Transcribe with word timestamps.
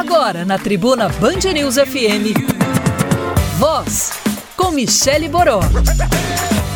Agora 0.00 0.46
na 0.46 0.58
Tribuna 0.58 1.10
Band 1.10 1.52
News 1.52 1.74
FM. 1.74 2.32
Voz 3.58 4.10
com 4.56 4.70
Michele 4.70 5.28
Boró. 5.28 5.60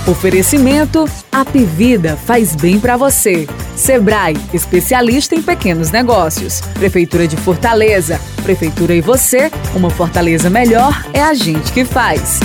Oferecimento 0.07 1.09
Apivida 1.33 2.19
faz 2.19 2.55
bem 2.55 2.79
para 2.79 2.99
você. 2.99 3.49
Sebrae, 3.75 4.37
especialista 4.53 5.35
em 5.35 5.41
pequenos 5.41 5.91
negócios. 5.91 6.61
Prefeitura 6.75 7.27
de 7.27 7.39
Fortaleza. 7.39 8.21
Prefeitura 8.43 8.95
e 8.95 9.01
você, 9.01 9.51
uma 9.75 9.89
Fortaleza 9.89 10.51
melhor 10.51 11.07
é 11.15 11.23
a 11.23 11.33
gente 11.33 11.73
que 11.73 11.83
faz. 11.83 12.41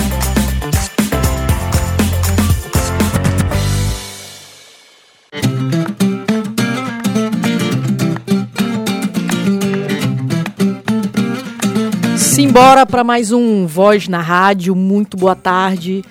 Simbora 12.50 12.84
para 12.84 13.04
mais 13.04 13.30
um 13.30 13.64
Voz 13.64 14.08
na 14.08 14.20
Rádio. 14.20 14.74
Muito 14.74 15.16
boa 15.16 15.36
tarde. 15.36 16.02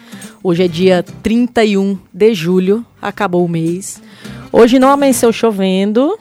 Hoje 0.41 0.63
é 0.63 0.67
dia 0.69 1.03
31 1.21 1.97
de 2.13 2.33
julho, 2.33 2.85
acabou 3.01 3.43
o 3.43 3.49
mês. 3.49 4.01
Hoje 4.49 4.79
não 4.79 4.89
amanheceu 4.89 5.33
chovendo, 5.33 6.17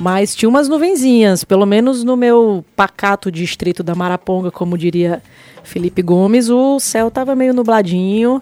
mas 0.00 0.34
tinha 0.34 0.48
umas 0.48 0.70
nuvenzinhas, 0.70 1.44
pelo 1.44 1.66
menos 1.66 2.02
no 2.02 2.16
meu 2.16 2.64
pacato 2.74 3.30
distrito 3.30 3.82
da 3.82 3.94
Maraponga, 3.94 4.50
como 4.50 4.78
diria 4.78 5.22
Felipe 5.62 6.00
Gomes, 6.00 6.48
o 6.48 6.80
céu 6.80 7.08
estava 7.08 7.36
meio 7.36 7.52
nubladinho. 7.52 8.40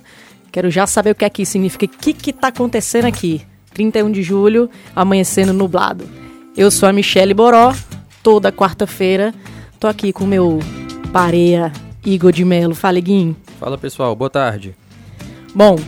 Quero 0.53 0.71
já 0.71 0.87
saber 0.87 1.11
o 1.11 1.15
que 1.17 1.25
é 1.25 1.29
que 1.29 1.45
significa, 1.45 1.87
o 1.87 1.89
que 1.89 2.13
que 2.13 2.33
tá 2.33 2.49
acontecendo 2.49 3.07
aqui? 3.07 3.43
31 3.73 4.13
de 4.13 4.23
julho, 4.23 4.71
amanhecendo 4.95 5.53
nublado. 5.53 6.09
Eu 6.57 6.71
sou 6.71 6.89
a 6.89 6.93
Michele 6.93 7.35
Boró, 7.35 7.75
toda 8.23 8.53
quarta-feira 8.53 9.35
Tô 9.85 9.89
aqui 9.89 10.15
com 10.15 10.25
o 10.25 10.27
meu 10.27 10.61
pareia 11.15 11.73
Igor 12.05 12.33
de 12.33 12.45
Melo. 12.45 12.75
Fala, 12.75 12.99
Guim. 12.99 13.37
Fala, 13.61 13.79
pessoal. 13.79 14.17
Boa 14.17 14.29
tarde. 14.29 14.75
Bom, 15.55 15.79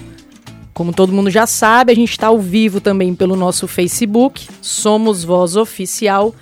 como 0.73 0.93
todo 0.93 1.13
mundo 1.13 1.29
já 1.31 1.49
sabe, 1.49 1.91
a 1.91 1.97
gente 1.97 2.13
está 2.13 2.29
ao 2.29 2.39
vivo 2.39 2.81
também 2.81 3.13
pelo 3.13 3.35
nosso 3.35 3.67
Facebook. 3.67 4.47
Somos 4.63 5.25
Voz 5.25 5.57
Oficial, 5.57 6.33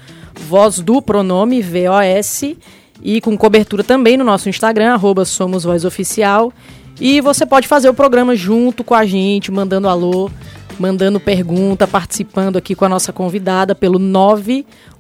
Voz 0.48 0.80
do 0.80 1.00
Pronome, 1.00 1.62
VOS. 1.62 2.56
E 3.02 3.20
com 3.22 3.38
cobertura 3.38 3.82
também 3.82 4.18
no 4.18 4.24
nosso 4.24 4.50
Instagram, 4.50 4.92
arroba 4.92 5.24
Somos 5.24 5.64
Voz 5.64 5.86
Oficial. 5.86 6.52
E 7.00 7.22
você 7.22 7.46
pode 7.46 7.66
fazer 7.66 7.88
o 7.88 7.94
programa 7.94 8.36
junto 8.36 8.84
com 8.84 8.94
a 8.94 9.06
gente, 9.06 9.50
mandando 9.50 9.88
alô, 9.88 10.30
mandando 10.78 11.18
pergunta, 11.18 11.88
participando 11.88 12.58
aqui 12.58 12.74
com 12.74 12.84
a 12.84 12.88
nossa 12.90 13.14
convidada 13.14 13.74
pelo 13.74 13.98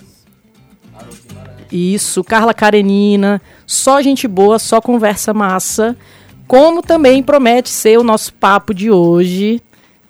Isso, 1.72 2.24
Carla 2.24 2.54
Karenina. 2.54 3.42
Só 3.66 4.02
gente 4.02 4.28
boa, 4.28 4.58
só 4.60 4.82
conversa 4.82 5.34
massa. 5.34 5.96
Como 6.48 6.82
também 6.82 7.22
promete 7.22 7.70
ser 7.70 8.00
o 8.00 8.04
nosso 8.04 8.34
papo 8.34 8.74
de 8.74 8.90
hoje. 8.90 9.62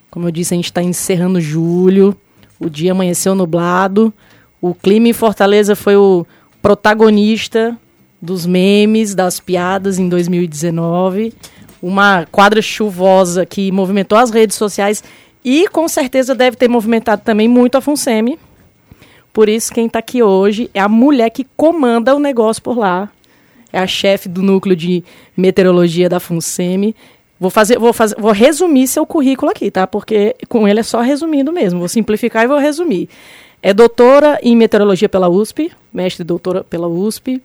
Como 0.09 0.27
eu 0.27 0.31
disse, 0.31 0.53
a 0.53 0.57
gente 0.57 0.65
está 0.65 0.81
encerrando 0.81 1.41
julho. 1.41 2.15
O 2.59 2.69
dia 2.69 2.91
amanheceu 2.91 3.35
nublado. 3.35 4.13
O 4.61 4.73
clima 4.73 5.09
em 5.09 5.13
Fortaleza 5.13 5.75
foi 5.75 5.95
o 5.95 6.25
protagonista 6.61 7.77
dos 8.21 8.45
memes, 8.45 9.15
das 9.15 9.39
piadas 9.39 9.99
em 9.99 10.09
2019. 10.09 11.33
Uma 11.81 12.27
quadra 12.31 12.61
chuvosa 12.61 13.45
que 13.45 13.71
movimentou 13.71 14.17
as 14.17 14.31
redes 14.31 14.57
sociais 14.57 15.03
e 15.43 15.67
com 15.69 15.87
certeza 15.87 16.35
deve 16.35 16.57
ter 16.57 16.67
movimentado 16.67 17.21
também 17.23 17.47
muito 17.47 17.77
a 17.77 17.81
FUNSEMI. 17.81 18.37
Por 19.31 19.47
isso, 19.47 19.73
quem 19.73 19.85
está 19.85 19.99
aqui 19.99 20.21
hoje 20.21 20.69
é 20.73 20.79
a 20.79 20.89
mulher 20.89 21.29
que 21.29 21.45
comanda 21.55 22.15
o 22.15 22.19
negócio 22.19 22.61
por 22.61 22.77
lá. 22.77 23.09
É 23.71 23.79
a 23.79 23.87
chefe 23.87 24.27
do 24.27 24.41
núcleo 24.41 24.75
de 24.75 25.03
meteorologia 25.37 26.09
da 26.09 26.19
FUNSEMI. 26.19 26.95
Vou 27.39 27.49
fazer, 27.49 27.79
vou 27.79 27.93
fazer, 27.93 28.15
vou 28.19 28.31
resumir 28.31 28.87
seu 28.87 29.05
currículo 29.05 29.51
aqui, 29.51 29.71
tá? 29.71 29.87
Porque 29.87 30.35
com 30.49 30.67
ele 30.67 30.81
é 30.81 30.83
só 30.83 30.99
resumindo 30.99 31.53
mesmo. 31.53 31.79
Vou 31.79 31.87
simplificar 31.87 32.43
e 32.43 32.47
vou 32.47 32.57
resumir. 32.57 33.07
É 33.61 33.73
doutora 33.73 34.39
em 34.41 34.55
meteorologia 34.55 35.07
pela 35.07 35.29
USP, 35.29 35.71
mestre 35.93 36.23
doutora 36.23 36.63
pela 36.63 36.87
USP, 36.87 37.41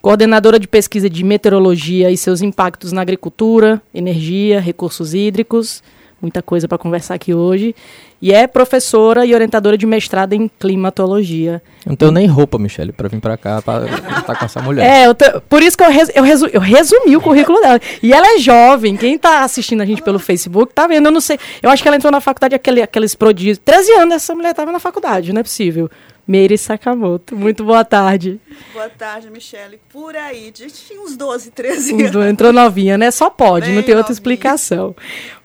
coordenadora 0.00 0.58
de 0.58 0.68
pesquisa 0.68 1.08
de 1.08 1.24
meteorologia 1.24 2.10
e 2.10 2.16
seus 2.16 2.42
impactos 2.42 2.92
na 2.92 3.02
agricultura, 3.02 3.82
energia, 3.94 4.60
recursos 4.60 5.14
hídricos, 5.14 5.82
muita 6.20 6.42
coisa 6.42 6.66
para 6.66 6.78
conversar 6.78 7.14
aqui 7.14 7.32
hoje. 7.32 7.74
E 8.20 8.32
é 8.32 8.48
professora 8.48 9.24
e 9.24 9.32
orientadora 9.32 9.78
de 9.78 9.86
mestrado 9.86 10.32
em 10.32 10.50
climatologia. 10.58 11.62
Eu 11.86 11.90
não 11.90 11.96
tenho 11.96 12.10
nem 12.10 12.26
roupa, 12.26 12.58
Michele, 12.58 12.90
para 12.90 13.08
vir 13.08 13.20
para 13.20 13.36
cá, 13.36 13.62
para 13.62 13.84
estar 13.86 14.36
com 14.36 14.44
essa 14.44 14.60
mulher. 14.60 14.84
É, 14.84 15.14
te, 15.14 15.40
por 15.48 15.62
isso 15.62 15.78
que 15.78 15.84
eu, 15.84 15.90
res, 15.90 16.10
eu, 16.12 16.24
resu, 16.24 16.46
eu, 16.46 16.60
resumi 16.60 17.16
o 17.16 17.20
currículo 17.20 17.60
dela. 17.60 17.80
E 18.02 18.12
ela 18.12 18.34
é 18.34 18.38
jovem, 18.38 18.96
quem 18.96 19.14
está 19.14 19.44
assistindo 19.44 19.82
a 19.82 19.86
gente 19.86 20.02
pelo 20.02 20.18
Facebook 20.18 20.74
tá 20.74 20.88
vendo, 20.88 21.06
eu 21.06 21.12
não 21.12 21.20
sei. 21.20 21.38
Eu 21.62 21.70
acho 21.70 21.80
que 21.80 21.88
ela 21.88 21.96
entrou 21.96 22.10
na 22.10 22.20
faculdade, 22.20 22.56
aquele, 22.56 22.82
aqueles 22.82 23.14
prodígios. 23.14 23.58
13 23.58 23.92
anos 23.92 24.14
essa 24.16 24.34
mulher 24.34 24.50
estava 24.50 24.72
na 24.72 24.80
faculdade, 24.80 25.32
não 25.32 25.40
é 25.40 25.44
possível. 25.44 25.88
Meire 26.28 26.58
Sakamoto. 26.58 27.34
Muito 27.34 27.64
boa 27.64 27.82
tarde. 27.86 28.38
Boa 28.74 28.90
tarde, 28.90 29.30
Michele. 29.30 29.80
Por 29.90 30.14
aí, 30.14 30.50
de 30.50 30.66
uns 30.98 31.16
12, 31.16 31.50
13 31.52 31.94
anos. 32.04 32.28
Entrou 32.28 32.52
novinha, 32.52 32.98
né? 32.98 33.10
Só 33.10 33.30
pode, 33.30 33.68
Bem 33.68 33.76
não 33.76 33.82
tem 33.82 33.96
outra 33.96 34.12
explicação. 34.12 34.94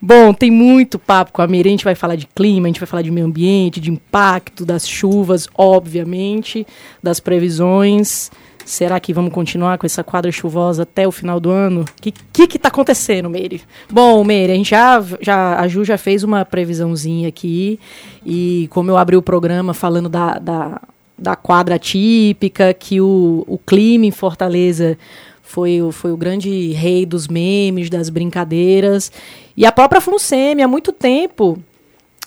Bom, 0.01 0.33
tem 0.33 0.51
muito 0.51 0.99
papo 0.99 1.31
com 1.31 1.41
a 1.41 1.47
Meire. 1.47 1.69
A 1.69 1.71
gente 1.71 1.85
vai 1.85 1.95
falar 1.95 2.17
de 2.17 2.27
clima, 2.27 2.67
a 2.67 2.69
gente 2.69 2.81
vai 2.81 2.87
falar 2.87 3.01
de 3.01 3.11
meio 3.11 3.25
ambiente, 3.25 3.79
de 3.79 3.89
impacto 3.89 4.65
das 4.65 4.85
chuvas, 4.85 5.47
obviamente, 5.55 6.67
das 7.01 7.21
previsões. 7.21 8.29
Será 8.65 8.99
que 8.99 9.13
vamos 9.13 9.33
continuar 9.33 9.77
com 9.77 9.85
essa 9.85 10.03
quadra 10.03 10.31
chuvosa 10.31 10.83
até 10.83 11.07
o 11.07 11.11
final 11.11 11.39
do 11.39 11.49
ano? 11.49 11.81
O 11.81 12.01
que, 12.01 12.11
que 12.11 12.47
que 12.47 12.59
tá 12.59 12.69
acontecendo, 12.69 13.29
Meire? 13.29 13.61
Bom, 13.91 14.23
Meire, 14.23 14.53
a 14.53 14.55
gente 14.55 14.69
já, 14.69 15.03
já, 15.21 15.59
a 15.59 15.67
Ju 15.67 15.83
já 15.83 15.97
fez 15.97 16.23
uma 16.23 16.45
previsãozinha 16.45 17.27
aqui 17.27 17.79
e 18.25 18.67
como 18.71 18.89
eu 18.89 18.97
abri 18.97 19.17
o 19.17 19.21
programa 19.21 19.73
falando 19.73 20.07
da, 20.07 20.39
da, 20.39 20.81
da 21.17 21.35
quadra 21.35 21.77
típica, 21.77 22.73
que 22.73 23.01
o, 23.01 23.43
o 23.47 23.57
clima 23.57 24.05
em 24.05 24.11
Fortaleza 24.11 24.97
foi, 25.41 25.79
foi 25.91 26.11
o 26.11 26.17
grande 26.17 26.71
rei 26.71 27.05
dos 27.05 27.27
memes, 27.27 27.89
das 27.89 28.09
brincadeiras. 28.09 29.11
E 29.55 29.65
a 29.65 29.71
própria 29.71 30.01
Funsemi, 30.01 30.63
há 30.63 30.67
muito 30.67 30.91
tempo, 30.91 31.59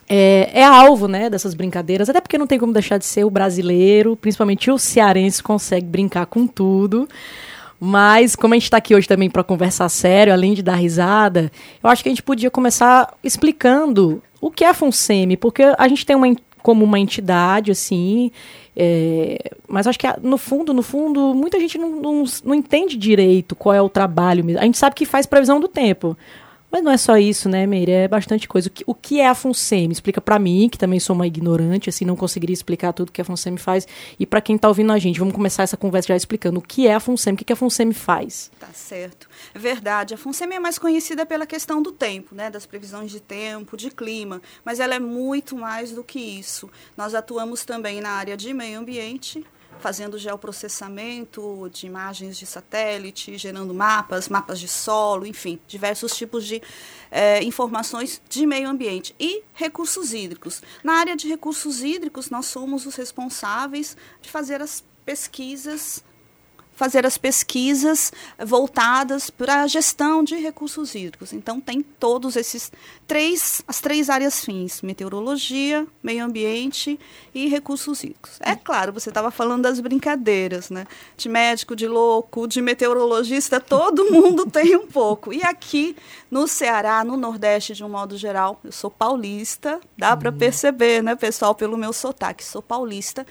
é, 0.09 0.51
é, 0.53 0.65
alvo 0.65 1.09
né, 1.09 1.29
dessas 1.29 1.55
brincadeiras, 1.55 2.09
até 2.09 2.21
porque 2.21 2.39
não 2.39 2.47
tem 2.47 2.59
como 2.59 2.73
deixar 2.73 2.99
de 2.99 3.05
ser 3.05 3.25
o 3.25 3.31
brasileiro, 3.31 4.17
principalmente 4.17 4.71
o 4.71 4.79
cearense 4.79 5.43
consegue 5.43 5.87
brincar 5.87 6.27
com 6.27 6.47
tudo. 6.47 7.09
Mas, 7.79 8.35
como 8.35 8.55
a 8.55 8.57
gente 8.57 8.65
está 8.65 8.79
aqui 8.79 8.95
hoje 8.95 9.07
também 9.07 9.29
para 9.29 9.45
conversar 9.45 9.89
sério, 9.89 10.33
além 10.33 10.55
de 10.55 10.63
dar 10.63 10.77
risada, 10.77 11.51
eu 11.83 11.91
acho 11.91 12.03
que 12.03 12.09
a 12.09 12.13
gente 12.13 12.23
podia 12.23 12.51
começar 12.51 13.15
explicando 13.23 14.23
o 14.41 14.51
que 14.51 14.65
é 14.65 14.69
a 14.69 14.75
FUNSEMI, 14.75 15.37
porque 15.37 15.63
a 15.77 15.89
gente 15.89 16.07
tem 16.07 16.17
uma, 16.17 16.35
como 16.63 16.85
uma 16.85 16.99
entidade, 16.99 17.71
assim, 17.71 18.31
é, 18.75 19.53
mas 19.69 19.87
acho 19.87 19.99
que 19.99 20.07
no 20.23 20.39
fundo, 20.39 20.73
no 20.73 20.83
fundo, 20.83 21.35
muita 21.35 21.61
gente 21.61 21.77
não, 21.77 22.01
não, 22.01 22.25
não 22.45 22.55
entende 22.55 22.97
direito 22.97 23.55
qual 23.55 23.75
é 23.75 23.83
o 23.83 23.89
trabalho 23.89 24.45
mesmo. 24.45 24.61
A 24.61 24.65
gente 24.65 24.79
sabe 24.79 24.95
que 24.95 25.05
faz 25.05 25.27
previsão 25.27 25.61
do 25.61 25.69
tempo. 25.69 26.17
Mas 26.71 26.83
não 26.83 26.91
é 26.91 26.97
só 26.97 27.17
isso, 27.17 27.49
né, 27.49 27.67
Meire? 27.67 27.93
É 27.93 28.09
bastante 28.09 28.49
coisa. 28.49 28.69
O 28.69 28.71
que, 28.71 28.85
o 28.87 28.95
que 28.95 29.21
é 29.21 29.29
a 29.29 29.35
FUNSEMI? 29.35 29.93
Explica 29.93 30.21
para 30.21 30.39
mim, 30.39 30.69
que 30.69 30.77
também 30.77 31.01
sou 31.01 31.15
uma 31.15 31.27
ignorante, 31.27 31.89
assim, 31.89 32.05
não 32.05 32.17
conseguiria 32.17 32.53
explicar 32.53 32.93
tudo 32.93 33.13
que 33.13 33.21
a 33.21 33.25
FUNSEMI 33.25 33.59
faz. 33.59 33.87
E 34.19 34.27
para 34.27 34.41
quem 34.41 34.57
está 34.57 34.69
ouvindo 34.69 34.93
a 34.93 34.99
gente, 34.99 35.19
vamos 35.19 35.35
começar 35.35 35.63
essa 35.63 35.77
conversa 35.77 36.09
já 36.09 36.17
explicando 36.17 36.59
o 36.59 36.63
que 36.63 36.87
é 36.87 36.95
a 36.95 37.01
FUNSEMI, 37.01 37.35
o 37.35 37.39
que, 37.39 37.45
que 37.45 37.53
a 37.53 37.57
FUNSEMI 37.57 37.95
faz. 37.95 38.51
Tá 38.59 38.69
certo. 38.73 39.29
É 39.55 39.59
verdade. 39.59 40.15
A 40.15 40.19
FUNSEMI 40.19 40.57
é 40.57 40.61
mais 40.61 40.79
conhecida 40.79 41.25
pela 41.25 41.47
questão 41.47 41.81
do 41.81 41.93
tempo, 41.93 42.35
né? 42.35 42.51
Das 42.51 42.67
previsões 42.67 43.11
de 43.11 43.21
tempo, 43.21 43.77
de 43.77 43.91
clima. 43.91 44.43
Mas 44.65 44.81
ela 44.81 44.95
é 44.95 45.01
muito 45.01 45.57
mais 45.57 45.93
do 45.93 46.03
que 46.03 46.19
isso. 46.19 46.69
Nós 46.97 47.15
atuamos 47.15 47.65
também 47.65 48.01
na 48.01 48.11
área 48.11 48.37
de 48.37 48.53
meio 48.53 48.81
ambiente, 48.81 49.45
fazendo 49.79 50.19
geoprocessamento 50.19 51.69
de 51.73 51.87
imagens 51.87 52.37
de 52.37 52.47
satélite, 52.47 53.37
gerando 53.39 53.73
mapas, 53.73 54.29
mapas 54.29 54.59
de 54.59 54.69
solo, 54.69 55.27
enfim, 55.27 55.59
diversos 55.67 56.17
tipos 56.17 56.45
de 56.45 56.63
é, 57.11 57.43
informações 57.43 58.21
de 58.29 58.47
meio 58.47 58.69
ambiente 58.69 59.15
e 59.19 59.43
recursos 59.55 60.13
hídricos. 60.13 60.63
Na 60.83 60.95
área 60.95 61.17
de 61.17 61.29
recursos 61.29 61.83
hídricos, 61.83 62.31
nós 62.31 62.47
somos 62.47 62.87
os 62.87 62.97
responsáveis 62.97 63.97
de 64.21 64.31
fazer 64.31 64.61
as 64.61 64.83
pesquisas 65.05 66.03
fazer 66.77 67.07
as 67.07 67.17
pesquisas 67.19 68.13
voltadas 68.39 69.31
para 69.31 69.63
a 69.63 69.67
gestão 69.67 70.23
de 70.23 70.37
recursos 70.37 70.95
hídricos. 70.95 71.33
Então 71.33 71.59
tem 71.61 71.83
todos 71.83 72.37
esses 72.37 72.71
três, 73.07 73.63
as 73.67 73.81
três 73.81 74.11
áreas 74.11 74.45
fins: 74.45 74.83
meteorologia, 74.83 75.87
meio 76.03 76.25
ambiente 76.25 77.01
e 77.35 77.49
recursos 77.49 78.05
hídricos. 78.05 78.39
É 78.41 78.55
claro, 78.55 78.93
você 78.93 79.09
estava 79.09 79.31
falando 79.31 79.63
das 79.63 79.81
brincadeiras, 79.81 80.69
né? 80.69 80.87
De 81.17 81.29
médico, 81.29 81.75
de 81.75 81.89
louco, 81.89 82.47
de 82.47 82.61
meteorologista, 82.61 83.59
todo 83.59 84.05
mundo 84.13 84.49
tem 84.49 84.77
um 84.77 84.87
pouco. 84.87 85.33
E 85.33 85.43
aqui 85.43 85.97
no 86.31 86.47
Ceará, 86.47 87.03
no 87.03 87.17
Nordeste 87.17 87.73
de 87.73 87.83
um 87.83 87.89
modo 87.89 88.19
geral, 88.19 88.61
eu 88.63 88.73
sou 88.73 88.91
paulista, 88.91 89.81
dá 89.97 90.15
para 90.15 90.31
uhum. 90.31 90.37
perceber, 90.37 91.03
né, 91.03 91.17
pessoal, 91.17 91.55
pelo 91.55 91.79
meu 91.79 91.93
sotaque, 91.93 92.45
sou 92.45 92.61
paulista 92.61 93.27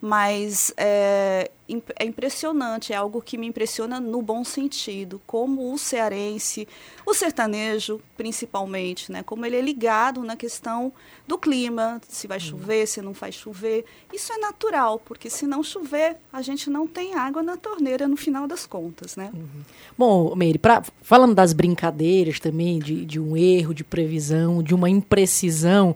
mas 0.00 0.72
é, 0.76 1.50
é, 1.98 2.04
impressionante, 2.04 2.92
é 2.92 2.96
algo 2.96 3.20
que 3.20 3.36
me 3.36 3.46
impressiona 3.46 3.98
no 3.98 4.22
bom 4.22 4.44
sentido, 4.44 5.20
como 5.26 5.72
o 5.72 5.78
cearense, 5.78 6.68
o 7.04 7.12
sertanejo 7.12 8.00
principalmente, 8.16 9.10
né, 9.10 9.22
como 9.22 9.44
ele 9.44 9.56
é 9.56 9.60
ligado 9.60 10.22
na 10.22 10.36
questão 10.36 10.92
do 11.26 11.36
clima, 11.36 12.00
se 12.08 12.26
vai 12.26 12.38
uhum. 12.38 12.44
chover, 12.44 12.86
se 12.86 13.02
não 13.02 13.12
vai 13.12 13.32
chover. 13.32 13.84
Isso 14.12 14.32
é 14.32 14.38
natural, 14.38 15.00
porque 15.04 15.28
se 15.28 15.46
não 15.46 15.62
chover, 15.62 16.16
a 16.32 16.42
gente 16.42 16.70
não 16.70 16.86
tem 16.86 17.14
água 17.14 17.42
na 17.42 17.56
torneira 17.56 18.06
no 18.08 18.16
final 18.16 18.46
das 18.46 18.66
contas, 18.66 19.16
né? 19.16 19.30
Uhum. 19.34 19.62
Bom, 19.96 20.34
Meire, 20.36 20.58
pra, 20.58 20.82
falando 21.02 21.34
das 21.34 21.52
brincadeiras 21.52 22.38
também, 22.40 22.78
de, 22.78 23.04
de 23.04 23.20
um 23.20 23.36
erro, 23.36 23.74
de 23.74 23.84
previsão, 23.84 24.62
de 24.62 24.74
uma 24.74 24.88
imprecisão, 24.88 25.94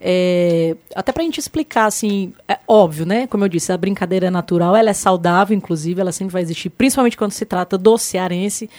é, 0.00 0.76
até 0.94 1.12
para 1.12 1.22
a 1.22 1.24
gente 1.24 1.38
explicar, 1.38 1.84
assim, 1.84 2.32
é 2.48 2.58
óbvio, 2.66 3.04
né? 3.04 3.26
Como 3.26 3.44
eu 3.44 3.48
disse, 3.48 3.70
a 3.70 3.76
brincadeira 3.76 4.30
natural, 4.30 4.74
ela 4.74 4.88
é 4.88 4.94
saudável, 4.94 5.54
inclusive, 5.54 6.00
ela 6.00 6.10
sempre 6.10 6.32
vai 6.32 6.40
existir, 6.40 6.70
principalmente 6.70 7.18
quando 7.18 7.32
se 7.32 7.44
trata 7.44 7.76
do 7.76 7.98
cearense. 7.98 8.70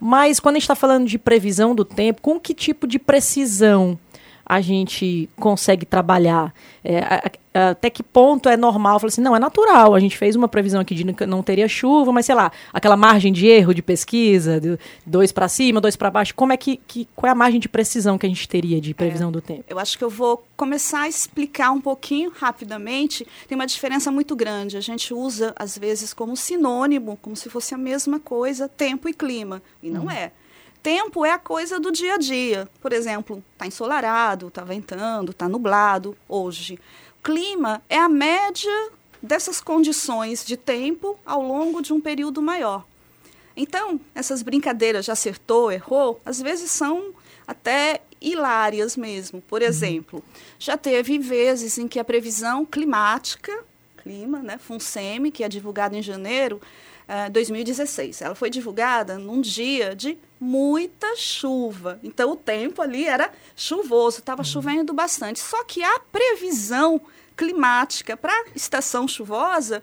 Mas 0.00 0.40
quando 0.40 0.56
a 0.56 0.58
gente 0.58 0.64
está 0.64 0.74
falando 0.74 1.06
de 1.06 1.18
previsão 1.18 1.74
do 1.74 1.84
tempo, 1.84 2.22
com 2.22 2.40
que 2.40 2.54
tipo 2.54 2.86
de 2.86 2.98
precisão 2.98 3.98
a 4.50 4.60
gente 4.60 5.30
consegue 5.36 5.86
trabalhar? 5.86 6.52
É, 6.82 7.30
até 7.54 7.88
que 7.88 8.02
ponto 8.02 8.48
é 8.48 8.56
normal? 8.56 8.94
Eu 8.96 8.98
falei 8.98 9.12
assim, 9.12 9.20
não, 9.20 9.36
é 9.36 9.38
natural. 9.38 9.94
A 9.94 10.00
gente 10.00 10.18
fez 10.18 10.34
uma 10.34 10.48
previsão 10.48 10.80
aqui 10.80 10.92
de 10.92 11.04
não 11.24 11.40
teria 11.40 11.68
chuva, 11.68 12.10
mas 12.10 12.26
sei 12.26 12.34
lá, 12.34 12.50
aquela 12.72 12.96
margem 12.96 13.32
de 13.32 13.46
erro 13.46 13.72
de 13.72 13.80
pesquisa, 13.80 14.60
de 14.60 14.76
dois 15.06 15.30
para 15.30 15.46
cima, 15.46 15.80
dois 15.80 15.94
para 15.94 16.10
baixo, 16.10 16.34
como 16.34 16.52
é 16.52 16.56
que, 16.56 16.78
que, 16.78 17.06
qual 17.14 17.28
é 17.28 17.32
a 17.32 17.34
margem 17.34 17.60
de 17.60 17.68
precisão 17.68 18.18
que 18.18 18.26
a 18.26 18.28
gente 18.28 18.48
teria 18.48 18.80
de 18.80 18.92
previsão 18.92 19.28
é, 19.28 19.32
do 19.32 19.40
tempo? 19.40 19.62
Eu 19.68 19.78
acho 19.78 19.96
que 19.96 20.02
eu 20.02 20.10
vou 20.10 20.44
começar 20.56 21.02
a 21.02 21.08
explicar 21.08 21.70
um 21.70 21.80
pouquinho 21.80 22.32
rapidamente. 22.34 23.24
Tem 23.46 23.54
uma 23.54 23.68
diferença 23.68 24.10
muito 24.10 24.34
grande. 24.34 24.76
A 24.76 24.80
gente 24.80 25.14
usa 25.14 25.54
às 25.54 25.78
vezes 25.78 26.12
como 26.12 26.36
sinônimo, 26.36 27.16
como 27.22 27.36
se 27.36 27.48
fosse 27.48 27.72
a 27.72 27.78
mesma 27.78 28.18
coisa, 28.18 28.68
tempo 28.68 29.08
e 29.08 29.14
clima, 29.14 29.62
e 29.80 29.90
não 29.90 30.06
uhum. 30.06 30.10
é. 30.10 30.32
Tempo 30.82 31.24
é 31.24 31.32
a 31.32 31.38
coisa 31.38 31.78
do 31.78 31.92
dia 31.92 32.14
a 32.14 32.18
dia. 32.18 32.68
Por 32.80 32.92
exemplo, 32.92 33.42
está 33.52 33.66
ensolarado, 33.66 34.48
está 34.48 34.64
ventando, 34.64 35.30
está 35.30 35.48
nublado 35.48 36.16
hoje. 36.28 36.78
Clima 37.22 37.82
é 37.88 37.98
a 37.98 38.08
média 38.08 38.90
dessas 39.22 39.60
condições 39.60 40.44
de 40.44 40.56
tempo 40.56 41.18
ao 41.24 41.42
longo 41.42 41.82
de 41.82 41.92
um 41.92 42.00
período 42.00 42.40
maior. 42.40 42.86
Então, 43.54 44.00
essas 44.14 44.42
brincadeiras 44.42 45.04
de 45.04 45.10
acertou, 45.10 45.70
errou, 45.70 46.18
às 46.24 46.40
vezes 46.40 46.70
são 46.70 47.12
até 47.46 48.00
hilárias 48.20 48.96
mesmo. 48.96 49.42
Por 49.42 49.60
uhum. 49.60 49.68
exemplo, 49.68 50.24
já 50.58 50.78
teve 50.78 51.18
vezes 51.18 51.76
em 51.76 51.86
que 51.86 51.98
a 51.98 52.04
previsão 52.04 52.64
climática, 52.64 53.52
clima, 53.98 54.40
né, 54.40 54.56
FUNSEMI, 54.56 55.30
que 55.30 55.44
é 55.44 55.48
divulgada 55.48 55.96
em 55.96 56.02
janeiro, 56.02 56.60
2016. 57.30 58.20
Eh, 58.20 58.24
Ela 58.24 58.34
foi 58.34 58.50
divulgada 58.50 59.18
num 59.18 59.40
dia 59.40 59.94
de 59.94 60.18
muita 60.38 61.16
chuva. 61.16 61.98
Então 62.02 62.32
o 62.32 62.36
tempo 62.36 62.80
ali 62.80 63.06
era 63.06 63.30
chuvoso, 63.56 64.20
estava 64.20 64.40
uhum. 64.42 64.44
chovendo 64.44 64.92
bastante. 64.92 65.40
Só 65.40 65.64
que 65.64 65.82
a 65.82 65.98
previsão 65.98 67.00
climática 67.36 68.16
para 68.16 68.32
a 68.32 68.44
estação 68.54 69.08
chuvosa 69.08 69.82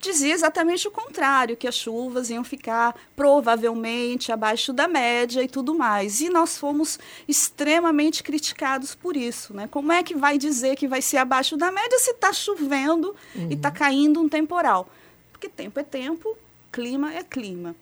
dizia 0.00 0.32
exatamente 0.32 0.88
o 0.88 0.90
contrário, 0.90 1.56
que 1.56 1.68
as 1.68 1.74
chuvas 1.74 2.30
iam 2.30 2.42
ficar 2.42 2.94
provavelmente 3.14 4.32
abaixo 4.32 4.72
da 4.72 4.88
média 4.88 5.42
e 5.42 5.48
tudo 5.48 5.74
mais. 5.74 6.20
E 6.20 6.30
nós 6.30 6.56
fomos 6.56 6.98
extremamente 7.28 8.22
criticados 8.22 8.94
por 8.94 9.16
isso. 9.16 9.54
Né? 9.54 9.68
Como 9.70 9.92
é 9.92 10.02
que 10.02 10.14
vai 10.14 10.38
dizer 10.38 10.76
que 10.76 10.88
vai 10.88 11.02
ser 11.02 11.18
abaixo 11.18 11.56
da 11.56 11.70
média 11.70 11.98
se 11.98 12.12
está 12.12 12.32
chovendo 12.32 13.14
uhum. 13.34 13.48
e 13.50 13.54
está 13.54 13.70
caindo 13.70 14.20
um 14.20 14.28
temporal? 14.28 14.90
Porque 15.30 15.48
tempo 15.48 15.78
é 15.78 15.84
tempo, 15.84 16.36
clima 16.70 17.14
é 17.14 17.22
clima. 17.22 17.74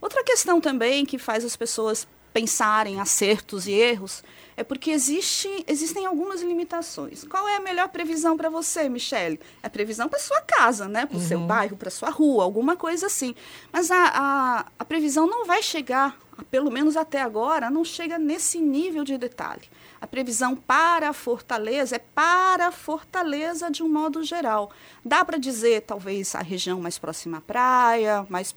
Outra 0.00 0.22
questão 0.22 0.60
também 0.60 1.04
que 1.06 1.18
faz 1.18 1.44
as 1.44 1.56
pessoas 1.56 2.06
pensarem 2.32 3.00
acertos 3.00 3.68
e 3.68 3.72
erros 3.72 4.22
é 4.56 4.64
porque 4.64 4.90
existe, 4.90 5.48
existem 5.66 6.04
algumas 6.04 6.42
limitações. 6.42 7.24
Qual 7.24 7.48
é 7.48 7.56
a 7.56 7.60
melhor 7.60 7.88
previsão 7.88 8.36
para 8.36 8.48
você, 8.50 8.88
Michele? 8.88 9.40
É 9.62 9.66
a 9.66 9.70
previsão 9.70 10.08
para 10.08 10.18
sua 10.18 10.40
casa, 10.40 10.88
né? 10.88 11.06
para 11.06 11.16
o 11.16 11.20
uhum. 11.20 11.26
seu 11.26 11.40
bairro, 11.40 11.76
para 11.76 11.90
sua 11.90 12.10
rua, 12.10 12.44
alguma 12.44 12.76
coisa 12.76 13.06
assim. 13.06 13.34
Mas 13.72 13.90
a, 13.90 13.96
a, 13.96 14.66
a 14.78 14.84
previsão 14.84 15.26
não 15.26 15.46
vai 15.46 15.62
chegar, 15.62 16.18
pelo 16.50 16.70
menos 16.70 16.96
até 16.96 17.20
agora, 17.20 17.70
não 17.70 17.84
chega 17.84 18.18
nesse 18.18 18.58
nível 18.58 19.04
de 19.04 19.16
detalhe. 19.16 19.68
A 20.04 20.06
previsão 20.06 20.54
para 20.54 21.08
a 21.08 21.12
Fortaleza 21.14 21.96
é 21.96 21.98
para 21.98 22.66
a 22.66 22.70
Fortaleza 22.70 23.70
de 23.70 23.82
um 23.82 23.88
modo 23.88 24.22
geral. 24.22 24.70
Dá 25.02 25.24
para 25.24 25.38
dizer, 25.38 25.80
talvez, 25.80 26.34
a 26.34 26.42
região 26.42 26.78
mais 26.78 26.98
próxima 26.98 27.38
à 27.38 27.40
praia, 27.40 28.26
mais 28.28 28.54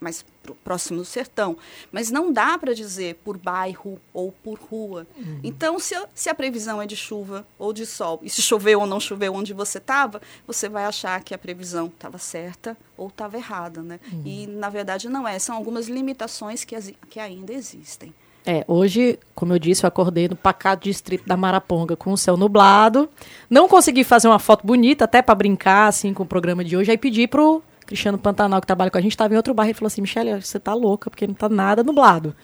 mais 0.00 0.24
próximo 0.62 0.98
do 0.98 1.04
sertão. 1.04 1.56
Mas 1.90 2.08
não 2.08 2.32
dá 2.32 2.56
para 2.56 2.72
dizer 2.72 3.16
por 3.24 3.36
bairro 3.36 3.98
ou 4.14 4.30
por 4.30 4.60
rua. 4.60 5.08
Uhum. 5.16 5.40
Então, 5.42 5.76
se 5.80 5.92
a, 5.96 6.06
se 6.14 6.28
a 6.28 6.34
previsão 6.36 6.80
é 6.80 6.86
de 6.86 6.94
chuva 6.94 7.44
ou 7.58 7.72
de 7.72 7.84
sol, 7.84 8.20
e 8.22 8.30
se 8.30 8.40
choveu 8.40 8.78
ou 8.78 8.86
não 8.86 9.00
choveu 9.00 9.34
onde 9.34 9.52
você 9.52 9.78
estava, 9.78 10.22
você 10.46 10.68
vai 10.68 10.84
achar 10.84 11.20
que 11.24 11.34
a 11.34 11.38
previsão 11.38 11.86
estava 11.86 12.18
certa 12.18 12.76
ou 12.96 13.08
estava 13.08 13.36
errada. 13.36 13.82
Né? 13.82 13.98
Uhum. 14.12 14.22
E, 14.24 14.46
na 14.46 14.68
verdade, 14.68 15.08
não 15.08 15.26
é. 15.26 15.36
São 15.40 15.56
algumas 15.56 15.88
limitações 15.88 16.62
que, 16.62 16.76
que 17.10 17.18
ainda 17.18 17.52
existem. 17.52 18.14
É, 18.48 18.64
hoje, 18.68 19.18
como 19.34 19.52
eu 19.52 19.58
disse, 19.58 19.84
eu 19.84 19.88
acordei 19.88 20.28
no 20.28 20.36
pacato 20.36 20.84
distrito 20.84 21.26
da 21.26 21.36
Maraponga 21.36 21.96
com 21.96 22.12
o 22.12 22.16
céu 22.16 22.36
nublado. 22.36 23.08
Não 23.50 23.66
consegui 23.66 24.04
fazer 24.04 24.28
uma 24.28 24.38
foto 24.38 24.64
bonita, 24.64 25.04
até 25.04 25.20
para 25.20 25.34
brincar 25.34 25.88
assim 25.88 26.14
com 26.14 26.22
o 26.22 26.26
programa 26.26 26.62
de 26.62 26.76
hoje. 26.76 26.92
Aí 26.92 26.96
pedi 26.96 27.26
pro 27.26 27.60
Cristiano 27.84 28.16
Pantanal, 28.16 28.60
que 28.60 28.66
trabalha 28.66 28.88
com 28.88 28.98
a 28.98 29.00
gente, 29.00 29.10
estava 29.10 29.34
em 29.34 29.36
outro 29.36 29.52
bairro 29.52 29.72
e 29.72 29.74
falou 29.74 29.88
assim: 29.88 30.00
Michelle, 30.00 30.40
você 30.40 30.60
tá 30.60 30.72
louca, 30.74 31.10
porque 31.10 31.26
não 31.26 31.34
tá 31.34 31.48
nada 31.48 31.82
nublado. 31.82 32.36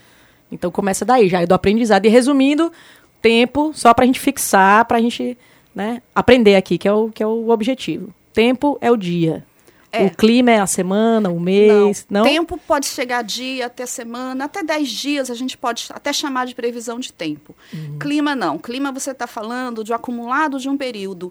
Então 0.51 0.73
começa 0.73 1.05
daí, 1.05 1.29
já 1.29 1.41
é 1.41 1.47
do 1.47 1.55
aprendizado. 1.55 2.05
E 2.05 2.09
resumindo, 2.09 2.73
tempo, 3.21 3.71
só 3.73 3.95
para 3.95 4.03
a 4.03 4.07
gente 4.07 4.19
fixar, 4.19 4.85
para 4.87 4.99
a 4.99 5.01
gente 5.01 5.39
né, 5.73 6.03
aprender 6.13 6.57
aqui, 6.57 6.79
que 6.79 6.89
é, 6.89 6.93
o, 6.93 7.11
que 7.11 7.23
é 7.23 7.27
o 7.27 7.49
objetivo. 7.51 8.13
Tempo 8.33 8.77
é 8.81 8.91
o 8.91 8.97
dia. 8.97 9.45
É. 9.93 10.07
O 10.07 10.11
clima 10.17 10.51
é 10.51 10.59
a 10.59 10.67
semana, 10.67 11.29
o 11.29 11.39
mês, 11.39 12.07
não. 12.09 12.21
não? 12.21 12.31
Tempo 12.31 12.57
pode 12.57 12.87
chegar 12.87 13.23
dia, 13.23 13.67
até 13.67 13.85
semana, 13.85 14.47
até 14.47 14.63
10 14.65 14.89
dias 14.89 15.31
a 15.31 15.35
gente 15.35 15.59
pode 15.59 15.87
até 15.91 16.13
chamar 16.15 16.47
de 16.47 16.55
previsão 16.55 16.99
de 16.99 17.13
tempo. 17.13 17.55
Uhum. 17.73 17.99
Clima 17.99 18.35
não. 18.35 18.59
Clima 18.59 18.91
você 18.91 19.11
está 19.11 19.27
falando 19.27 19.85
de 19.85 19.93
um 19.93 19.95
acumulado 19.95 20.59
de 20.59 20.69
um 20.69 20.79
período 20.79 21.31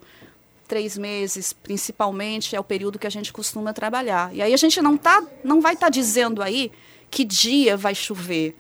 três 0.68 0.98
meses, 0.98 1.52
principalmente, 1.52 2.56
é 2.56 2.60
o 2.60 2.64
período 2.64 2.98
que 2.98 3.06
a 3.06 3.10
gente 3.10 3.34
costuma 3.34 3.74
trabalhar. 3.74 4.34
E 4.34 4.42
aí 4.42 4.54
a 4.54 4.58
gente 4.58 4.82
não, 4.82 4.96
tá, 4.96 5.22
não 5.44 5.60
vai 5.60 5.74
estar 5.74 5.88
tá 5.88 5.90
dizendo 5.90 6.42
aí 6.42 6.72
que 7.10 7.26
dia 7.26 7.76
vai 7.76 7.94
chover. 7.94 8.56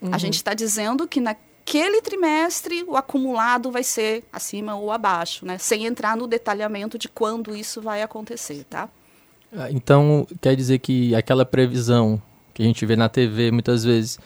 Uhum. 0.00 0.10
A 0.12 0.18
gente 0.18 0.34
está 0.34 0.54
dizendo 0.54 1.08
que 1.08 1.20
naquele 1.20 2.00
trimestre 2.02 2.84
o 2.86 2.96
acumulado 2.96 3.68
vai 3.68 3.82
ser 3.82 4.22
acima 4.32 4.76
ou 4.76 4.92
abaixo, 4.92 5.44
né? 5.44 5.58
Sem 5.58 5.86
entrar 5.86 6.16
no 6.16 6.28
detalhamento 6.28 6.96
de 6.96 7.08
quando 7.08 7.56
isso 7.56 7.82
vai 7.82 8.00
acontecer, 8.00 8.64
tá? 8.70 8.88
Ah, 9.56 9.70
então, 9.70 10.26
quer 10.40 10.54
dizer 10.54 10.78
que 10.78 11.14
aquela 11.14 11.44
previsão 11.44 12.20
que 12.54 12.62
a 12.62 12.66
gente 12.66 12.84
vê 12.86 12.96
na 12.96 13.08
TV 13.08 13.50
muitas 13.50 13.84
vezes 13.84 14.18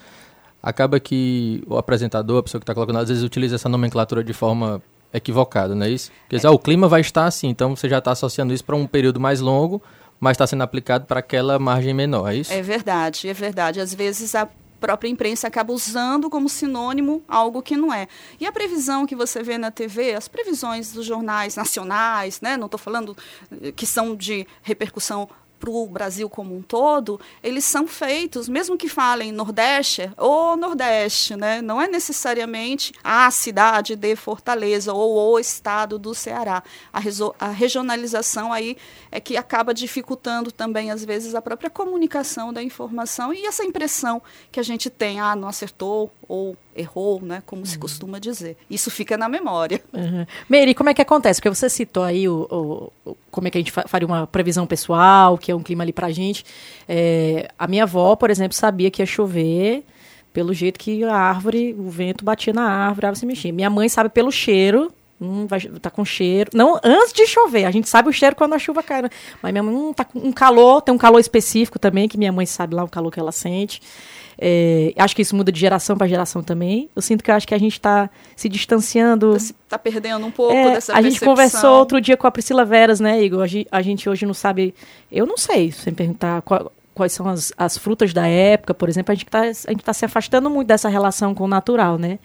acaba 0.62 0.98
que 0.98 1.62
o 1.66 1.76
apresentador, 1.76 2.38
a 2.38 2.42
pessoa 2.42 2.60
que 2.60 2.64
está 2.64 2.74
colocando, 2.74 2.98
às 2.98 3.08
vezes 3.08 3.22
utiliza 3.22 3.54
essa 3.54 3.68
nomenclatura 3.68 4.24
de 4.24 4.32
forma 4.32 4.82
equivocado, 5.12 5.74
não 5.74 5.86
é 5.86 5.90
isso? 5.90 6.10
Quer 6.28 6.36
dizer, 6.36 6.48
é. 6.48 6.50
ah, 6.50 6.52
o 6.52 6.58
clima 6.58 6.88
vai 6.88 7.00
estar 7.00 7.26
assim, 7.26 7.48
então 7.48 7.76
você 7.76 7.88
já 7.88 7.98
está 7.98 8.12
associando 8.12 8.52
isso 8.52 8.64
para 8.64 8.74
um 8.74 8.86
período 8.86 9.20
mais 9.20 9.40
longo, 9.40 9.80
mas 10.18 10.32
está 10.32 10.46
sendo 10.46 10.62
aplicado 10.62 11.06
para 11.06 11.20
aquela 11.20 11.58
margem 11.58 11.94
menor, 11.94 12.28
é 12.28 12.36
isso? 12.36 12.52
É 12.52 12.62
verdade, 12.62 13.28
é 13.28 13.34
verdade. 13.34 13.80
Às 13.80 13.94
vezes 13.94 14.34
a 14.34 14.48
própria 14.84 15.08
imprensa 15.08 15.48
acaba 15.48 15.72
usando 15.72 16.28
como 16.28 16.46
sinônimo 16.46 17.24
algo 17.26 17.62
que 17.62 17.74
não 17.74 17.90
é. 17.90 18.06
E 18.38 18.46
a 18.46 18.52
previsão 18.52 19.06
que 19.06 19.16
você 19.16 19.42
vê 19.42 19.56
na 19.56 19.70
TV, 19.70 20.12
as 20.12 20.28
previsões 20.28 20.92
dos 20.92 21.06
jornais 21.06 21.56
nacionais, 21.56 22.42
né, 22.42 22.58
não 22.58 22.66
estou 22.66 22.78
falando 22.78 23.16
eh, 23.62 23.72
que 23.72 23.86
são 23.86 24.14
de 24.14 24.46
repercussão 24.62 25.26
para 25.58 25.70
o 25.70 25.86
Brasil 25.86 26.28
como 26.28 26.56
um 26.56 26.62
todo, 26.62 27.20
eles 27.42 27.64
são 27.64 27.86
feitos, 27.86 28.48
mesmo 28.48 28.76
que 28.76 28.88
falem 28.88 29.32
Nordeste, 29.32 30.10
ou 30.16 30.56
Nordeste, 30.56 31.36
né? 31.36 31.62
não 31.62 31.80
é 31.80 31.88
necessariamente 31.88 32.92
a 33.02 33.30
cidade 33.30 33.96
de 33.96 34.16
Fortaleza 34.16 34.92
ou 34.92 35.32
o 35.32 35.38
estado 35.38 35.98
do 35.98 36.14
Ceará. 36.14 36.62
A, 36.92 37.00
a 37.38 37.48
regionalização 37.48 38.52
aí 38.52 38.76
é 39.10 39.20
que 39.20 39.36
acaba 39.36 39.72
dificultando 39.72 40.52
também, 40.52 40.90
às 40.90 41.04
vezes, 41.04 41.34
a 41.34 41.42
própria 41.42 41.70
comunicação 41.70 42.52
da 42.52 42.62
informação 42.62 43.32
e 43.32 43.46
essa 43.46 43.64
impressão 43.64 44.22
que 44.52 44.60
a 44.60 44.62
gente 44.62 44.90
tem, 44.90 45.20
ah, 45.20 45.34
não 45.34 45.48
acertou, 45.48 46.10
ou 46.28 46.56
errou, 46.76 47.20
né, 47.22 47.42
como 47.46 47.62
uhum. 47.62 47.66
se 47.66 47.78
costuma 47.78 48.18
dizer. 48.18 48.56
Isso 48.68 48.90
fica 48.90 49.16
na 49.16 49.28
memória. 49.28 49.80
Uhum. 49.92 50.26
Meire, 50.48 50.74
como 50.74 50.90
é 50.90 50.94
que 50.94 51.02
acontece? 51.02 51.40
Porque 51.40 51.54
você 51.54 51.68
citou 51.68 52.02
aí 52.02 52.28
o, 52.28 52.46
o, 53.04 53.10
o, 53.10 53.16
como 53.30 53.48
é 53.48 53.50
que 53.50 53.58
a 53.58 53.60
gente 53.60 53.72
faria 53.72 54.06
uma 54.06 54.26
previsão 54.26 54.66
pessoal, 54.66 55.38
que 55.38 55.50
é 55.50 55.54
um 55.54 55.62
clima 55.62 55.84
ali 55.84 55.92
pra 55.92 56.10
gente. 56.10 56.44
É, 56.88 57.48
a 57.58 57.66
minha 57.66 57.84
avó, 57.84 58.16
por 58.16 58.30
exemplo, 58.30 58.54
sabia 58.54 58.90
que 58.90 59.02
ia 59.02 59.06
chover 59.06 59.84
pelo 60.32 60.52
jeito 60.52 60.78
que 60.78 61.04
a 61.04 61.16
árvore, 61.16 61.74
o 61.78 61.88
vento 61.88 62.24
batia 62.24 62.52
na 62.52 62.64
árvore, 62.64 63.06
a 63.06 63.08
árvore 63.10 63.20
se 63.20 63.26
mexia. 63.26 63.52
Minha 63.52 63.70
mãe 63.70 63.88
sabe 63.88 64.10
pelo 64.10 64.32
cheiro, 64.32 64.92
Hum, 65.20 65.46
vai, 65.46 65.60
tá 65.60 65.90
com 65.90 66.04
cheiro. 66.04 66.50
Não, 66.52 66.78
antes 66.82 67.12
de 67.12 67.26
chover. 67.26 67.64
A 67.64 67.70
gente 67.70 67.88
sabe 67.88 68.08
o 68.08 68.12
cheiro 68.12 68.34
quando 68.34 68.54
a 68.54 68.58
chuva 68.58 68.82
cai. 68.82 69.02
Né? 69.02 69.10
Mas 69.40 69.52
minha 69.52 69.62
mãe 69.62 69.74
hum, 69.74 69.92
tá 69.92 70.04
com 70.04 70.18
um 70.18 70.32
calor, 70.32 70.82
tem 70.82 70.94
um 70.94 70.98
calor 70.98 71.18
específico 71.18 71.78
também, 71.78 72.08
que 72.08 72.18
minha 72.18 72.32
mãe 72.32 72.46
sabe 72.46 72.74
lá 72.74 72.84
o 72.84 72.88
calor 72.88 73.10
que 73.10 73.20
ela 73.20 73.32
sente. 73.32 73.80
É, 74.38 74.92
acho 74.96 75.14
que 75.14 75.22
isso 75.22 75.34
muda 75.34 75.50
de 75.50 75.58
geração 75.58 75.96
para 75.96 76.06
geração 76.06 76.42
também. 76.42 76.88
Eu 76.94 77.02
sinto 77.02 77.22
que 77.22 77.30
eu 77.30 77.34
acho 77.34 77.46
que 77.46 77.54
a 77.54 77.58
gente 77.58 77.74
está 77.74 78.10
se 78.34 78.48
distanciando. 78.48 79.36
Está 79.36 79.54
tá 79.70 79.78
perdendo 79.78 80.26
um 80.26 80.30
pouco 80.30 80.54
é, 80.54 80.74
dessa 80.74 80.94
A 80.94 81.02
gente 81.02 81.20
conversou 81.20 81.78
outro 81.78 82.00
dia 82.00 82.16
com 82.16 82.26
a 82.26 82.30
Priscila 82.30 82.64
Veras, 82.64 83.00
né, 83.00 83.22
Igor? 83.22 83.42
A 83.42 83.46
gente, 83.46 83.68
a 83.70 83.82
gente 83.82 84.08
hoje 84.08 84.26
não 84.26 84.34
sabe. 84.34 84.74
Eu 85.10 85.26
não 85.26 85.36
sei, 85.36 85.70
sem 85.70 85.94
perguntar 85.94 86.42
qual, 86.42 86.72
quais 86.94 87.12
são 87.12 87.28
as, 87.28 87.52
as 87.56 87.76
frutas 87.76 88.12
da 88.12 88.26
época, 88.26 88.72
por 88.72 88.88
exemplo, 88.88 89.12
a 89.12 89.14
gente 89.14 89.26
está 89.26 89.42
tá 89.82 89.92
se 89.92 90.04
afastando 90.04 90.48
muito 90.48 90.68
dessa 90.68 90.88
relação 90.88 91.34
com 91.34 91.44
o 91.44 91.48
natural, 91.48 91.98
né? 91.98 92.18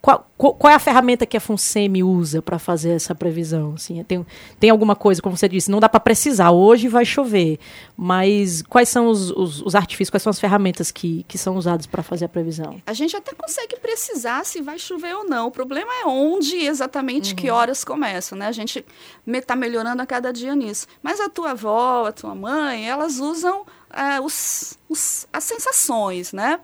Qual, 0.00 0.30
qual, 0.36 0.70
é 0.70 0.76
a 0.76 0.78
ferramenta 0.78 1.26
que 1.26 1.36
a 1.36 1.40
FUNSEMI 1.40 2.04
usa 2.04 2.40
para 2.40 2.56
fazer 2.56 2.90
essa 2.90 3.16
previsão? 3.16 3.74
Assim, 3.74 4.02
tem, 4.04 4.24
tem 4.60 4.70
alguma 4.70 4.94
coisa, 4.94 5.20
como 5.20 5.36
você 5.36 5.48
disse, 5.48 5.70
não 5.70 5.80
dá 5.80 5.88
para 5.88 5.98
precisar, 5.98 6.52
hoje 6.52 6.86
vai 6.86 7.04
chover, 7.04 7.58
mas 7.96 8.62
quais 8.62 8.88
são 8.88 9.08
os, 9.08 9.30
os, 9.32 9.60
os, 9.60 9.74
artifícios, 9.74 10.10
quais 10.10 10.22
são 10.22 10.30
as 10.30 10.38
ferramentas 10.38 10.92
que, 10.92 11.24
que 11.26 11.36
são 11.36 11.56
usadas 11.56 11.84
para 11.84 12.00
fazer 12.00 12.26
a 12.26 12.28
previsão? 12.28 12.80
A 12.86 12.92
gente 12.92 13.16
até 13.16 13.32
consegue 13.34 13.76
precisar 13.80 14.44
se 14.44 14.62
vai 14.62 14.78
chover 14.78 15.16
ou 15.16 15.24
não. 15.24 15.48
O 15.48 15.50
problema 15.50 15.90
é 16.02 16.06
onde 16.06 16.56
exatamente, 16.56 17.30
uhum. 17.30 17.36
que 17.36 17.50
horas 17.50 17.82
começam, 17.84 18.38
né? 18.38 18.46
A 18.46 18.52
gente 18.52 18.86
está 19.26 19.56
melhorando 19.56 20.00
a 20.00 20.06
cada 20.06 20.32
dia 20.32 20.54
nisso. 20.54 20.86
Mas 21.02 21.18
a 21.18 21.28
tua 21.28 21.50
avó, 21.50 22.06
a 22.06 22.12
tua 22.12 22.36
mãe, 22.36 22.88
elas 22.88 23.18
usam 23.18 23.66
é, 23.92 24.20
os, 24.20 24.78
os, 24.88 25.26
as 25.32 25.42
sensações, 25.42 26.32
né? 26.32 26.60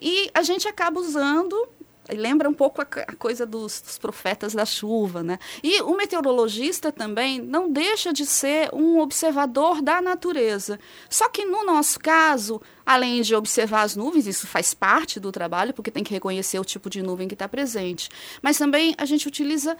E 0.00 0.28
a 0.34 0.42
gente 0.42 0.66
acaba 0.66 0.98
usando 0.98 1.68
lembra 2.16 2.48
um 2.48 2.54
pouco 2.54 2.80
a, 2.80 2.84
a 2.84 3.16
coisa 3.16 3.46
dos, 3.46 3.80
dos, 3.80 3.98
profetas 3.98 4.54
da 4.54 4.64
chuva, 4.64 5.22
né? 5.22 5.38
E 5.62 5.80
o 5.82 5.96
meteorologista 5.96 6.90
também 6.90 7.40
não 7.40 7.70
deixa 7.70 8.12
de 8.12 8.26
ser 8.26 8.70
um 8.72 8.98
observador 8.98 9.82
da 9.82 10.00
natureza. 10.00 10.78
Só 11.08 11.28
que 11.28 11.44
no 11.44 11.64
nosso 11.64 11.98
caso, 12.00 12.60
além 12.84 13.22
de 13.22 13.34
observar 13.34 13.82
as 13.82 13.96
nuvens, 13.96 14.26
isso 14.26 14.46
faz 14.46 14.74
parte 14.74 15.20
do 15.20 15.32
trabalho, 15.32 15.74
porque 15.74 15.90
tem 15.90 16.04
que 16.04 16.12
reconhecer 16.12 16.58
o 16.58 16.64
tipo 16.64 16.88
de 16.90 17.02
nuvem 17.02 17.28
que 17.28 17.34
está 17.34 17.48
presente. 17.48 18.08
Mas 18.40 18.58
também 18.58 18.94
a 18.98 19.04
gente 19.04 19.28
utiliza 19.28 19.76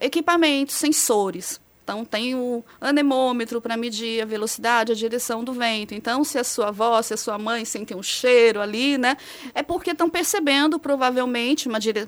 equipamentos, 0.00 0.74
sensores. 0.74 1.60
Então, 1.86 2.04
tem 2.04 2.34
o 2.34 2.64
anemômetro 2.80 3.60
para 3.60 3.76
medir 3.76 4.20
a 4.20 4.24
velocidade, 4.24 4.90
a 4.90 4.94
direção 4.96 5.44
do 5.44 5.52
vento. 5.52 5.94
Então, 5.94 6.24
se 6.24 6.36
a 6.36 6.42
sua 6.42 6.68
avó, 6.68 7.00
se 7.00 7.14
a 7.14 7.16
sua 7.16 7.38
mãe 7.38 7.64
sentem 7.64 7.96
um 7.96 8.02
cheiro 8.02 8.60
ali, 8.60 8.98
né, 8.98 9.16
é 9.54 9.62
porque 9.62 9.92
estão 9.92 10.10
percebendo, 10.10 10.80
provavelmente, 10.80 11.68
uma, 11.68 11.78
dire 11.78 12.04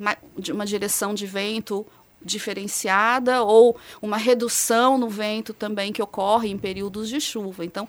uma 0.52 0.66
direção 0.66 1.14
de 1.14 1.26
vento 1.26 1.86
diferenciada 2.20 3.44
ou 3.44 3.76
uma 4.02 4.16
redução 4.16 4.98
no 4.98 5.08
vento 5.08 5.54
também 5.54 5.92
que 5.92 6.02
ocorre 6.02 6.48
em 6.48 6.58
períodos 6.58 7.08
de 7.08 7.20
chuva. 7.20 7.64
Então, 7.64 7.88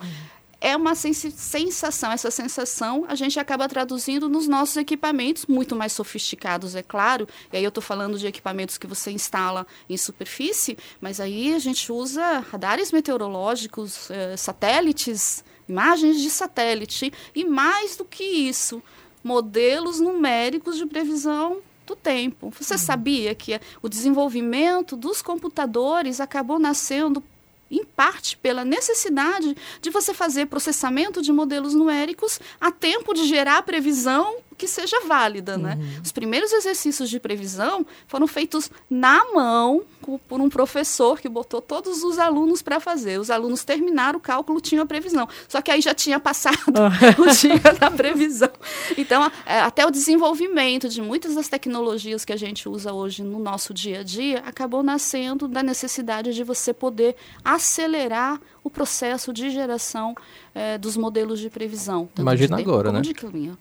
é 0.62 0.76
uma 0.76 0.94
sensação, 0.94 2.12
essa 2.12 2.30
sensação 2.30 3.06
a 3.08 3.16
gente 3.16 3.40
acaba 3.40 3.68
traduzindo 3.68 4.28
nos 4.28 4.48
nossos 4.48 4.76
equipamentos, 4.76 5.46
muito 5.46 5.76
mais 5.76 5.94
sofisticados, 5.94 6.76
é 6.76 6.84
claro. 6.84 7.28
E 7.52 7.58
aí 7.58 7.64
eu 7.64 7.70
estou 7.70 7.82
falando 7.82 8.18
de 8.18 8.28
equipamentos 8.28 8.78
que 8.78 8.86
você 8.86 9.12
instala 9.12 9.66
em 9.90 9.96
superfície, 9.96 10.78
mas 11.00 11.20
aí 11.20 11.54
a 11.54 11.60
gente 11.60 11.92
usa 11.92 12.40
radares 12.40 12.92
meteorológicos, 12.92 14.12
eh, 14.12 14.36
satélites, 14.36 15.44
imagens 15.68 16.20
de 16.20 16.30
satélite, 16.30 17.14
e 17.34 17.46
mais 17.46 17.96
do 17.96 18.04
que 18.04 18.24
isso, 18.24 18.84
modelos 19.24 20.00
numéricos 20.00 20.78
de 20.78 20.86
previsão 20.86 21.62
do 21.86 21.96
tempo. 21.96 22.52
Você 22.60 22.74
uhum. 22.74 22.80
sabia 22.80 23.34
que 23.34 23.60
o 23.82 23.88
desenvolvimento 23.88 24.98
dos 24.98 25.22
computadores 25.22 26.20
acabou 26.20 26.60
nascendo 26.60 27.24
em 27.70 27.84
parte 27.84 28.38
pela 28.38 28.66
necessidade 28.66 29.56
de 29.82 29.90
você 29.90 30.14
fazer 30.14 30.48
processamento 30.48 31.22
de 31.22 31.32
modelos 31.32 31.74
numéricos 31.74 32.40
a 32.60 32.72
tempo 32.72 33.14
de 33.14 33.26
gerar 33.26 33.62
previsão 33.64 34.38
que 34.58 34.68
seja 34.68 35.00
válida, 35.08 35.58
né? 35.58 35.78
Uhum. 35.80 36.02
Os 36.04 36.12
primeiros 36.12 36.52
exercícios 36.52 37.10
de 37.10 37.20
previsão 37.20 37.86
foram 38.08 38.28
feitos 38.28 38.70
na 38.90 39.24
mão 39.34 39.84
por 40.18 40.42
um 40.42 40.50
professor 40.50 41.20
que 41.20 41.30
botou 41.30 41.62
todos 41.62 42.04
os 42.04 42.18
alunos 42.18 42.62
para 42.62 42.80
fazer. 42.80 43.20
Os 43.20 43.30
alunos 43.30 43.64
terminaram 43.64 44.18
o 44.18 44.22
cálculo, 44.22 44.60
tinham 44.60 44.84
a 44.84 44.86
previsão. 44.86 45.28
Só 45.48 45.62
que 45.62 45.70
aí 45.70 45.82
já 45.82 45.94
tinha 45.94 46.20
passado 46.20 46.58
oh. 46.68 47.22
o 47.22 47.28
dia 47.28 47.60
da 47.80 47.92
previsão. 47.92 48.50
Então, 48.98 49.30
é, 49.46 49.60
até 49.60 49.86
o 49.86 49.92
desenvolvimento 49.92 50.90
de 50.90 51.02
muitas 51.02 51.36
das 51.36 51.48
tecnologias 51.48 52.26
que 52.26 52.34
a 52.34 52.38
gente 52.38 52.68
usa 52.68 52.94
hoje 52.94 53.24
no 53.24 53.40
nosso 53.40 53.74
dia 53.74 54.00
a 54.00 54.04
dia 54.04 54.40
acabou 54.46 54.82
nascendo 54.82 55.48
da 55.48 55.62
necessidade 55.62 56.34
de 56.34 56.44
você 56.44 56.74
poder 56.74 57.16
acelerar 57.44 58.40
o 58.64 58.70
processo 58.70 59.34
de 59.34 59.50
geração 59.50 60.16
é, 60.54 60.78
dos 60.78 60.98
modelos 60.98 61.40
de 61.40 61.50
previsão. 61.50 62.10
Imagina 62.18 62.58
de 62.58 62.64
agora, 62.64 62.92
né? 62.92 63.02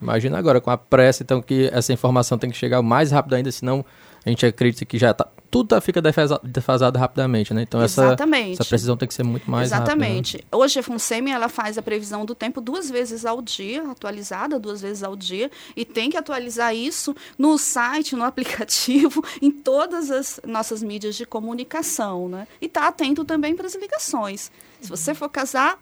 Imagina 0.01 0.37
agora 0.37 0.61
com 0.61 0.69
a 0.69 0.77
pressa, 0.77 1.23
então 1.23 1.41
que 1.41 1.69
essa 1.71 1.93
informação 1.93 2.37
tem 2.37 2.49
que 2.49 2.57
chegar 2.57 2.79
o 2.79 2.83
mais 2.83 3.11
rápido 3.11 3.35
ainda, 3.35 3.51
senão 3.51 3.85
a 4.25 4.29
gente 4.29 4.45
acredita 4.45 4.85
que 4.85 4.97
já 4.97 5.13
tá, 5.13 5.27
tudo 5.49 5.79
fica 5.81 6.01
defasado, 6.01 6.41
defasado 6.43 6.99
rapidamente, 6.99 7.53
né? 7.53 7.63
Então 7.63 7.81
essa, 7.81 8.15
essa 8.15 8.65
precisão 8.65 8.95
tem 8.95 9.07
que 9.07 9.13
ser 9.13 9.23
muito 9.23 9.49
mais 9.49 9.71
Exatamente. 9.71 10.37
rápida. 10.37 10.57
Né? 10.57 10.63
Hoje 10.63 10.79
a 10.79 10.83
FUNSEMI 10.83 11.31
ela 11.31 11.49
faz 11.49 11.77
a 11.77 11.81
previsão 11.81 12.25
do 12.25 12.35
tempo 12.35 12.61
duas 12.61 12.89
vezes 12.89 13.25
ao 13.25 13.41
dia, 13.41 13.83
atualizada 13.89 14.59
duas 14.59 14.81
vezes 14.81 15.03
ao 15.03 15.15
dia, 15.15 15.49
e 15.75 15.83
tem 15.83 16.09
que 16.09 16.17
atualizar 16.17 16.75
isso 16.75 17.15
no 17.37 17.57
site, 17.57 18.15
no 18.15 18.23
aplicativo, 18.25 19.23
em 19.41 19.51
todas 19.51 20.11
as 20.11 20.39
nossas 20.45 20.83
mídias 20.83 21.15
de 21.15 21.25
comunicação, 21.25 22.29
né? 22.29 22.47
E 22.61 22.67
tá 22.67 22.87
atento 22.87 23.25
também 23.25 23.55
para 23.55 23.65
as 23.65 23.75
ligações. 23.75 24.51
Se 24.81 24.89
você 24.89 25.13
for 25.13 25.29
casar, 25.29 25.77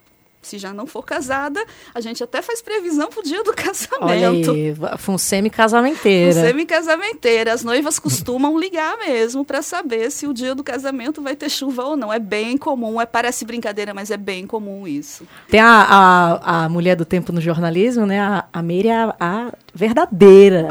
se 0.48 0.58
já 0.58 0.74
não 0.74 0.88
for 0.88 1.04
casada, 1.04 1.64
a 1.94 2.02
gente 2.02 2.24
até 2.24 2.42
faz 2.42 2.62
previsão 2.62 3.10
pro 3.10 3.22
dia 3.24 3.44
do 3.44 3.54
casamento. 3.54 4.02
Olha 4.02 4.30
aí, 4.30 4.76
Funsemi 4.98 5.50
casamenteira. 5.50 6.34
Funsemi 6.34 6.66
casamenteira. 6.66 7.54
As 7.54 7.64
noivas 7.64 8.00
costumam 8.00 8.58
ligar 8.58 8.98
mesmo 8.98 9.44
para 9.46 9.62
saber 9.62 10.12
se 10.12 10.26
o 10.26 10.34
dia 10.34 10.56
do 10.56 10.64
casamento 10.64 11.22
vai 11.22 11.36
ter 11.36 11.50
chuva 11.50 11.84
ou 11.84 11.98
não. 11.98 12.12
É 12.12 12.20
bem 12.20 12.58
comum, 12.58 13.00
é 13.00 13.06
parece 13.06 13.46
brincadeira, 13.46 13.94
mas 13.94 14.10
é 14.12 14.18
bem 14.18 14.48
comum 14.48 14.88
isso. 14.88 15.28
Tem 15.50 15.60
a, 15.60 15.86
a, 15.90 16.66
a 16.66 16.70
mulher 16.70 16.96
do 16.96 17.06
tempo 17.06 17.32
no 17.32 17.42
jornalismo, 17.42 18.06
né? 18.06 18.20
A, 18.20 18.46
a 18.52 18.62
Meire 18.62 18.90
é 18.90 18.96
a, 18.96 19.16
a 19.20 19.52
verdadeira. 19.74 20.70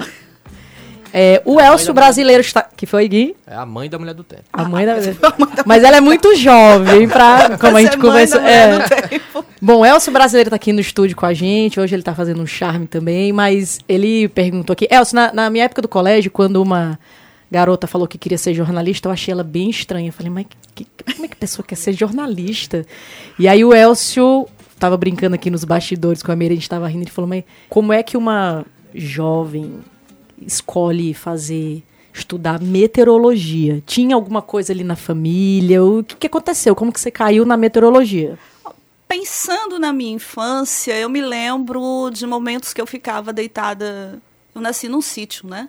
É, 1.19 1.41
o 1.47 1.59
Elcio 1.59 1.95
brasileiro 1.95 2.43
está. 2.43 2.61
Que 2.61 2.85
foi, 2.85 3.09
Gui? 3.09 3.35
É 3.47 3.57
a 3.57 3.65
mãe 3.65 3.89
da 3.89 3.99
mulher 3.99 4.13
do 4.13 4.23
tempo. 4.23 4.43
A 4.53 4.65
mãe 4.65 4.85
da 4.85 4.97
mulher. 4.97 5.17
Mas 5.65 5.83
ela 5.83 5.97
é 5.97 6.01
muito 6.03 6.37
jovem 6.37 7.09
para. 7.09 7.57
Como 7.59 7.75
a 7.75 7.81
gente 7.81 7.97
conversou. 7.97 8.39
É. 8.43 8.87
Bom, 9.59 9.79
o 9.79 9.87
Elcio 9.87 10.13
brasileiro 10.13 10.49
está 10.49 10.57
aqui 10.57 10.75
no 10.75 10.81
estúdio 10.81 11.17
com 11.17 11.25
a 11.25 11.33
gente. 11.33 11.81
Hoje 11.81 11.95
ele 11.95 12.03
está 12.03 12.15
fazendo 12.15 12.43
um 12.43 12.47
charme 12.47 12.87
também. 12.87 13.33
Mas 13.33 13.79
ele 13.89 14.29
perguntou 14.29 14.75
aqui. 14.75 14.87
Elcio, 14.91 15.15
na, 15.15 15.33
na 15.33 15.49
minha 15.49 15.65
época 15.65 15.81
do 15.81 15.89
colégio, 15.89 16.31
quando 16.31 16.61
uma 16.63 16.99
garota 17.51 17.87
falou 17.87 18.07
que 18.07 18.19
queria 18.19 18.37
ser 18.37 18.53
jornalista, 18.53 19.09
eu 19.09 19.13
achei 19.13 19.33
ela 19.33 19.43
bem 19.43 19.71
estranha. 19.71 20.11
Eu 20.11 20.13
falei, 20.13 20.31
mas 20.31 20.45
que, 20.75 20.87
como 21.03 21.25
é 21.25 21.29
que 21.29 21.35
a 21.35 21.41
pessoa 21.41 21.65
quer 21.67 21.77
ser 21.77 21.95
jornalista? 21.95 22.85
E 23.39 23.49
aí 23.49 23.65
o 23.65 23.73
Elcio 23.73 24.47
estava 24.75 24.99
brincando 24.99 25.35
aqui 25.35 25.49
nos 25.49 25.65
bastidores 25.65 26.23
com 26.23 26.31
a 26.31 26.37
Meira, 26.37 26.53
a 26.53 26.57
gente 26.57 26.65
estava 26.65 26.87
rindo, 26.87 27.05
ele 27.05 27.11
falou, 27.11 27.27
mas 27.27 27.43
como 27.71 27.95
é 27.95 28.03
que 28.03 28.19
uma 28.19 28.67
jovem 28.95 29.81
escolhe 30.41 31.15
fazer 31.15 31.83
estudar 32.13 32.61
meteorologia? 32.61 33.83
Tinha 33.87 34.15
alguma 34.15 34.43
coisa 34.43 34.73
ali 34.73 34.85
na 34.85 34.97
família? 34.97 35.85
O 35.85 36.03
que, 36.03 36.17
que 36.17 36.27
aconteceu? 36.27 36.75
Como 36.75 36.93
que 36.93 37.01
você 37.01 37.11
caiu 37.11 37.45
na 37.45 37.57
meteorologia? 37.57 38.39
Pensando 39.07 39.79
na 39.79 39.93
minha 39.93 40.15
infância, 40.15 40.99
eu 40.99 41.09
me 41.09 41.21
lembro 41.21 42.11
de 42.11 42.27
momentos 42.27 42.75
que 42.75 42.81
eu 42.81 42.87
ficava 42.87 43.33
deitada 43.33 44.21
eu 44.57 44.63
nasci 44.63 44.89
num 44.89 45.03
sítio, 45.03 45.47
né? 45.47 45.69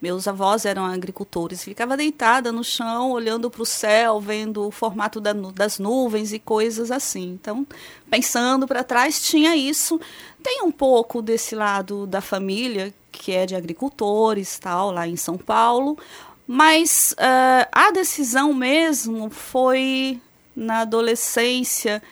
Meus 0.00 0.28
avós 0.28 0.64
eram 0.64 0.86
agricultores. 0.86 1.64
Ficava 1.64 1.96
deitada 1.96 2.52
no 2.52 2.62
chão, 2.62 3.10
olhando 3.10 3.50
para 3.50 3.60
o 3.60 3.66
céu, 3.66 4.20
vendo 4.20 4.68
o 4.68 4.70
formato 4.70 5.20
da, 5.20 5.32
das 5.32 5.80
nuvens 5.80 6.32
e 6.32 6.38
coisas 6.38 6.92
assim. 6.92 7.32
Então, 7.32 7.66
pensando 8.08 8.68
para 8.68 8.84
trás, 8.84 9.20
tinha 9.20 9.56
isso. 9.56 10.00
Tem 10.40 10.62
um 10.62 10.70
pouco 10.70 11.20
desse 11.20 11.56
lado 11.56 12.06
da 12.06 12.20
família, 12.20 12.94
que 13.10 13.32
é 13.32 13.46
de 13.46 13.54
agricultores, 13.54 14.58
tal, 14.58 14.90
lá 14.90 15.06
em 15.06 15.16
São 15.16 15.36
Paulo. 15.36 15.98
Mas 16.46 17.14
uh, 17.18 17.68
a 17.70 17.90
decisão 17.90 18.52
mesmo 18.52 19.30
foi 19.30 20.20
na 20.54 20.80
adolescência 20.80 22.02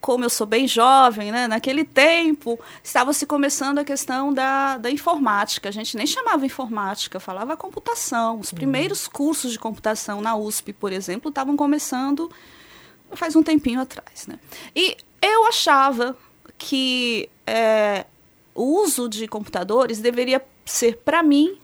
como 0.00 0.24
eu 0.24 0.30
sou 0.30 0.46
bem 0.46 0.66
jovem, 0.68 1.32
né, 1.32 1.48
naquele 1.48 1.84
tempo 1.84 2.58
estava 2.82 3.12
se 3.12 3.26
começando 3.26 3.78
a 3.78 3.84
questão 3.84 4.32
da, 4.32 4.78
da 4.78 4.90
informática. 4.90 5.68
A 5.68 5.72
gente 5.72 5.96
nem 5.96 6.06
chamava 6.06 6.46
informática, 6.46 7.18
falava 7.18 7.56
computação. 7.56 8.38
Os 8.38 8.52
uhum. 8.52 8.56
primeiros 8.56 9.06
uhum. 9.06 9.12
cursos 9.12 9.52
de 9.52 9.58
computação 9.58 10.20
na 10.20 10.36
USP, 10.36 10.72
por 10.72 10.92
exemplo, 10.92 11.30
estavam 11.30 11.56
começando 11.56 12.30
faz 13.12 13.34
um 13.34 13.42
tempinho 13.42 13.80
atrás. 13.80 14.26
Né? 14.26 14.38
E 14.74 14.96
eu 15.22 15.46
achava 15.46 16.16
que 16.56 17.28
é, 17.46 18.04
o 18.58 18.82
uso 18.82 19.08
de 19.08 19.28
computadores 19.28 20.00
deveria 20.00 20.44
ser, 20.64 20.96
para 20.98 21.22
mim, 21.22 21.56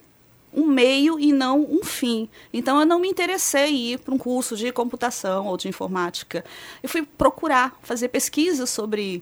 um 0.53 0.65
meio 0.65 1.19
e 1.19 1.33
não 1.33 1.61
um 1.61 1.83
fim. 1.83 2.29
Então 2.53 2.79
eu 2.79 2.85
não 2.85 2.99
me 2.99 3.09
interessei 3.09 3.71
em 3.71 3.91
ir 3.91 3.99
para 3.99 4.13
um 4.13 4.17
curso 4.17 4.55
de 4.55 4.71
computação 4.71 5.47
ou 5.47 5.57
de 5.57 5.67
informática. 5.67 6.45
Eu 6.81 6.87
fui 6.87 7.03
procurar 7.03 7.77
fazer 7.83 8.07
pesquisas 8.07 8.69
sobre 8.69 9.21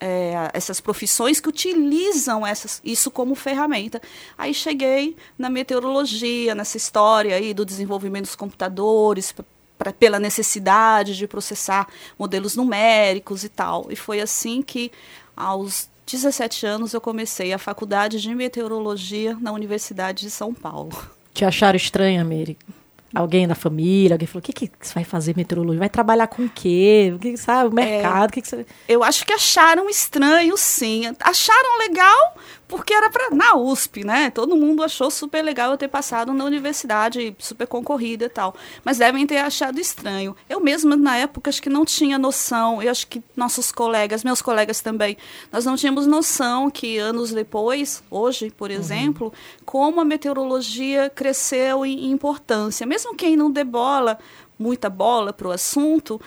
é, 0.00 0.50
essas 0.52 0.80
profissões 0.80 1.38
que 1.38 1.48
utilizam 1.48 2.44
essas, 2.44 2.80
isso 2.84 3.10
como 3.10 3.36
ferramenta. 3.36 4.02
Aí 4.36 4.52
cheguei 4.52 5.16
na 5.38 5.48
meteorologia, 5.48 6.54
nessa 6.54 6.76
história 6.76 7.36
aí 7.36 7.54
do 7.54 7.64
desenvolvimento 7.64 8.24
dos 8.24 8.36
computadores, 8.36 9.32
pra, 9.78 9.92
pela 9.92 10.18
necessidade 10.18 11.16
de 11.16 11.26
processar 11.26 11.88
modelos 12.18 12.56
numéricos 12.56 13.44
e 13.44 13.48
tal. 13.48 13.86
E 13.90 13.96
foi 13.96 14.20
assim 14.20 14.62
que, 14.62 14.90
aos 15.36 15.88
17 16.06 16.66
anos 16.66 16.92
eu 16.92 17.00
comecei 17.00 17.52
a 17.52 17.58
faculdade 17.58 18.20
de 18.20 18.34
meteorologia 18.34 19.36
na 19.40 19.52
Universidade 19.52 20.22
de 20.22 20.30
São 20.30 20.52
Paulo. 20.52 20.92
Te 21.32 21.44
acharam 21.44 21.76
estranha, 21.76 22.24
Mary? 22.24 22.56
Alguém 23.14 23.46
da 23.46 23.54
família, 23.54 24.14
alguém 24.14 24.26
falou: 24.26 24.40
o 24.40 24.42
que, 24.42 24.52
que 24.52 24.70
você 24.80 24.94
vai 24.94 25.04
fazer 25.04 25.36
meteorologia? 25.36 25.78
Vai 25.78 25.88
trabalhar 25.88 26.26
com 26.26 26.44
o 26.44 26.48
quê? 26.48 27.12
O 27.14 27.18
que 27.18 27.36
sabe? 27.36 27.70
O 27.70 27.74
mercado? 27.74 28.24
É, 28.24 28.26
o 28.26 28.30
que, 28.30 28.42
que 28.42 28.48
você... 28.48 28.66
Eu 28.88 29.04
acho 29.04 29.24
que 29.24 29.32
acharam 29.32 29.88
estranho, 29.88 30.56
sim. 30.56 31.04
Acharam 31.20 31.78
legal 31.78 32.34
porque 32.66 32.94
era 32.94 33.10
pra, 33.10 33.30
na 33.30 33.54
USP, 33.56 34.04
né? 34.04 34.30
Todo 34.30 34.56
mundo 34.56 34.82
achou 34.82 35.10
super 35.10 35.42
legal 35.42 35.70
eu 35.70 35.76
ter 35.76 35.88
passado 35.88 36.32
na 36.32 36.44
universidade, 36.44 37.34
super 37.38 37.66
concorrida 37.66 38.24
e 38.24 38.28
tal. 38.28 38.54
Mas 38.84 38.98
devem 38.98 39.26
ter 39.26 39.38
achado 39.38 39.78
estranho. 39.78 40.34
Eu 40.48 40.60
mesma, 40.60 40.96
na 40.96 41.16
época, 41.16 41.50
acho 41.50 41.62
que 41.62 41.68
não 41.68 41.84
tinha 41.84 42.18
noção. 42.18 42.82
Eu 42.82 42.90
acho 42.90 43.06
que 43.06 43.22
nossos 43.36 43.70
colegas, 43.70 44.24
meus 44.24 44.40
colegas 44.40 44.80
também, 44.80 45.16
nós 45.52 45.64
não 45.64 45.76
tínhamos 45.76 46.06
noção 46.06 46.70
que 46.70 46.98
anos 46.98 47.32
depois, 47.32 48.02
hoje, 48.10 48.50
por 48.50 48.70
uhum. 48.70 48.76
exemplo, 48.76 49.32
como 49.64 50.00
a 50.00 50.04
meteorologia 50.04 51.10
cresceu 51.10 51.84
em 51.84 52.10
importância. 52.10 52.86
Mesmo 52.86 53.03
quem 53.12 53.36
não 53.36 53.50
dê 53.50 53.64
bola, 53.64 54.20
muita 54.56 54.88
bola 54.88 55.32
para 55.32 55.48
o 55.48 55.50
assunto, 55.50 56.20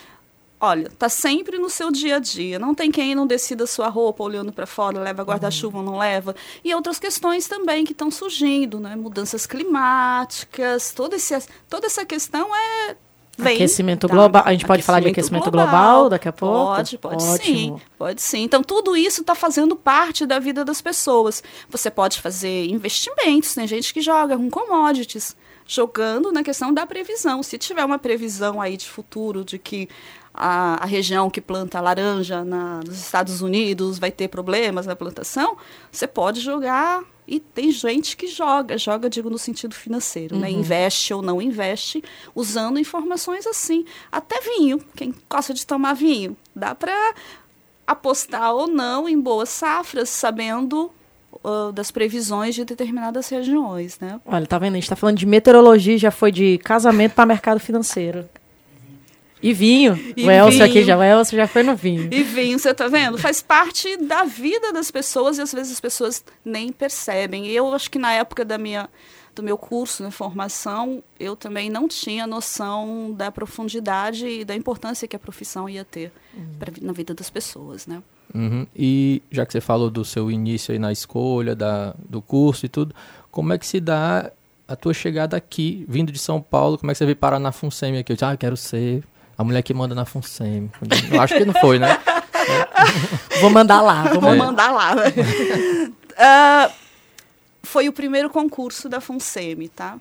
Olha, 0.59 0.91
tá 0.97 1.07
sempre 1.07 1.59
no 1.59 1.69
seu 1.69 1.91
dia 1.91 2.15
a 2.15 2.19
dia. 2.19 2.57
Não 2.57 2.73
tem 2.73 2.89
quem 2.89 3.13
não 3.13 3.27
decida 3.27 3.67
sua 3.67 3.89
roupa 3.89 4.23
olhando 4.23 4.51
para 4.51 4.65
fora, 4.65 4.99
leva 4.99 5.21
guarda-chuva 5.21 5.77
ou 5.77 5.83
não 5.83 5.99
leva. 5.99 6.35
E 6.63 6.73
outras 6.73 6.97
questões 6.97 7.47
também 7.47 7.85
que 7.85 7.91
estão 7.91 8.09
surgindo, 8.09 8.79
né? 8.79 8.95
Mudanças 8.95 9.45
climáticas, 9.45 10.91
toda, 10.91 11.15
esse, 11.15 11.37
toda 11.69 11.85
essa 11.85 12.03
questão 12.03 12.49
é 12.55 12.95
Vem, 13.37 13.53
aquecimento 13.53 14.07
tá? 14.07 14.13
global. 14.13 14.41
A 14.45 14.51
gente 14.51 14.65
pode 14.65 14.81
falar 14.81 14.99
de 14.99 15.09
aquecimento 15.09 15.51
global, 15.51 15.67
global 15.69 16.09
daqui 16.09 16.27
a 16.27 16.33
pouco? 16.33 16.75
Pode, 16.75 16.97
pode 16.97 17.23
Ótimo. 17.23 17.37
sim. 17.37 17.81
Pode 17.95 18.21
sim. 18.21 18.41
Então, 18.41 18.63
tudo 18.63 18.97
isso 18.97 19.21
está 19.21 19.35
fazendo 19.35 19.75
parte 19.75 20.25
da 20.25 20.39
vida 20.39 20.65
das 20.65 20.81
pessoas. 20.81 21.43
Você 21.69 21.91
pode 21.91 22.19
fazer 22.19 22.65
investimentos, 22.65 23.53
tem 23.53 23.67
gente 23.67 23.93
que 23.93 24.01
joga 24.01 24.35
com 24.35 24.49
commodities, 24.49 25.35
jogando 25.67 26.31
na 26.31 26.43
questão 26.43 26.73
da 26.73 26.85
previsão. 26.85 27.43
Se 27.43 27.57
tiver 27.57 27.83
uma 27.83 27.99
previsão 27.99 28.61
aí 28.61 28.77
de 28.77 28.87
futuro 28.87 29.43
de 29.43 29.59
que 29.59 29.89
a, 30.33 30.83
a 30.83 30.85
região 30.85 31.29
que 31.29 31.41
planta 31.41 31.81
laranja 31.81 32.43
na, 32.45 32.79
nos 32.85 32.97
Estados 32.99 33.41
Unidos 33.41 33.99
vai 33.99 34.11
ter 34.11 34.27
problemas 34.27 34.85
na 34.85 34.95
plantação, 34.95 35.57
você 35.91 36.07
pode 36.07 36.39
jogar 36.39 37.03
e 37.27 37.39
tem 37.41 37.71
gente 37.71 38.15
que 38.15 38.27
joga, 38.27 38.77
joga, 38.77 39.09
digo, 39.09 39.29
no 39.29 39.37
sentido 39.37 39.75
financeiro, 39.75 40.37
né? 40.37 40.47
uhum. 40.47 40.53
né? 40.53 40.59
Investe 40.59 41.13
ou 41.13 41.21
não 41.21 41.41
investe, 41.41 42.01
usando 42.33 42.79
informações 42.79 43.45
assim. 43.45 43.83
Até 44.09 44.39
vinho, 44.39 44.79
quem 44.95 45.13
gosta 45.29 45.53
de 45.53 45.65
tomar 45.65 45.93
vinho, 45.93 46.37
dá 46.55 46.73
para 46.73 46.95
apostar 47.85 48.53
ou 48.53 48.67
não 48.67 49.09
em 49.09 49.19
boas 49.19 49.49
safras, 49.49 50.09
sabendo 50.09 50.91
uh, 51.43 51.71
das 51.71 51.91
previsões 51.91 52.55
de 52.55 52.65
determinadas 52.65 53.29
regiões, 53.29 53.99
né? 53.99 54.19
Olha, 54.25 54.45
tá 54.45 54.57
vendo? 54.57 54.73
A 54.73 54.75
gente 54.75 54.83
está 54.83 54.95
falando 54.95 55.17
de 55.17 55.25
meteorologia, 55.25 55.97
já 55.97 56.11
foi 56.11 56.31
de 56.31 56.57
casamento 56.59 57.13
para 57.13 57.25
mercado 57.25 57.59
financeiro. 57.59 58.27
E 59.41 59.53
vinho. 59.53 59.97
E 60.15 60.25
o 60.25 60.31
Elcio 60.31 60.63
aqui 60.63 60.83
já, 60.83 60.97
o 60.97 61.03
Elcio 61.03 61.37
já 61.37 61.47
foi 61.47 61.61
no 61.61 61.75
vinho. 61.75 62.09
E 62.11 62.23
vinho, 62.23 62.57
você 62.57 62.73
tá 62.73 62.87
vendo? 62.87 63.17
Faz 63.17 63.41
parte 63.41 63.95
da 63.97 64.23
vida 64.23 64.73
das 64.73 64.89
pessoas 64.89 65.37
e 65.37 65.41
às 65.41 65.53
vezes 65.53 65.73
as 65.73 65.79
pessoas 65.79 66.23
nem 66.43 66.71
percebem. 66.71 67.47
Eu 67.47 67.71
acho 67.73 67.89
que 67.91 67.99
na 67.99 68.13
época 68.13 68.43
da 68.43 68.57
minha 68.57 68.89
do 69.35 69.43
meu 69.43 69.55
curso, 69.55 70.01
na 70.01 70.09
formação, 70.09 71.03
eu 71.19 71.35
também 71.35 71.69
não 71.69 71.87
tinha 71.87 72.25
noção 72.25 73.13
da 73.15 73.31
profundidade 73.31 74.27
e 74.27 74.43
da 74.43 74.55
importância 74.55 75.07
que 75.07 75.15
a 75.15 75.19
profissão 75.19 75.69
ia 75.69 75.85
ter 75.85 76.11
uhum. 76.35 76.55
pra, 76.57 76.73
na 76.81 76.91
vida 76.91 77.13
das 77.13 77.29
pessoas, 77.29 77.85
né? 77.85 78.01
Uhum. 78.33 78.67
E 78.75 79.21
já 79.31 79.45
que 79.45 79.53
você 79.53 79.61
falou 79.61 79.89
do 79.89 80.03
seu 80.03 80.29
início 80.29 80.71
aí 80.71 80.79
na 80.79 80.91
escolha, 80.91 81.55
da, 81.55 81.93
do 81.97 82.21
curso 82.21 82.65
e 82.65 82.69
tudo, 82.69 82.93
como 83.31 83.53
é 83.53 83.57
que 83.57 83.65
se 83.65 83.79
dá 83.79 84.31
a 84.67 84.75
tua 84.75 84.93
chegada 84.93 85.37
aqui, 85.37 85.85
vindo 85.87 86.11
de 86.11 86.19
São 86.19 86.41
Paulo, 86.41 86.77
como 86.77 86.91
é 86.91 86.93
que 86.93 86.97
você 86.97 87.05
veio 87.05 87.15
parar 87.15 87.39
na 87.39 87.51
FUNSEMI 87.51 87.99
aqui? 87.99 88.11
Eu 88.11 88.15
disse, 88.15 88.25
ah, 88.25 88.33
eu 88.33 88.37
quero 88.37 88.57
ser 88.57 89.03
a 89.37 89.43
mulher 89.43 89.61
que 89.61 89.73
manda 89.73 89.95
na 89.95 90.05
FUNSEM. 90.05 90.69
Eu 91.11 91.21
acho 91.21 91.35
que 91.35 91.45
não 91.45 91.53
foi, 91.53 91.79
né? 91.79 91.97
Vou 93.39 93.49
mandar 93.49 93.81
lá. 93.81 94.03
Vou 94.13 94.33
é. 94.33 94.35
mandar 94.35 94.71
lá. 94.71 94.95
uh, 94.95 96.71
foi 97.63 97.87
o 97.87 97.93
primeiro 97.93 98.29
concurso 98.29 98.89
da 98.89 98.99
FUNSEMI, 98.99 99.69
tá? 99.69 99.97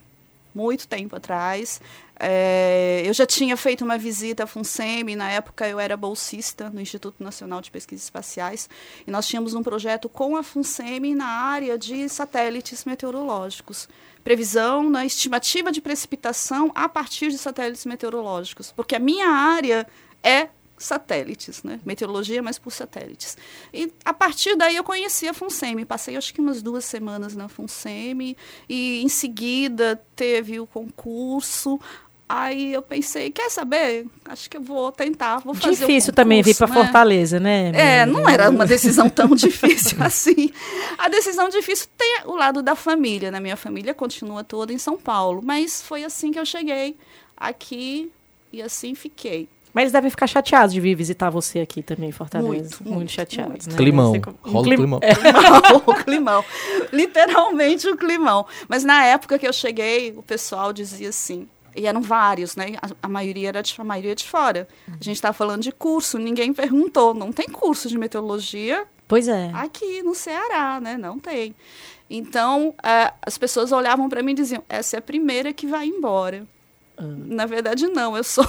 Muito 0.56 0.88
tempo 0.88 1.14
atrás. 1.14 1.82
É, 2.18 3.02
eu 3.04 3.12
já 3.12 3.26
tinha 3.26 3.54
feito 3.58 3.84
uma 3.84 3.98
visita 3.98 4.44
à 4.44 4.46
FUNSEMI, 4.46 5.14
na 5.14 5.30
época 5.30 5.68
eu 5.68 5.78
era 5.78 5.98
bolsista 5.98 6.70
no 6.70 6.80
Instituto 6.80 7.22
Nacional 7.22 7.60
de 7.60 7.70
Pesquisas 7.70 8.04
Espaciais, 8.04 8.66
e 9.06 9.10
nós 9.10 9.28
tínhamos 9.28 9.52
um 9.52 9.62
projeto 9.62 10.08
com 10.08 10.34
a 10.34 10.42
FUNSEMI 10.42 11.14
na 11.14 11.26
área 11.26 11.76
de 11.76 12.08
satélites 12.08 12.86
meteorológicos 12.86 13.86
previsão 14.24 14.90
na 14.90 15.06
estimativa 15.06 15.70
de 15.70 15.80
precipitação 15.80 16.72
a 16.74 16.88
partir 16.88 17.30
de 17.30 17.38
satélites 17.38 17.84
meteorológicos, 17.84 18.72
porque 18.72 18.96
a 18.96 18.98
minha 18.98 19.28
área 19.28 19.86
é 20.20 20.48
satélites, 20.78 21.62
né? 21.62 21.80
Meteorologia, 21.84 22.42
mas 22.42 22.58
por 22.58 22.70
satélites. 22.70 23.36
E 23.72 23.92
a 24.04 24.12
partir 24.12 24.56
daí 24.56 24.76
eu 24.76 24.84
conheci 24.84 25.28
a 25.28 25.34
FUNSEMI. 25.34 25.84
Passei 25.84 26.16
acho 26.16 26.32
que 26.34 26.40
umas 26.40 26.62
duas 26.62 26.84
semanas 26.84 27.34
na 27.34 27.48
FUNSEMI 27.48 28.36
e 28.68 29.02
em 29.02 29.08
seguida 29.08 30.00
teve 30.14 30.60
o 30.60 30.66
concurso. 30.66 31.80
Aí 32.28 32.72
eu 32.72 32.82
pensei, 32.82 33.30
quer 33.30 33.48
saber? 33.50 34.04
Acho 34.24 34.50
que 34.50 34.56
eu 34.56 34.60
vou 34.60 34.90
tentar, 34.90 35.38
vou 35.38 35.54
fazer 35.54 35.86
Difícil 35.86 36.12
também 36.12 36.42
vir 36.42 36.56
para 36.56 36.66
né? 36.66 36.74
Fortaleza, 36.74 37.38
né? 37.38 37.70
É, 37.72 38.04
não 38.06 38.28
era 38.28 38.50
uma 38.50 38.66
decisão 38.66 39.08
tão 39.08 39.28
difícil 39.36 39.96
assim. 40.02 40.50
A 40.98 41.08
decisão 41.08 41.48
difícil 41.48 41.86
tem 41.96 42.22
o 42.24 42.34
lado 42.34 42.62
da 42.62 42.74
família, 42.74 43.30
né? 43.30 43.38
Minha 43.38 43.56
família 43.56 43.94
continua 43.94 44.42
toda 44.42 44.72
em 44.72 44.78
São 44.78 44.96
Paulo, 44.96 45.40
mas 45.42 45.80
foi 45.80 46.02
assim 46.02 46.32
que 46.32 46.38
eu 46.38 46.44
cheguei 46.44 46.96
aqui 47.36 48.10
e 48.52 48.60
assim 48.60 48.94
fiquei. 48.96 49.48
Mas 49.76 49.82
eles 49.82 49.92
devem 49.92 50.08
ficar 50.08 50.26
chateados 50.26 50.72
de 50.72 50.80
vir 50.80 50.94
visitar 50.94 51.28
você 51.28 51.60
aqui 51.60 51.82
também, 51.82 52.10
Fortaleza. 52.10 52.48
Muito, 52.48 52.82
muito, 52.82 52.94
muito 52.94 53.12
chateados, 53.12 53.66
muito. 53.66 53.70
né? 53.72 53.76
Climão. 53.76 54.12
Rola 54.40 54.64
Clim... 54.64 54.76
climão. 54.76 55.00
É. 55.04 55.14
climão. 55.14 55.82
o 55.84 55.94
climão. 55.94 56.44
Literalmente 56.90 57.86
o 57.86 57.94
climão. 57.94 58.46
Mas 58.70 58.84
na 58.84 59.04
época 59.04 59.38
que 59.38 59.46
eu 59.46 59.52
cheguei, 59.52 60.14
o 60.16 60.22
pessoal 60.22 60.72
dizia 60.72 61.10
assim, 61.10 61.46
e 61.76 61.86
eram 61.86 62.00
vários, 62.00 62.56
né? 62.56 62.68
A, 62.80 62.88
a, 63.02 63.08
maioria 63.10 63.50
era 63.50 63.62
de, 63.62 63.74
a 63.76 63.84
maioria 63.84 64.14
de 64.14 64.24
fora. 64.24 64.66
A 64.88 64.92
gente 64.92 65.16
estava 65.16 65.34
falando 65.34 65.60
de 65.60 65.72
curso, 65.72 66.16
ninguém 66.16 66.54
perguntou. 66.54 67.12
Não 67.12 67.30
tem 67.30 67.46
curso 67.46 67.86
de 67.86 67.98
meteorologia? 67.98 68.86
Pois 69.06 69.28
é. 69.28 69.50
Aqui 69.52 70.02
no 70.02 70.14
Ceará, 70.14 70.80
né? 70.80 70.96
Não 70.96 71.18
tem. 71.18 71.54
Então, 72.08 72.72
é, 72.82 73.12
as 73.20 73.36
pessoas 73.36 73.72
olhavam 73.72 74.08
para 74.08 74.22
mim 74.22 74.32
e 74.32 74.36
diziam: 74.36 74.64
essa 74.70 74.96
é 74.96 74.98
a 75.00 75.02
primeira 75.02 75.52
que 75.52 75.66
vai 75.66 75.84
embora. 75.86 76.46
Ah. 76.96 77.02
Na 77.02 77.44
verdade, 77.44 77.86
não. 77.88 78.16
Eu 78.16 78.24
sou. 78.24 78.48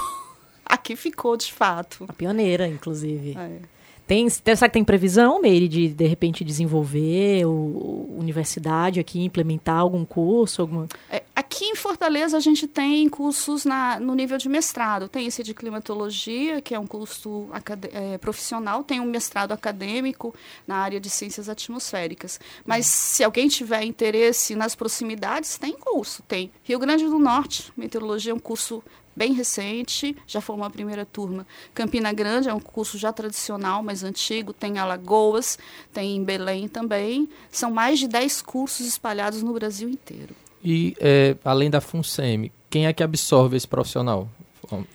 Aqui 0.78 0.96
ficou, 0.96 1.38
de 1.38 1.52
fato. 1.52 2.06
A 2.08 2.14
pioneira, 2.14 2.68
inclusive. 2.68 3.38
É. 3.38 3.78
Tem, 4.08 4.30
será 4.30 4.70
que 4.70 4.70
tem 4.70 4.86
previsão, 4.86 5.42
Meire, 5.42 5.68
de 5.68 5.90
de 5.90 6.08
repente 6.08 6.42
desenvolver 6.42 7.46
o, 7.46 8.16
universidade 8.18 9.02
aqui, 9.02 9.22
implementar 9.22 9.80
algum 9.80 10.06
curso? 10.06 10.62
Alguma... 10.62 10.88
É, 11.10 11.24
aqui 11.36 11.66
em 11.66 11.76
Fortaleza 11.76 12.38
a 12.38 12.40
gente 12.40 12.68
tem 12.68 13.10
cursos 13.10 13.66
na, 13.66 14.00
no 14.00 14.16
nível 14.16 14.38
de 14.38 14.48
mestrado. 14.48 15.10
Tem 15.10 15.28
esse 15.28 15.44
de 15.44 15.54
climatologia, 15.54 16.62
que 16.62 16.74
é 16.74 16.80
um 16.80 16.88
curso 16.88 17.50
é, 17.92 18.18
profissional, 18.18 18.82
tem 18.82 19.02
um 19.02 19.06
mestrado 19.06 19.52
acadêmico 19.52 20.34
na 20.66 20.78
área 20.78 21.02
de 21.02 21.10
ciências 21.10 21.50
atmosféricas. 21.50 22.40
Mas 22.66 22.86
se 22.86 23.26
alguém 23.26 23.50
tiver 23.50 23.84
interesse 23.84 24.56
nas 24.56 24.74
proximidades, 24.74 25.58
tem 25.58 25.74
curso. 25.74 26.24
Tem 26.24 26.50
Rio 26.64 26.80
Grande 26.80 27.04
do 27.04 27.20
Norte, 27.20 27.74
meteorologia 27.76 28.32
é 28.32 28.36
um 28.36 28.40
curso 28.40 28.82
bem 29.18 29.34
recente, 29.34 30.16
já 30.28 30.40
formou 30.40 30.68
a 30.68 30.70
primeira 30.70 31.04
turma. 31.04 31.46
Campina 31.74 32.14
Grande 32.14 32.48
é 32.48 32.54
um 32.54 32.60
curso 32.60 33.00
já 33.00 33.12
tradicional, 33.12 33.82
mais 33.82 34.04
antigo, 34.04 34.54
tem 34.54 34.78
Alagoas, 34.78 35.58
tem 35.92 36.16
em 36.16 36.24
Belém 36.24 36.68
também. 36.68 37.28
São 37.50 37.72
mais 37.72 37.98
de 37.98 38.08
10 38.08 38.44
cursos 38.44 38.86
espalhados 38.86 39.42
no 39.42 39.54
Brasil 39.54 39.90
inteiro. 39.90 40.36
E, 40.64 40.96
é, 41.00 41.36
além 41.44 41.70
da 41.70 41.82
FUNSEMI, 41.82 42.52
quem 42.70 42.86
é 42.86 42.94
que 42.94 43.02
absorve 43.02 43.58
esse 43.58 43.68
profissional 43.68 44.30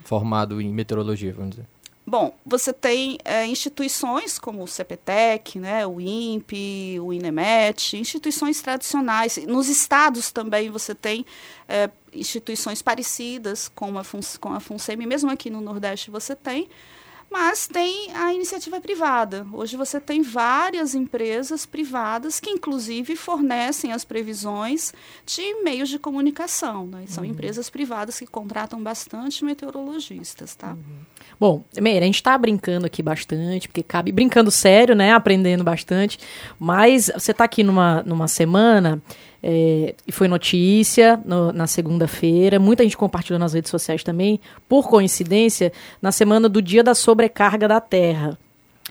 formado 0.04 0.60
em 0.60 0.68
meteorologia, 0.68 1.32
vamos 1.32 1.56
dizer? 1.56 1.66
Bom, 2.04 2.34
você 2.44 2.72
tem 2.72 3.16
é, 3.24 3.46
instituições 3.46 4.38
como 4.38 4.62
o 4.64 4.66
CPTEC, 4.66 5.58
né, 5.58 5.86
o 5.86 6.00
INPE, 6.00 6.98
o 7.00 7.12
INEMET, 7.12 7.96
instituições 7.96 8.60
tradicionais. 8.60 9.38
Nos 9.46 9.68
estados 9.68 10.32
também 10.32 10.68
você 10.68 10.94
tem 10.94 11.24
é, 11.68 11.88
instituições 12.12 12.82
parecidas 12.82 13.68
com 13.68 13.98
a, 13.98 14.02
com 14.40 14.52
a 14.52 14.60
FUNSEM, 14.60 14.96
mesmo 15.06 15.30
aqui 15.30 15.50
no 15.50 15.60
Nordeste 15.60 16.10
você 16.10 16.34
tem, 16.36 16.68
mas 17.32 17.66
tem 17.66 18.12
a 18.14 18.34
iniciativa 18.34 18.78
privada. 18.78 19.46
Hoje 19.54 19.74
você 19.74 19.98
tem 19.98 20.20
várias 20.20 20.94
empresas 20.94 21.64
privadas 21.64 22.38
que, 22.38 22.50
inclusive, 22.50 23.16
fornecem 23.16 23.90
as 23.90 24.04
previsões 24.04 24.92
de 25.24 25.62
meios 25.62 25.88
de 25.88 25.98
comunicação. 25.98 26.86
Né? 26.86 27.04
São 27.06 27.24
uhum. 27.24 27.30
empresas 27.30 27.70
privadas 27.70 28.18
que 28.18 28.26
contratam 28.26 28.82
bastante 28.82 29.46
meteorologistas. 29.46 30.54
Tá? 30.54 30.72
Uhum. 30.72 30.98
Bom, 31.40 31.64
Meira, 31.80 32.04
a 32.04 32.06
gente 32.06 32.16
está 32.16 32.36
brincando 32.36 32.84
aqui 32.84 33.02
bastante, 33.02 33.66
porque 33.66 33.82
cabe 33.82 34.12
brincando 34.12 34.50
sério, 34.50 34.94
né? 34.94 35.12
Aprendendo 35.12 35.64
bastante. 35.64 36.18
Mas 36.58 37.10
você 37.14 37.30
está 37.30 37.44
aqui 37.44 37.62
numa, 37.64 38.02
numa 38.02 38.28
semana 38.28 39.02
é, 39.42 39.94
e 40.06 40.12
foi 40.12 40.28
notícia 40.28 41.20
no, 41.24 41.52
na 41.52 41.66
segunda-feira, 41.66 42.60
muita 42.60 42.84
gente 42.84 42.96
compartilhou 42.96 43.38
nas 43.38 43.54
redes 43.54 43.70
sociais 43.70 44.04
também, 44.04 44.40
por 44.68 44.88
coincidência, 44.88 45.72
na 46.00 46.12
semana 46.12 46.48
do 46.48 46.62
Dia 46.62 46.82
da 46.82 46.94
Sobrecarga 46.94 47.66
da 47.66 47.80
Terra. 47.80 48.38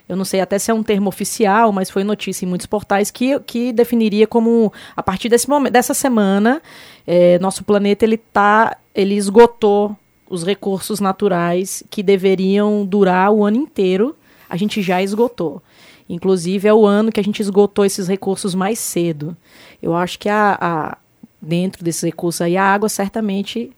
Eu 0.10 0.18
não 0.18 0.26
sei 0.26 0.42
até 0.42 0.60
se 0.60 0.70
é 0.70 0.74
um 0.74 0.84
termo 0.84 1.08
oficial, 1.08 1.72
mas 1.72 1.90
foi 1.90 2.04
notícia 2.04 2.46
em 2.46 2.50
muitos 2.50 2.68
portais 2.68 3.10
que, 3.10 3.40
que 3.42 3.72
definiria 3.72 4.28
como, 4.28 4.74
a 4.94 5.02
partir 5.02 5.30
desse 5.30 5.48
momento, 5.48 5.72
dessa 5.72 5.94
semana, 5.94 6.62
é, 7.08 7.40
nosso 7.40 7.64
planeta 7.64 8.04
ele 8.04 8.18
tá, 8.18 8.78
ele 8.94 9.16
esgotou 9.16 9.96
os 10.30 10.44
recursos 10.44 11.00
naturais 11.00 11.82
que 11.90 12.04
deveriam 12.04 12.86
durar 12.86 13.32
o 13.32 13.46
ano 13.46 13.56
inteiro. 13.58 14.16
A 14.50 14.58
gente 14.58 14.82
já 14.82 15.02
esgotou. 15.02 15.62
Inclusive, 16.10 16.68
é 16.68 16.74
o 16.74 16.86
ano 16.86 17.12
que 17.12 17.20
a 17.20 17.24
gente 17.24 17.42
esgotou 17.42 17.86
esses 17.86 18.08
recursos 18.08 18.54
mais 18.56 18.80
cedo. 18.80 19.36
Eu 19.82 19.96
acho 19.96 20.20
que 20.20 20.30
a, 20.30 20.58
a, 20.60 20.98
dentro 21.42 21.84
desses 21.84 22.04
recursos 22.04 22.42
aí, 22.42 22.58
a 22.58 22.64
água 22.64 22.90
certamente 22.90 23.72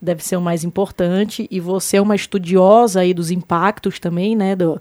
deve 0.00 0.24
ser 0.24 0.36
o 0.36 0.40
mais 0.40 0.64
importante. 0.64 1.46
E 1.50 1.60
você 1.60 1.96
é 1.98 2.00
uma 2.00 2.14
estudiosa 2.14 3.00
aí 3.00 3.12
dos 3.12 3.30
impactos 3.30 3.98
também, 3.98 4.34
né? 4.34 4.56
Do, 4.56 4.80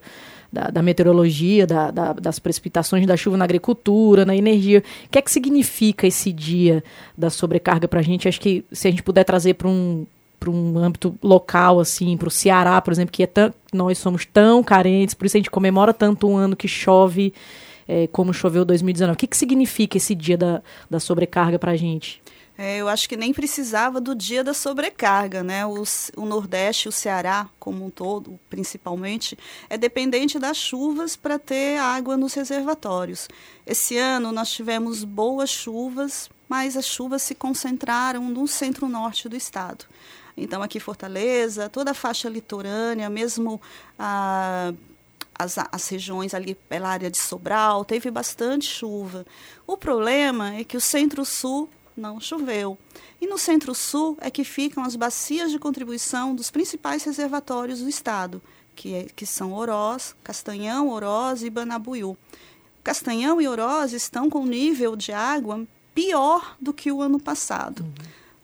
da, 0.51 0.69
da 0.69 0.81
meteorologia, 0.81 1.65
da, 1.67 1.91
da, 1.91 2.13
das 2.13 2.39
precipitações 2.39 3.05
da 3.05 3.15
chuva 3.15 3.37
na 3.37 3.45
agricultura, 3.45 4.25
na 4.25 4.35
energia. 4.35 4.83
O 5.05 5.09
que 5.09 5.19
é 5.19 5.21
que 5.21 5.31
significa 5.31 6.07
esse 6.07 6.31
dia 6.31 6.83
da 7.17 7.29
sobrecarga 7.29 7.87
para 7.87 7.99
a 7.99 8.03
gente? 8.03 8.27
Acho 8.27 8.41
que 8.41 8.65
se 8.71 8.87
a 8.87 8.91
gente 8.91 9.03
puder 9.03 9.23
trazer 9.23 9.53
para 9.53 9.67
um 9.67 10.05
para 10.39 10.49
um 10.49 10.77
âmbito 10.77 11.17
local, 11.21 11.79
assim, 11.79 12.15
para 12.15 12.27
o 12.27 12.31
Ceará, 12.31 12.79
por 12.81 12.91
exemplo, 12.91 13.11
que 13.11 13.23
é 13.23 13.27
tão, 13.27 13.53
nós 13.73 13.97
somos 13.97 14.25
tão 14.25 14.63
carentes, 14.63 15.13
por 15.13 15.25
isso 15.25 15.37
a 15.37 15.39
gente 15.39 15.51
comemora 15.51 15.93
tanto 15.93 16.27
um 16.27 16.37
ano 16.37 16.55
que 16.55 16.67
chove 16.67 17.33
é, 17.87 18.07
como 18.07 18.33
choveu 18.33 18.63
2019. 18.63 19.13
O 19.13 19.17
que, 19.17 19.27
que 19.27 19.37
significa 19.37 19.97
esse 19.97 20.15
dia 20.15 20.37
da, 20.37 20.61
da 20.89 20.99
sobrecarga 20.99 21.57
para 21.57 21.71
a 21.71 21.75
gente? 21.75 22.21
É, 22.61 22.75
eu 22.75 22.89
acho 22.89 23.07
que 23.07 23.15
nem 23.15 23.33
precisava 23.33 24.01
do 24.01 24.13
dia 24.13 24.43
da 24.43 24.53
sobrecarga, 24.53 25.41
né? 25.41 25.65
o 25.65 26.25
Nordeste, 26.25 26.89
o 26.89 26.91
Ceará 26.91 27.47
como 27.57 27.85
um 27.85 27.89
todo, 27.89 28.37
principalmente, 28.49 29.39
é 29.69 29.77
dependente 29.77 30.37
das 30.37 30.57
chuvas 30.57 31.15
para 31.15 31.39
ter 31.39 31.79
água 31.79 32.17
nos 32.17 32.33
reservatórios. 32.33 33.29
Esse 33.65 33.97
ano 33.97 34.33
nós 34.33 34.51
tivemos 34.51 35.05
boas 35.05 35.49
chuvas, 35.49 36.29
mas 36.49 36.75
as 36.75 36.85
chuvas 36.85 37.21
se 37.21 37.33
concentraram 37.33 38.27
no 38.27 38.45
centro-norte 38.45 39.29
do 39.29 39.37
estado. 39.37 39.85
Então, 40.41 40.61
aqui 40.63 40.79
Fortaleza, 40.79 41.69
toda 41.69 41.91
a 41.91 41.93
faixa 41.93 42.29
litorânea, 42.29 43.09
mesmo 43.09 43.61
a, 43.97 44.73
as, 45.37 45.57
as 45.57 45.87
regiões 45.87 46.33
ali 46.33 46.55
pela 46.55 46.89
área 46.89 47.09
de 47.09 47.17
Sobral, 47.17 47.85
teve 47.85 48.09
bastante 48.09 48.65
chuva. 48.65 49.25
O 49.65 49.77
problema 49.77 50.55
é 50.55 50.63
que 50.63 50.77
o 50.77 50.81
centro-sul 50.81 51.69
não 51.95 52.19
choveu. 52.19 52.77
E 53.21 53.27
no 53.27 53.37
centro-sul 53.37 54.17
é 54.21 54.31
que 54.31 54.43
ficam 54.43 54.83
as 54.83 54.95
bacias 54.95 55.51
de 55.51 55.59
contribuição 55.59 56.33
dos 56.33 56.49
principais 56.49 57.03
reservatórios 57.03 57.81
do 57.81 57.89
estado, 57.89 58.41
que, 58.75 58.93
é, 58.93 59.03
que 59.15 59.25
são 59.25 59.53
Oroz, 59.53 60.15
Castanhão, 60.23 60.89
Oroz 60.89 61.43
e 61.43 61.49
Banabuiú. 61.49 62.17
Castanhão 62.83 63.41
e 63.41 63.47
Oroz 63.47 63.93
estão 63.93 64.29
com 64.29 64.45
nível 64.45 64.95
de 64.95 65.11
água 65.11 65.67
pior 65.93 66.55
do 66.59 66.73
que 66.73 66.91
o 66.91 67.01
ano 67.01 67.19
passado. 67.19 67.83
Uhum. 67.83 67.93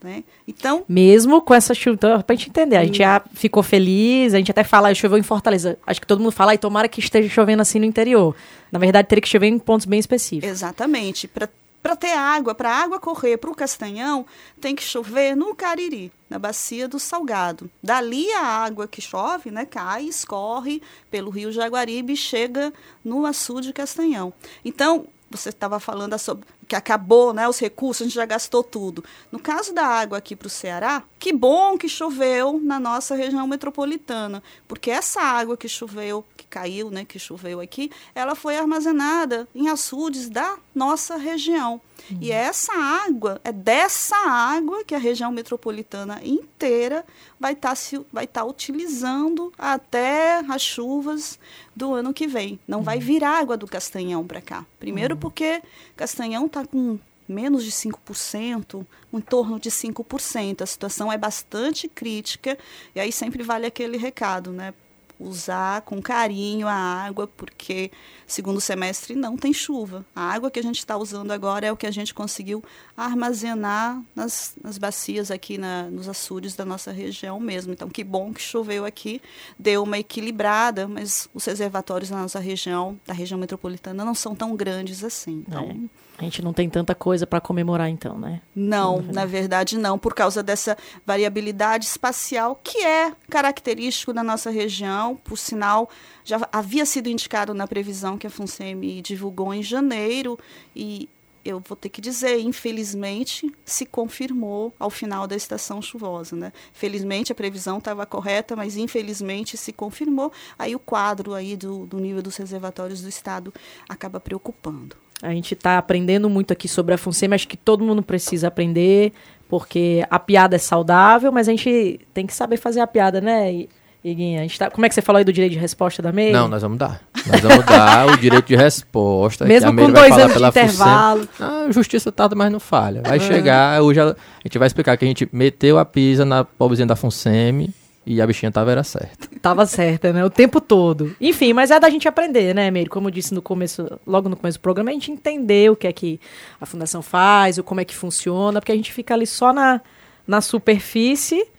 Né? 0.06 0.24
Então, 0.48 0.86
mesmo 0.88 1.42
com 1.42 1.52
essa 1.52 1.74
chuva, 1.74 1.96
então, 1.96 2.22
para 2.22 2.36
a 2.36 2.38
gente 2.38 2.50
entender, 2.50 2.78
a 2.78 2.86
gente 2.86 3.00
já 3.00 3.24
ficou 3.34 3.64
feliz, 3.64 4.36
a 4.36 4.38
gente 4.38 4.52
até 4.52 4.64
fala, 4.64 4.94
choveu 4.94 5.18
em 5.18 5.24
Fortaleza. 5.24 5.80
Acho 5.88 6.00
que 6.00 6.06
todo 6.06 6.20
mundo 6.20 6.32
fala, 6.32 6.54
e 6.54 6.60
tomara 6.60 6.88
que 6.88 7.00
esteja 7.00 7.28
chovendo 7.28 7.64
assim 7.64 7.80
no 7.80 7.86
interior. 7.86 8.36
Na 8.72 8.78
verdade, 8.78 9.08
teria 9.08 9.20
que 9.20 9.28
chover 9.28 9.48
em 9.48 9.58
pontos 9.58 9.88
bem 9.88 10.00
específicos. 10.00 10.48
Exatamente. 10.48 11.28
Para 11.28 11.96
ter 11.96 12.14
água, 12.14 12.54
para 12.54 12.70
a 12.70 12.84
água 12.84 13.00
correr 13.00 13.38
para 13.38 13.50
o 13.50 13.56
Castanhão, 13.56 14.28
tem 14.62 14.76
que 14.76 14.84
chover 14.84 15.36
no 15.36 15.56
Cariri, 15.56 16.12
na 16.30 16.38
bacia 16.38 16.88
do 16.88 17.00
Salgado. 17.00 17.68
Dali 17.82 18.32
a 18.34 18.46
água 18.46 18.88
que 18.88 19.02
chove, 19.02 19.50
né, 19.50 19.66
cai, 19.66 20.04
escorre 20.04 20.84
pelo 21.10 21.32
rio 21.32 21.52
Jaguaribe 21.52 22.14
e 22.14 22.18
chega 22.18 22.72
no 23.04 23.26
açude 23.26 23.74
Castanhão. 23.74 24.32
Então, 24.64 25.08
você 25.32 25.50
estava 25.50 25.80
falando 25.80 26.18
sobre 26.20 26.46
que 26.68 26.76
acabou, 26.76 27.34
né, 27.34 27.48
os 27.48 27.60
recursos, 27.60 28.02
a 28.02 28.06
gente 28.06 28.16
já 28.16 28.26
gastou 28.26 28.64
tudo. 28.64 29.04
No 29.32 29.40
caso 29.40 29.74
da 29.74 29.86
água 29.86 30.18
aqui 30.18 30.36
para 30.36 30.48
o 30.48 30.50
Ceará, 30.50 31.04
que 31.20 31.32
bom 31.32 31.78
que 31.78 31.88
choveu 31.88 32.60
na 32.62 32.80
nossa 32.80 33.16
região 33.16 33.48
metropolitana, 33.48 34.42
porque 34.68 34.90
essa 34.90 35.22
água 35.22 35.56
que 35.56 35.68
choveu, 35.68 36.26
que 36.36 36.46
caiu, 36.46 36.90
né, 36.90 37.06
que 37.06 37.20
choveu 37.20 37.60
aqui, 37.60 37.92
ela 38.14 38.36
foi 38.36 38.58
armazenada 38.58 39.48
em 39.54 39.70
açudes 39.70 40.30
da 40.30 40.58
nossa 40.74 41.18
região. 41.18 41.82
Uhum. 42.10 42.18
E 42.22 42.32
essa 42.32 42.74
água, 42.74 43.40
é 43.44 43.52
dessa 43.52 44.16
água 44.16 44.84
que 44.84 44.94
a 44.94 45.00
região 45.00 45.32
metropolitana 45.32 46.20
inteira 46.24 47.06
vai 47.40 47.54
estar 47.54 47.76
tá 47.76 48.06
vai 48.12 48.28
tá 48.28 48.44
utilizando 48.44 49.52
até 49.58 50.40
as 50.48 50.62
chuvas 50.62 51.40
do 51.76 51.94
ano 51.94 52.14
que 52.14 52.28
vem. 52.28 52.60
Não 52.68 52.80
uhum. 52.80 52.84
vai 52.84 53.00
vir 53.00 53.24
água 53.24 53.58
do 53.58 53.68
Castanhão 53.68 54.26
para 54.26 54.42
cá. 54.42 54.66
Primeiro 54.80 55.16
uhum. 55.16 55.20
porque 55.20 55.62
Castanhão 55.96 56.48
está 56.56 56.66
com 56.66 56.98
menos 57.28 57.64
de 57.64 57.72
5%, 57.72 58.86
em 59.14 59.22
torno 59.22 59.60
de 59.60 59.70
5%. 59.70 60.62
A 60.62 60.66
situação 60.66 61.12
é 61.12 61.18
bastante 61.18 61.88
crítica 61.88 62.58
e 62.94 63.00
aí 63.00 63.12
sempre 63.12 63.44
vale 63.44 63.66
aquele 63.66 63.98
recado, 63.98 64.52
né? 64.52 64.74
usar 65.20 65.82
com 65.82 66.02
carinho 66.02 66.68
a 66.68 66.74
água, 66.74 67.26
porque 67.26 67.92
segundo 68.28 68.60
semestre 68.60 69.16
não 69.16 69.38
tem 69.38 69.54
chuva. 69.54 70.06
A 70.16 70.22
água 70.22 70.52
que 70.52 70.60
a 70.60 70.64
gente 70.64 70.80
está 70.80 70.98
usando 70.98 71.32
agora 71.32 71.66
é 71.66 71.72
o 71.72 71.78
que 71.78 71.88
a 71.88 71.92
gente 71.92 72.14
conseguiu 72.14 72.64
armazenar 72.98 74.02
nas, 74.14 74.56
nas 74.62 74.78
bacias 74.78 75.32
aqui 75.32 75.58
na, 75.58 75.84
nos 75.84 76.10
açudes 76.10 76.56
da 76.56 76.66
nossa 76.66 76.92
região 76.92 77.40
mesmo. 77.40 77.72
Então, 77.72 77.90
que 77.90 78.04
bom 78.04 78.34
que 78.34 78.42
choveu 78.42 78.86
aqui, 78.86 79.22
deu 79.58 79.84
uma 79.84 79.98
equilibrada, 79.98 80.88
mas 80.88 81.30
os 81.34 81.46
reservatórios 81.46 82.10
da 82.10 82.18
nossa 82.18 82.40
região, 82.40 83.00
da 83.06 83.14
região 83.14 83.40
metropolitana, 83.40 84.04
não 84.04 84.14
são 84.14 84.36
tão 84.36 84.56
grandes 84.56 85.04
assim. 85.04 85.46
Então, 85.48 85.64
é. 85.64 86.05
A 86.18 86.24
gente 86.24 86.42
não 86.42 86.54
tem 86.54 86.70
tanta 86.70 86.96
coisa 86.96 87.28
para 87.28 87.42
comemorar, 87.42 87.90
então, 87.90 88.18
né? 88.18 88.42
Não, 88.56 89.02
na 89.02 89.26
verdade 89.26 89.78
não, 89.78 90.00
por 90.00 90.14
causa 90.14 90.42
dessa 90.42 90.78
variabilidade 91.06 91.86
espacial 91.86 92.60
que 92.64 92.78
é 92.78 93.12
característico 93.30 94.14
da 94.14 94.24
nossa 94.24 94.50
região. 94.50 95.18
Por 95.18 95.38
sinal, 95.38 95.90
já 96.24 96.48
havia 96.54 96.86
sido 96.86 97.10
indicado 97.10 97.54
na 97.54 97.68
previsão 97.68 98.18
que 98.18 98.26
a 98.26 98.30
FUNSEMI 98.30 99.02
divulgou 99.02 99.54
em 99.54 99.62
janeiro 99.62 100.40
e 100.74 101.10
eu 101.46 101.62
vou 101.66 101.76
ter 101.76 101.90
que 101.90 102.02
dizer, 102.02 102.40
infelizmente, 102.40 103.50
se 103.64 103.86
confirmou 103.86 104.74
ao 104.80 104.90
final 104.90 105.28
da 105.28 105.36
estação 105.36 105.80
chuvosa. 105.82 106.36
Né? 106.36 106.52
Felizmente 106.74 107.32
a 107.32 107.36
previsão 107.36 107.78
estava 107.78 108.06
correta, 108.06 108.56
mas 108.56 108.76
infelizmente 108.76 109.56
se 109.56 109.72
confirmou. 109.72 110.32
Aí 110.58 110.76
o 110.76 110.80
quadro 110.80 111.36
aí 111.36 111.56
do, 111.56 111.86
do 111.86 112.00
nível 112.00 112.24
dos 112.24 112.36
reservatórios 112.36 113.02
do 113.02 113.08
estado 113.08 113.54
acaba 113.88 114.20
preocupando. 114.20 114.96
A 115.22 115.32
gente 115.32 115.54
está 115.54 115.78
aprendendo 115.78 116.30
muito 116.30 116.52
aqui 116.52 116.68
sobre 116.68 116.94
a 116.94 116.98
FUNSEMI, 116.98 117.36
acho 117.36 117.48
que 117.48 117.56
todo 117.56 117.86
mundo 117.86 118.04
precisa 118.04 118.48
aprender, 118.48 119.14
porque 119.48 120.06
a 120.10 120.20
piada 120.20 120.56
é 120.56 120.60
saudável, 120.60 121.32
mas 121.32 121.48
a 121.48 121.52
gente 121.52 122.02
tem 122.14 122.28
que 122.28 122.34
saber 122.34 122.58
fazer 122.58 122.82
a 122.82 122.88
piada, 122.88 123.22
né? 123.22 123.66
Iguinha, 124.12 124.42
a 124.42 124.44
gente 124.44 124.60
tá, 124.60 124.70
como 124.70 124.86
é 124.86 124.90
que 124.90 124.94
você 124.94 125.02
falou 125.02 125.18
aí 125.18 125.24
do 125.24 125.34
direito 125.34 125.54
de 125.54 125.58
resposta 125.58 126.00
da 126.00 126.12
MEI? 126.12 126.32
Não, 126.32 126.48
nós 126.48 126.62
vamos 126.62 126.78
dar. 126.78 127.02
Nós 127.26 127.42
vamos 127.42 127.66
dar 127.66 128.06
o 128.14 128.18
direito 128.18 128.46
de 128.46 128.56
resposta. 128.56 129.46
Mesmo 129.46 129.76
com 129.76 129.92
dois 129.92 130.16
anos 130.16 130.38
de 130.38 130.48
intervalo. 130.48 131.28
Ah, 131.40 131.66
a 131.68 131.72
justiça 131.72 132.12
tarda, 132.12 132.36
mas 132.36 132.52
não 132.52 132.60
falha. 132.60 133.02
Vai 133.02 133.20
chegar, 133.20 133.82
hoje 133.82 134.00
a, 134.00 134.10
a, 134.10 134.16
gente 134.44 134.60
vai 134.60 134.68
explicar 134.68 134.96
que 134.96 135.06
a 135.06 135.08
gente 135.08 135.28
meteu 135.32 135.80
a 135.80 135.86
pisa 135.86 136.24
na 136.24 136.44
pobrezinha 136.44 136.86
da 136.86 136.96
FUNSEMI 136.96 137.74
e 138.06 138.22
a 138.22 138.28
bichinha 138.28 138.52
tava 138.52 138.72
era 138.72 138.84
certa. 138.84 139.28
Tava 139.42 139.66
certa, 139.66 140.14
né? 140.14 140.24
O 140.24 140.30
tempo 140.30 140.62
todo. 140.62 141.16
Enfim, 141.20 141.54
mas 141.54 141.72
é 141.72 141.80
da 141.80 141.90
gente 141.90 142.08
aprender, 142.08 142.54
né, 142.54 142.70
Meire? 142.70 142.90
Como 142.92 143.08
eu 143.08 143.12
disse 143.12 143.34
no 143.34 143.42
começo, 143.42 144.00
logo 144.06 144.30
no 144.30 144.36
começo 144.36 144.60
do 144.60 144.62
programa, 144.62 144.92
a 144.92 144.94
gente 144.94 145.10
entender 145.10 145.72
o 145.72 145.76
que 145.76 145.88
é 145.88 145.92
que 145.92 146.20
a 146.62 146.66
fundação 146.68 147.02
faz, 147.02 147.58
o 147.58 147.64
como 147.64 147.82
é 147.82 147.86
que 147.86 147.96
funciona, 147.96 148.62
porque 148.62 148.72
a 148.72 148.76
gente 148.76 148.94
fica 148.94 149.16
ali 149.16 149.26
só 149.26 149.52
na, 149.52 149.82
na 150.28 150.42
superfície 150.42 151.55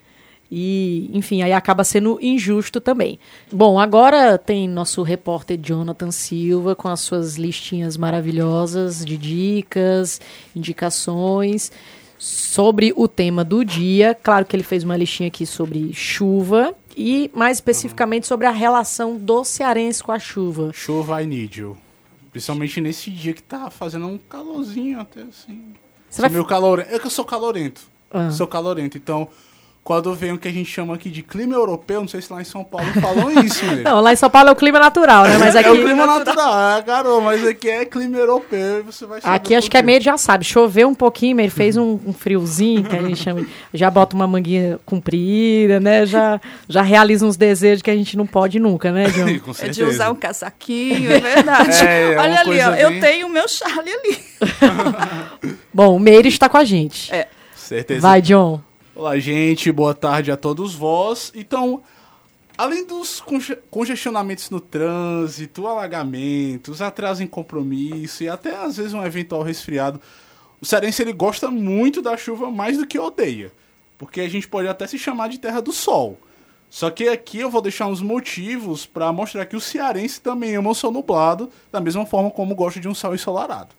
e, 0.50 1.10
enfim, 1.12 1.42
aí 1.42 1.52
acaba 1.52 1.84
sendo 1.84 2.18
injusto 2.22 2.80
também. 2.80 3.18
Bom, 3.52 3.78
agora 3.78 4.38
tem 4.38 4.68
nosso 4.68 5.02
repórter 5.02 5.58
Jonathan 5.60 6.10
Silva 6.10 6.74
com 6.76 6.88
as 6.88 7.00
suas 7.00 7.36
listinhas 7.36 7.96
maravilhosas 7.96 9.04
de 9.04 9.16
dicas, 9.16 10.20
indicações 10.54 11.72
sobre 12.18 12.92
o 12.96 13.08
tema 13.08 13.44
do 13.44 13.64
dia. 13.64 14.16
Claro 14.22 14.44
que 14.44 14.54
ele 14.54 14.62
fez 14.62 14.84
uma 14.84 14.96
listinha 14.96 15.28
aqui 15.28 15.44
sobre 15.44 15.92
chuva 15.92 16.74
e 16.96 17.30
mais 17.34 17.58
especificamente 17.58 18.26
sobre 18.26 18.46
a 18.46 18.50
relação 18.50 19.16
do 19.16 19.44
cearense 19.44 20.02
com 20.02 20.12
a 20.12 20.18
chuva. 20.18 20.70
Chuva 20.72 21.22
I 21.22 21.26
need 21.26 21.60
you. 21.60 21.76
Principalmente 22.30 22.80
nesse 22.80 23.10
dia 23.10 23.32
que 23.32 23.42
tá 23.42 23.70
fazendo 23.70 24.06
um 24.06 24.18
calorzinho 24.18 25.00
até 25.00 25.22
assim. 25.22 25.74
Você 26.08 26.20
vai... 26.20 26.30
meio 26.30 26.44
calor... 26.44 26.86
Eu 26.88 27.00
que 27.00 27.06
eu 27.06 27.10
sou 27.10 27.24
calorento. 27.24 27.82
Ah. 28.10 28.30
Sou 28.30 28.46
calorento, 28.46 28.96
então 28.96 29.28
quando 29.86 30.12
vem 30.16 30.32
o 30.32 30.38
que 30.38 30.48
a 30.48 30.52
gente 30.52 30.68
chama 30.68 30.96
aqui 30.96 31.08
de 31.08 31.22
clima 31.22 31.54
europeu, 31.54 32.00
não 32.00 32.08
sei 32.08 32.20
se 32.20 32.32
lá 32.32 32.42
em 32.42 32.44
São 32.44 32.64
Paulo 32.64 32.88
falam 33.00 33.30
isso, 33.46 33.64
né? 33.66 33.82
Não, 33.84 34.00
lá 34.00 34.12
em 34.12 34.16
São 34.16 34.28
Paulo 34.28 34.48
é 34.48 34.52
o 34.52 34.56
clima 34.56 34.80
natural, 34.80 35.28
né? 35.28 35.38
Mas 35.38 35.54
aqui... 35.54 35.68
É 35.68 35.70
o 35.70 35.76
clima 35.76 36.04
natural, 36.04 36.76
é, 36.76 36.82
garoto, 36.82 37.22
mas 37.22 37.46
aqui 37.46 37.70
é 37.70 37.84
clima 37.84 38.16
europeu 38.16 38.82
você 38.82 39.06
vai 39.06 39.20
Aqui 39.22 39.54
acho 39.54 39.70
que 39.70 39.76
é 39.76 39.82
meio, 39.82 40.00
já 40.02 40.18
sabe, 40.18 40.44
choveu 40.44 40.88
um 40.88 40.94
pouquinho, 40.94 41.40
ele 41.40 41.50
fez 41.50 41.76
um, 41.76 42.00
um, 42.04 42.12
friozinho, 42.12 42.82
que 42.82 42.96
a 42.96 43.00
gente 43.00 43.22
chama, 43.22 43.46
já 43.72 43.88
bota 43.88 44.16
uma 44.16 44.26
manguinha 44.26 44.80
comprida, 44.84 45.78
né? 45.78 46.04
Já, 46.04 46.40
já 46.68 46.82
realiza 46.82 47.24
uns 47.24 47.36
desejos 47.36 47.80
que 47.80 47.90
a 47.90 47.96
gente 47.96 48.16
não 48.16 48.26
pode 48.26 48.58
nunca, 48.58 48.90
né, 48.90 49.04
John? 49.10 49.38
Com 49.38 49.54
certeza. 49.54 49.82
É 49.82 49.84
de 49.84 49.94
usar 49.94 50.10
um 50.10 50.16
casaquinho, 50.16 51.12
é 51.12 51.20
verdade. 51.20 51.76
É, 51.86 52.14
é 52.14 52.18
Olha 52.18 52.40
ali, 52.40 52.60
ó, 52.60 52.70
bem... 52.72 52.80
eu 52.80 53.00
tenho 53.00 53.26
o 53.28 53.30
meu 53.30 53.46
Charlie 53.46 53.92
ali. 53.92 54.18
Bom, 55.72 55.94
o 55.94 56.00
Meire 56.00 56.28
está 56.28 56.48
com 56.48 56.56
a 56.56 56.64
gente. 56.64 57.14
É. 57.14 57.28
Certeza. 57.54 58.00
Vai, 58.00 58.20
John. 58.20 58.60
Olá, 58.98 59.18
gente, 59.18 59.70
boa 59.70 59.92
tarde 59.92 60.32
a 60.32 60.38
todos 60.38 60.74
vós. 60.74 61.30
Então, 61.34 61.82
além 62.56 62.86
dos 62.86 63.20
conge 63.20 63.54
congestionamentos 63.70 64.48
no 64.48 64.58
trânsito, 64.58 65.66
alagamentos, 65.66 66.80
atraso 66.80 67.22
em 67.22 67.26
compromisso 67.26 68.24
e 68.24 68.28
até 68.30 68.56
às 68.56 68.78
vezes 68.78 68.94
um 68.94 69.04
eventual 69.04 69.42
resfriado, 69.42 70.00
o 70.62 70.64
cearense 70.64 71.02
ele 71.02 71.12
gosta 71.12 71.50
muito 71.50 72.00
da 72.00 72.16
chuva 72.16 72.50
mais 72.50 72.78
do 72.78 72.86
que 72.86 72.98
odeia. 72.98 73.52
Porque 73.98 74.22
a 74.22 74.30
gente 74.30 74.48
pode 74.48 74.66
até 74.66 74.86
se 74.86 74.98
chamar 74.98 75.28
de 75.28 75.36
terra 75.36 75.60
do 75.60 75.74
sol. 75.74 76.18
Só 76.70 76.88
que 76.88 77.06
aqui 77.06 77.40
eu 77.40 77.50
vou 77.50 77.60
deixar 77.60 77.88
uns 77.88 78.00
motivos 78.00 78.86
para 78.86 79.12
mostrar 79.12 79.44
que 79.44 79.56
o 79.56 79.60
cearense 79.60 80.22
também 80.22 80.56
ama 80.56 80.70
o 80.70 80.74
sol 80.74 80.90
nublado, 80.90 81.50
da 81.70 81.82
mesma 81.82 82.06
forma 82.06 82.30
como 82.30 82.54
gosta 82.54 82.80
de 82.80 82.88
um 82.88 82.94
sol 82.94 83.14
ensolarado. 83.14 83.74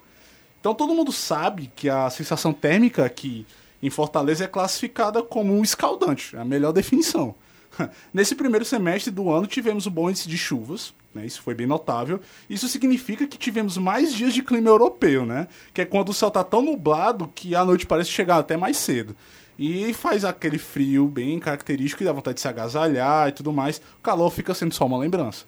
Então 0.59 0.75
todo 0.75 0.93
mundo 0.93 1.11
sabe 1.11 1.71
que 1.75 1.89
a 1.89 2.07
sensação 2.11 2.53
térmica 2.53 3.03
aqui 3.03 3.47
em 3.81 3.89
Fortaleza 3.89 4.43
é 4.43 4.47
classificada 4.47 5.21
como 5.21 5.53
um 5.53 5.63
escaldante, 5.63 6.35
é 6.35 6.39
a 6.39 6.45
melhor 6.45 6.71
definição. 6.71 7.35
Nesse 8.13 8.35
primeiro 8.35 8.65
semestre 8.65 9.11
do 9.11 9.29
ano 9.29 9.47
tivemos 9.47 9.85
um 9.85 9.91
bom 9.91 10.09
índice 10.09 10.27
de 10.27 10.37
chuvas, 10.37 10.93
né, 11.13 11.25
isso 11.25 11.41
foi 11.41 11.53
bem 11.53 11.67
notável. 11.67 12.19
Isso 12.49 12.67
significa 12.67 13.27
que 13.27 13.37
tivemos 13.37 13.77
mais 13.77 14.13
dias 14.13 14.33
de 14.33 14.43
clima 14.43 14.69
europeu, 14.69 15.25
né, 15.25 15.47
que 15.73 15.81
é 15.81 15.85
quando 15.85 16.09
o 16.09 16.13
céu 16.13 16.27
está 16.27 16.43
tão 16.43 16.61
nublado 16.61 17.31
que 17.33 17.55
a 17.55 17.65
noite 17.65 17.85
parece 17.85 18.09
chegar 18.09 18.37
até 18.37 18.55
mais 18.55 18.77
cedo. 18.77 19.15
E 19.59 19.91
faz 19.93 20.23
aquele 20.23 20.59
frio 20.59 21.07
bem 21.07 21.39
característico 21.39 22.03
e 22.03 22.05
dá 22.05 22.11
vontade 22.11 22.35
de 22.35 22.41
se 22.41 22.47
agasalhar 22.47 23.29
e 23.29 23.31
tudo 23.31 23.51
mais. 23.51 23.81
O 23.97 24.01
calor 24.03 24.29
fica 24.29 24.53
sendo 24.53 24.73
só 24.73 24.85
uma 24.85 24.99
lembrança. 24.99 25.45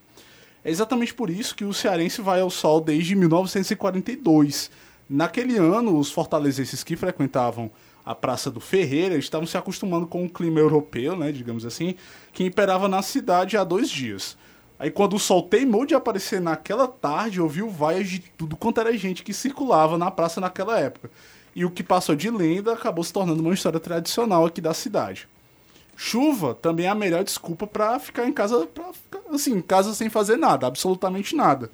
É 0.64 0.72
exatamente 0.72 1.14
por 1.14 1.30
isso 1.30 1.56
que 1.56 1.64
o 1.64 1.74
cearense 1.74 2.20
vai 2.20 2.42
ao 2.42 2.50
sol 2.50 2.82
desde 2.82 3.16
1942. 3.16 4.72
Naquele 5.08 5.58
ano, 5.58 5.98
os 5.98 6.12
fortalezenses 6.12 6.84
que 6.84 6.96
frequentavam 6.96 7.72
a 8.10 8.16
Praça 8.16 8.50
do 8.50 8.60
Ferreira, 8.60 9.16
estavam 9.18 9.46
se 9.46 9.56
acostumando 9.56 10.08
com 10.08 10.26
o 10.26 10.30
clima 10.30 10.60
europeu, 10.60 11.16
né, 11.16 11.32
digamos 11.32 11.64
assim, 11.64 11.94
que 12.34 12.44
imperava 12.44 12.88
na 12.88 13.04
cidade 13.04 13.56
há 13.56 13.64
dois 13.64 13.88
dias. 13.88 14.36
Aí 14.80 14.90
quando 14.90 15.16
o 15.16 15.20
sol 15.20 15.44
teimou 15.44 15.86
de 15.86 15.94
aparecer 15.94 16.42
naquela 16.42 16.88
tarde, 16.88 17.40
ouviu 17.40 17.70
vaias 17.70 18.10
de 18.10 18.18
tudo 18.36 18.58
quanto 18.58 18.82
era 18.82 18.98
gente 18.98 19.22
que 19.22 19.32
circulava 19.32 19.96
na 19.96 20.10
praça 20.10 20.42
naquela 20.42 20.80
época. 20.80 21.12
E 21.56 21.64
o 21.64 21.70
que 21.70 21.84
passou 21.84 22.16
de 22.16 22.32
lenda 22.32 22.74
acabou 22.74 23.04
se 23.04 23.14
tornando 23.14 23.44
uma 23.44 23.54
história 23.54 23.80
tradicional 23.80 24.44
aqui 24.44 24.60
da 24.60 24.74
cidade. 24.74 25.30
Chuva 25.96 26.56
também 26.56 26.88
é 26.88 26.90
a 26.90 26.96
melhor 26.96 27.24
desculpa 27.24 27.68
para 27.68 28.00
ficar 28.00 28.28
em 28.28 28.34
casa, 28.34 28.66
pra 28.66 28.92
ficar, 28.92 29.20
assim, 29.32 29.54
em 29.54 29.62
casa 29.62 29.94
sem 29.94 30.10
fazer 30.10 30.36
nada, 30.36 30.66
absolutamente 30.66 31.36
nada. 31.36 31.70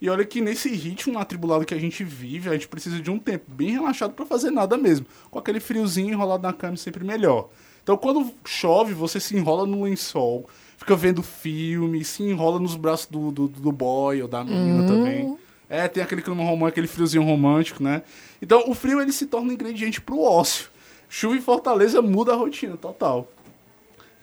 E 0.00 0.08
olha 0.08 0.24
que 0.24 0.40
nesse 0.40 0.70
ritmo 0.70 1.18
atribulado 1.18 1.64
que 1.64 1.74
a 1.74 1.78
gente 1.78 2.02
vive, 2.02 2.48
a 2.48 2.52
gente 2.52 2.68
precisa 2.68 3.00
de 3.00 3.10
um 3.10 3.18
tempo 3.18 3.44
bem 3.48 3.70
relaxado 3.70 4.14
para 4.14 4.24
fazer 4.24 4.50
nada 4.50 4.76
mesmo. 4.76 5.06
Com 5.30 5.38
aquele 5.38 5.60
friozinho 5.60 6.12
enrolado 6.12 6.42
na 6.42 6.52
cama 6.52 6.76
sempre 6.76 7.04
melhor. 7.04 7.50
Então 7.82 7.96
quando 7.96 8.32
chove, 8.44 8.94
você 8.94 9.20
se 9.20 9.36
enrola 9.36 9.66
no 9.66 9.82
lençol, 9.82 10.48
fica 10.78 10.96
vendo 10.96 11.22
filme, 11.22 12.02
se 12.04 12.22
enrola 12.22 12.58
nos 12.58 12.76
braços 12.76 13.06
do, 13.06 13.30
do, 13.30 13.48
do 13.48 13.72
boy 13.72 14.22
ou 14.22 14.28
da 14.28 14.42
menina 14.42 14.82
uhum. 14.82 14.86
também. 14.86 15.38
É, 15.68 15.86
tem 15.86 16.02
aquele 16.02 16.22
clima 16.22 16.42
romântico, 16.42 16.68
aquele 16.68 16.86
friozinho 16.86 17.22
romântico, 17.22 17.82
né? 17.82 18.02
Então 18.40 18.64
o 18.68 18.74
frio 18.74 19.00
ele 19.00 19.12
se 19.12 19.26
torna 19.26 19.50
um 19.50 19.52
ingrediente 19.52 20.00
pro 20.00 20.20
ócio. 20.20 20.68
Chuva 21.08 21.36
em 21.36 21.40
Fortaleza 21.40 22.00
muda 22.00 22.32
a 22.32 22.36
rotina 22.36 22.76
total. 22.76 23.28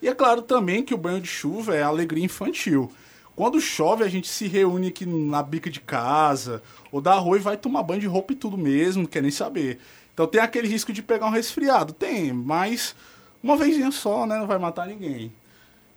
E 0.02 0.08
é 0.08 0.14
claro 0.14 0.42
também 0.42 0.84
que 0.84 0.94
o 0.94 0.98
banho 0.98 1.22
de 1.22 1.28
chuva 1.28 1.76
é 1.76 1.84
alegria 1.84 2.24
infantil. 2.24 2.92
Quando 3.38 3.62
chove, 3.62 4.04
a 4.04 4.10
gente 4.10 4.28
se 4.28 4.48
reúne 4.48 4.88
aqui 4.88 5.06
na 5.06 5.44
bica 5.44 5.70
de 5.70 5.80
casa, 5.80 6.60
ou 6.92 7.00
dá 7.00 7.14
rua 7.14 7.38
e 7.38 7.40
vai 7.40 7.56
tomar 7.56 7.84
banho 7.84 8.02
de 8.02 8.08
roupa 8.08 8.34
e 8.34 8.36
tudo 8.36 8.58
mesmo, 8.58 9.04
não 9.04 9.08
quer 9.08 9.22
nem 9.22 9.30
saber. 9.30 9.78
Então 10.12 10.26
tem 10.26 10.42
aquele 10.42 10.68
risco 10.68 10.92
de 10.92 11.04
pegar 11.04 11.28
um 11.28 11.30
resfriado? 11.30 11.94
Tem, 11.94 12.34
mas 12.34 12.96
uma 13.44 13.56
vezinha 13.56 13.92
só, 13.92 14.26
né? 14.26 14.40
Não 14.40 14.48
vai 14.48 14.58
matar 14.58 14.88
ninguém. 14.88 15.32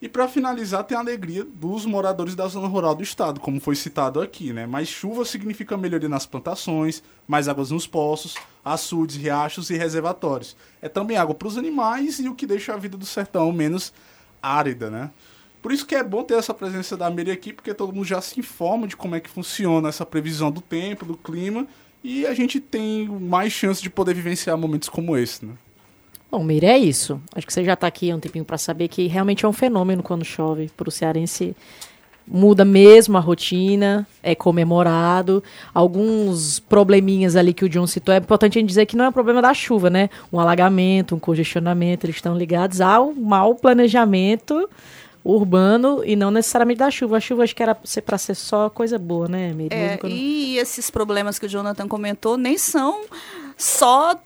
E 0.03 0.07
para 0.07 0.29
finalizar, 0.29 0.85
tem 0.85 0.95
a 0.95 1.01
alegria 1.01 1.43
dos 1.43 1.87
moradores 1.87 2.35
da 2.35 2.47
zona 2.47 2.69
rural 2.69 2.95
do 2.95 3.03
estado, 3.03 3.41
como 3.41 3.59
foi 3.59 3.75
citado 3.75 4.21
aqui, 4.21 4.53
né? 4.53 4.67
Mais 4.67 4.89
chuva 4.89 5.25
significa 5.25 5.79
melhoria 5.79 6.11
nas 6.11 6.27
plantações, 6.27 7.03
mais 7.27 7.49
águas 7.49 7.71
nos 7.71 7.87
poços, 7.87 8.35
açudes, 8.63 9.17
riachos 9.17 9.71
e 9.71 9.79
reservatórios. 9.79 10.55
É 10.83 10.91
também 10.91 11.17
água 11.17 11.35
para 11.35 11.49
os 11.49 11.57
animais 11.57 12.19
e 12.19 12.29
o 12.29 12.35
que 12.35 12.47
deixa 12.47 12.75
a 12.75 12.77
vida 12.77 12.99
do 12.99 13.07
sertão 13.07 13.51
menos 13.51 13.95
árida, 14.43 14.91
né? 14.91 15.11
Por 15.63 15.73
isso 15.73 15.87
que 15.87 15.95
é 15.95 16.03
bom 16.03 16.23
ter 16.23 16.35
essa 16.35 16.55
presença 16.55 16.97
da 16.97 17.11
Miri 17.11 17.31
aqui, 17.31 17.53
porque 17.53 17.75
todo 17.75 17.93
mundo 17.93 18.07
já 18.07 18.21
se 18.21 18.41
informa 18.41 18.87
de 18.87 18.97
como 18.97 19.15
é 19.15 19.21
que 19.21 19.29
funciona 19.29 19.89
essa 19.89 20.07
previsão 20.07 20.51
do 20.51 20.61
tempo, 20.61 21.05
do 21.05 21.17
clima, 21.17 21.67
e 22.03 22.27
a 22.27 22.33
gente 22.33 22.61
tem 22.61 23.07
mais 23.07 23.53
chance 23.53 23.83
de 23.83 23.91
poder 23.91 24.15
vivenciar 24.15 24.57
momentos 24.57 24.89
como 24.89 25.17
esse, 25.17 25.45
né? 25.45 25.53
Bom, 26.31 26.45
Meire, 26.45 26.67
é 26.67 26.79
isso. 26.79 27.21
Acho 27.35 27.47
que 27.47 27.53
você 27.53 27.65
já 27.65 27.75
está 27.75 27.89
aqui 27.89 28.11
há 28.11 28.17
um 28.17 28.21
tempinho 28.21 28.45
para 28.45 28.57
saber 28.57 28.89
que 28.89 29.07
realmente 29.09 29.45
é 29.45 29.49
um 29.49 29.53
fenômeno 29.53 30.03
quando 30.03 30.25
chove. 30.25 30.71
Para 30.77 30.89
o 30.89 30.93
cearense, 30.93 31.57
muda 32.27 32.65
mesmo 32.65 33.19
a 33.19 33.21
rotina, 33.21 34.07
é 34.23 34.35
comemorado. 34.35 35.43
Alguns 35.75 36.61
probleminhas 36.61 37.35
ali 37.35 37.53
que 37.53 37.65
o 37.65 37.69
John 37.69 37.87
citou, 37.87 38.15
é 38.15 38.19
importante 38.19 38.57
a 38.57 38.61
gente 38.61 38.69
dizer 38.69 38.87
que 38.87 38.97
não 38.97 39.07
é 39.07 39.09
um 39.09 39.13
problema 39.13 39.43
da 39.43 39.53
chuva, 39.53 39.91
né? 39.91 40.09
Um 40.33 40.39
alagamento, 40.39 41.17
um 41.17 41.19
congestionamento, 41.19 42.07
eles 42.07 42.17
estão 42.17 42.39
ligados 42.39 42.81
ao 42.81 43.13
mau 43.13 43.57
planejamento 43.57 44.71
urbano 45.25 46.03
e 46.05 46.17
não 46.17 46.31
necessariamente 46.31 46.79
da 46.79 46.91
chuva. 46.91 47.17
A 47.17 47.21
chuva 47.21 47.45
acho 47.45 47.55
que 47.55 47.63
era 47.63 47.75
para 47.75 48.19
ser 48.19 48.35
só 48.35 48.71
coisa 48.71 48.99
boa, 48.99 49.29
né, 49.29 49.53
Miriam? 49.53 49.79
É, 49.79 49.97
quando... 49.97 50.13
E 50.13 50.59
esses 50.59 50.91
problemas 50.91 51.39
que 51.39 51.47
o 51.47 51.49
Jonathan 51.49 51.87
comentou 51.87 52.37
nem 52.37 52.57
são 52.57 53.05
só 53.57 54.19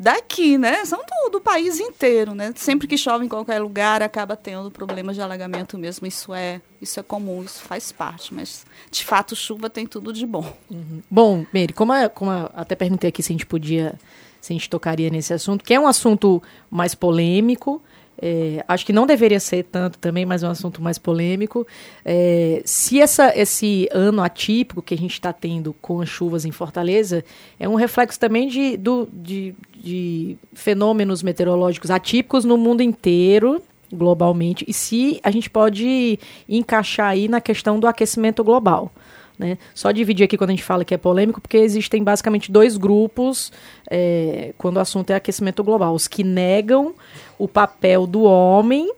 daqui, 0.00 0.56
né? 0.56 0.82
São 0.86 0.98
do, 0.98 1.30
do, 1.32 1.40
país 1.42 1.78
inteiro, 1.78 2.34
né? 2.34 2.54
Sempre 2.56 2.88
que 2.88 2.96
chove 2.96 3.26
em 3.26 3.28
qualquer 3.28 3.60
lugar, 3.60 4.02
acaba 4.02 4.34
tendo 4.34 4.70
problemas 4.70 5.14
de 5.14 5.20
alagamento 5.20 5.76
mesmo. 5.76 6.06
Isso 6.06 6.32
é, 6.32 6.62
isso 6.80 6.98
é 6.98 7.02
comum, 7.02 7.42
isso 7.44 7.60
faz 7.60 7.92
parte, 7.92 8.32
mas 8.32 8.64
de 8.90 9.04
fato 9.04 9.36
chuva 9.36 9.68
tem 9.68 9.86
tudo 9.86 10.10
de 10.10 10.24
bom. 10.24 10.56
Uhum. 10.70 11.02
Bom, 11.10 11.46
Meire, 11.52 11.74
como, 11.74 11.92
a, 11.92 12.08
como 12.08 12.30
a, 12.30 12.50
até 12.54 12.74
perguntei 12.74 13.08
aqui 13.08 13.22
se 13.22 13.30
a 13.30 13.34
gente 13.34 13.44
podia, 13.44 13.94
se 14.40 14.54
a 14.54 14.54
gente 14.54 14.70
tocaria 14.70 15.10
nesse 15.10 15.34
assunto, 15.34 15.62
que 15.62 15.74
é 15.74 15.78
um 15.78 15.86
assunto 15.86 16.42
mais 16.70 16.94
polêmico, 16.94 17.82
é, 18.22 18.62
acho 18.68 18.84
que 18.84 18.92
não 18.92 19.06
deveria 19.06 19.40
ser 19.40 19.64
tanto 19.64 19.98
também, 19.98 20.26
mas 20.26 20.42
é 20.42 20.48
um 20.48 20.50
assunto 20.50 20.82
mais 20.82 20.98
polêmico. 20.98 21.66
É, 22.04 22.60
se 22.66 23.00
essa, 23.00 23.32
esse 23.36 23.88
ano 23.92 24.22
atípico 24.22 24.82
que 24.82 24.92
a 24.92 24.98
gente 24.98 25.14
está 25.14 25.32
tendo 25.32 25.74
com 25.80 26.02
as 26.02 26.08
chuvas 26.08 26.44
em 26.44 26.50
Fortaleza 26.50 27.24
é 27.58 27.66
um 27.66 27.74
reflexo 27.76 28.20
também 28.20 28.46
de, 28.46 28.76
do, 28.76 29.08
de, 29.10 29.54
de 29.74 30.36
fenômenos 30.52 31.22
meteorológicos 31.22 31.90
atípicos 31.90 32.44
no 32.44 32.58
mundo 32.58 32.82
inteiro, 32.82 33.62
globalmente, 33.92 34.64
e 34.68 34.72
se 34.72 35.18
a 35.22 35.30
gente 35.30 35.48
pode 35.48 36.18
encaixar 36.48 37.08
aí 37.08 37.26
na 37.26 37.40
questão 37.40 37.80
do 37.80 37.86
aquecimento 37.86 38.44
global. 38.44 38.92
Né? 39.38 39.56
Só 39.74 39.90
dividir 39.90 40.24
aqui 40.24 40.36
quando 40.36 40.50
a 40.50 40.52
gente 40.52 40.62
fala 40.62 40.84
que 40.84 40.92
é 40.92 40.98
polêmico, 40.98 41.40
porque 41.40 41.56
existem 41.56 42.04
basicamente 42.04 42.52
dois 42.52 42.76
grupos 42.76 43.50
é, 43.90 44.52
quando 44.58 44.76
o 44.76 44.80
assunto 44.80 45.08
é 45.08 45.14
aquecimento 45.14 45.64
global: 45.64 45.94
os 45.94 46.06
que 46.06 46.22
negam 46.22 46.94
o 47.40 47.48
papel 47.48 48.06
do 48.06 48.22
homem 48.22 48.92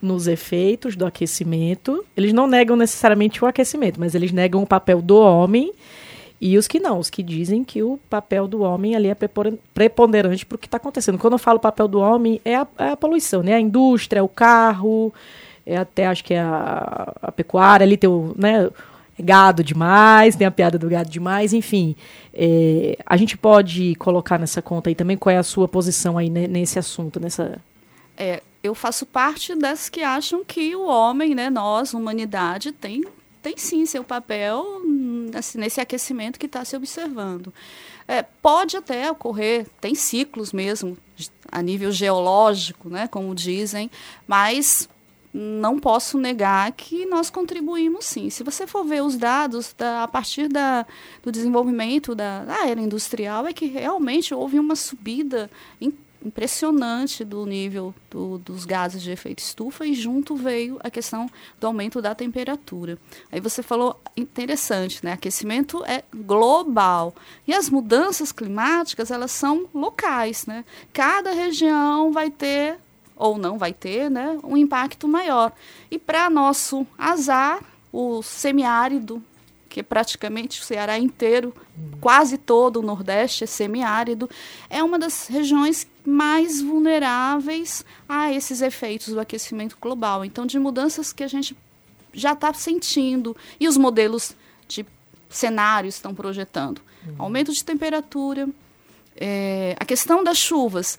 nos 0.00 0.28
efeitos 0.28 0.94
do 0.94 1.04
aquecimento. 1.04 2.04
Eles 2.16 2.32
não 2.32 2.46
negam 2.46 2.76
necessariamente 2.76 3.44
o 3.44 3.48
aquecimento, 3.48 3.98
mas 3.98 4.14
eles 4.14 4.30
negam 4.30 4.62
o 4.62 4.66
papel 4.66 5.02
do 5.02 5.18
homem. 5.18 5.72
E 6.40 6.56
os 6.56 6.66
que 6.66 6.78
não, 6.78 6.98
os 6.98 7.10
que 7.10 7.22
dizem 7.22 7.64
que 7.64 7.82
o 7.82 7.98
papel 8.08 8.48
do 8.48 8.62
homem 8.62 8.94
ali 8.94 9.08
é 9.08 9.16
preponderante 9.74 10.46
para 10.46 10.56
o 10.56 10.58
que 10.58 10.66
está 10.66 10.78
acontecendo. 10.78 11.18
Quando 11.18 11.34
eu 11.34 11.38
falo 11.38 11.58
papel 11.58 11.86
do 11.86 11.98
homem, 11.98 12.40
é 12.44 12.54
a, 12.54 12.66
é 12.78 12.88
a, 12.90 12.96
poluição, 12.96 13.42
né? 13.42 13.54
A 13.54 13.60
indústria, 13.60 14.24
o 14.24 14.28
carro, 14.28 15.12
é 15.66 15.76
até 15.76 16.06
acho 16.06 16.24
que 16.24 16.32
é 16.32 16.40
a, 16.40 17.12
a 17.20 17.32
pecuária, 17.32 17.84
ali 17.84 17.96
tem 17.96 18.08
o, 18.08 18.32
né, 18.38 18.70
gado 19.18 19.62
demais, 19.62 20.34
tem 20.34 20.46
a 20.46 20.50
piada 20.50 20.78
do 20.78 20.88
gado 20.88 21.10
demais, 21.10 21.52
enfim. 21.52 21.94
É, 22.32 22.96
a 23.04 23.18
gente 23.18 23.36
pode 23.36 23.94
colocar 23.96 24.38
nessa 24.38 24.62
conta 24.62 24.88
aí 24.88 24.94
também 24.94 25.18
qual 25.18 25.34
é 25.34 25.36
a 25.36 25.42
sua 25.42 25.68
posição 25.68 26.16
aí 26.16 26.30
nesse 26.30 26.78
assunto, 26.78 27.20
nessa. 27.20 27.58
É, 28.22 28.42
eu 28.62 28.74
faço 28.74 29.06
parte 29.06 29.54
das 29.54 29.88
que 29.88 30.02
acham 30.02 30.44
que 30.44 30.76
o 30.76 30.82
homem, 30.82 31.34
né, 31.34 31.48
nós, 31.48 31.94
humanidade, 31.94 32.70
tem, 32.70 33.02
tem 33.40 33.56
sim 33.56 33.86
seu 33.86 34.04
papel 34.04 34.62
assim, 35.34 35.56
nesse 35.56 35.80
aquecimento 35.80 36.38
que 36.38 36.44
está 36.44 36.62
se 36.62 36.76
observando. 36.76 37.50
É, 38.06 38.22
pode 38.22 38.76
até 38.76 39.10
ocorrer, 39.10 39.66
tem 39.80 39.94
ciclos 39.94 40.52
mesmo, 40.52 40.98
a 41.50 41.62
nível 41.62 41.90
geológico, 41.90 42.90
né, 42.90 43.08
como 43.08 43.34
dizem, 43.34 43.90
mas 44.28 44.86
não 45.32 45.78
posso 45.78 46.18
negar 46.18 46.70
que 46.72 47.06
nós 47.06 47.30
contribuímos 47.30 48.04
sim. 48.04 48.28
Se 48.28 48.42
você 48.42 48.66
for 48.66 48.84
ver 48.84 49.02
os 49.02 49.16
dados 49.16 49.74
da, 49.78 50.02
a 50.02 50.08
partir 50.08 50.46
da, 50.46 50.84
do 51.22 51.32
desenvolvimento 51.32 52.14
da, 52.14 52.44
da 52.44 52.66
era 52.68 52.82
industrial, 52.82 53.46
é 53.46 53.54
que 53.54 53.64
realmente 53.64 54.34
houve 54.34 54.58
uma 54.58 54.76
subida 54.76 55.50
impressionante 56.24 57.24
do 57.24 57.44
nível 57.46 57.94
do, 58.10 58.38
dos 58.38 58.64
gases 58.64 59.02
de 59.02 59.10
efeito 59.10 59.38
estufa 59.38 59.86
e 59.86 59.94
junto 59.94 60.36
veio 60.36 60.78
a 60.82 60.90
questão 60.90 61.28
do 61.58 61.66
aumento 61.66 62.00
da 62.02 62.14
temperatura. 62.14 62.98
Aí 63.30 63.40
você 63.40 63.62
falou 63.62 64.00
interessante, 64.16 65.04
né? 65.04 65.12
Aquecimento 65.12 65.84
é 65.84 66.04
global 66.14 67.14
e 67.46 67.54
as 67.54 67.70
mudanças 67.70 68.32
climáticas 68.32 69.10
elas 69.10 69.30
são 69.30 69.68
locais, 69.74 70.46
né? 70.46 70.64
Cada 70.92 71.32
região 71.32 72.12
vai 72.12 72.30
ter 72.30 72.78
ou 73.20 73.36
não 73.36 73.58
vai 73.58 73.72
ter, 73.74 74.10
né, 74.10 74.38
um 74.42 74.56
impacto 74.56 75.06
maior. 75.06 75.52
E 75.90 75.98
para 75.98 76.30
nosso 76.30 76.86
azar, 76.96 77.60
o 77.92 78.22
semiárido, 78.22 79.22
que 79.70 79.80
é 79.80 79.82
praticamente 79.84 80.60
o 80.60 80.64
Ceará 80.64 80.98
inteiro, 80.98 81.54
quase 82.00 82.36
todo 82.36 82.80
o 82.80 82.82
Nordeste 82.82 83.44
é 83.44 83.46
semiárido, 83.46 84.28
é 84.68 84.82
uma 84.82 84.98
das 84.98 85.28
regiões 85.28 85.86
mais 86.04 86.60
vulneráveis 86.60 87.84
a 88.08 88.32
esses 88.32 88.60
efeitos 88.60 89.14
do 89.14 89.20
aquecimento 89.20 89.78
global. 89.80 90.24
Então, 90.24 90.44
de 90.44 90.58
mudanças 90.58 91.12
que 91.12 91.22
a 91.22 91.28
gente 91.28 91.56
já 92.12 92.32
está 92.32 92.52
sentindo 92.52 93.36
e 93.60 93.68
os 93.68 93.76
modelos 93.76 94.34
de 94.66 94.84
cenários 95.28 95.94
estão 95.94 96.12
projetando. 96.12 96.82
Uhum. 97.06 97.14
Aumento 97.18 97.52
de 97.52 97.64
temperatura, 97.64 98.48
é, 99.16 99.76
a 99.78 99.84
questão 99.84 100.24
das 100.24 100.36
chuvas 100.36 100.98